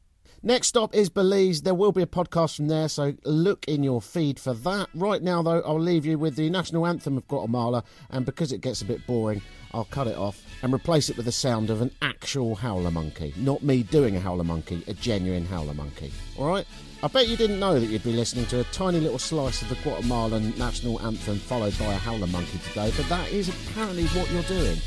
Next 0.43 0.67
stop 0.67 0.93
is 0.93 1.09
Belize. 1.09 1.61
There 1.61 1.73
will 1.73 1.93
be 1.93 2.01
a 2.01 2.07
podcast 2.07 2.57
from 2.57 2.67
there, 2.67 2.89
so 2.89 3.13
look 3.23 3.63
in 3.69 3.83
your 3.83 4.01
feed 4.01 4.37
for 4.37 4.53
that. 4.53 4.89
Right 4.93 5.21
now, 5.21 5.41
though, 5.41 5.61
I'll 5.61 5.79
leave 5.79 6.05
you 6.05 6.17
with 6.17 6.35
the 6.35 6.49
national 6.49 6.85
anthem 6.85 7.15
of 7.15 7.27
Guatemala, 7.27 7.85
and 8.09 8.25
because 8.25 8.51
it 8.51 8.59
gets 8.59 8.81
a 8.81 8.85
bit 8.85 9.05
boring, 9.07 9.41
I'll 9.73 9.85
cut 9.85 10.07
it 10.07 10.17
off 10.17 10.43
and 10.61 10.73
replace 10.73 11.09
it 11.09 11.17
with 11.17 11.25
the 11.25 11.31
sound 11.31 11.69
of 11.69 11.81
an 11.81 11.91
actual 12.01 12.55
howler 12.55 12.91
monkey. 12.91 13.33
Not 13.37 13.63
me 13.63 13.83
doing 13.83 14.15
a 14.15 14.19
howler 14.19 14.43
monkey, 14.43 14.83
a 14.87 14.93
genuine 14.93 15.45
howler 15.45 15.73
monkey. 15.73 16.11
Alright? 16.37 16.67
I 17.03 17.07
bet 17.07 17.27
you 17.27 17.35
didn't 17.35 17.59
know 17.59 17.79
that 17.79 17.87
you'd 17.87 18.03
be 18.03 18.13
listening 18.13 18.45
to 18.47 18.59
a 18.59 18.63
tiny 18.65 18.99
little 18.99 19.17
slice 19.17 19.63
of 19.63 19.69
the 19.69 19.75
Guatemalan 19.75 20.55
national 20.57 21.01
anthem 21.01 21.39
followed 21.39 21.77
by 21.79 21.93
a 21.93 21.97
howler 21.97 22.27
monkey 22.27 22.59
today, 22.59 22.93
but 22.95 23.09
that 23.09 23.31
is 23.31 23.49
apparently 23.49 24.05
what 24.07 24.29
you're 24.31 24.43
doing. 24.43 24.77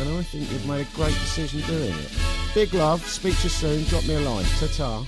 And 0.00 0.08
I 0.16 0.22
think 0.22 0.50
you've 0.50 0.66
made 0.66 0.86
a 0.86 0.96
great 0.96 1.14
decision 1.14 1.60
doing 1.66 1.92
it. 1.92 2.10
Big 2.54 2.72
love, 2.72 3.04
speak 3.04 3.36
to 3.38 3.44
you 3.44 3.50
soon, 3.50 3.84
drop 3.84 4.06
me 4.06 4.14
a 4.14 4.20
line. 4.20 4.46
Ta 4.60 4.66
ta. 4.68 5.04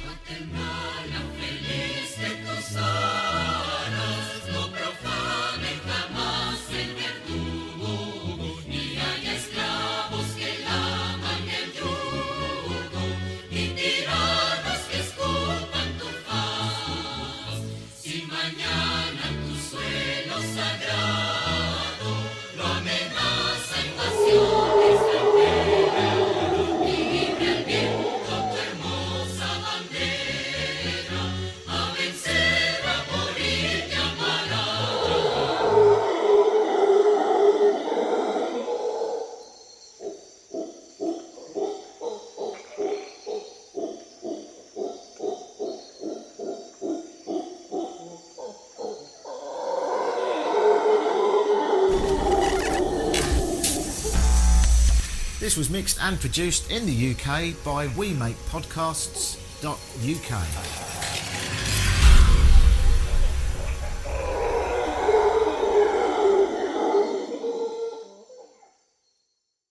This 55.51 55.59
was 55.59 55.69
mixed 55.69 56.01
and 56.01 56.15
produced 56.21 56.71
in 56.71 56.87
the 56.87 57.11
UK 57.11 57.57
by 57.65 57.89
WeMakePodcasts.uk. 57.89 60.80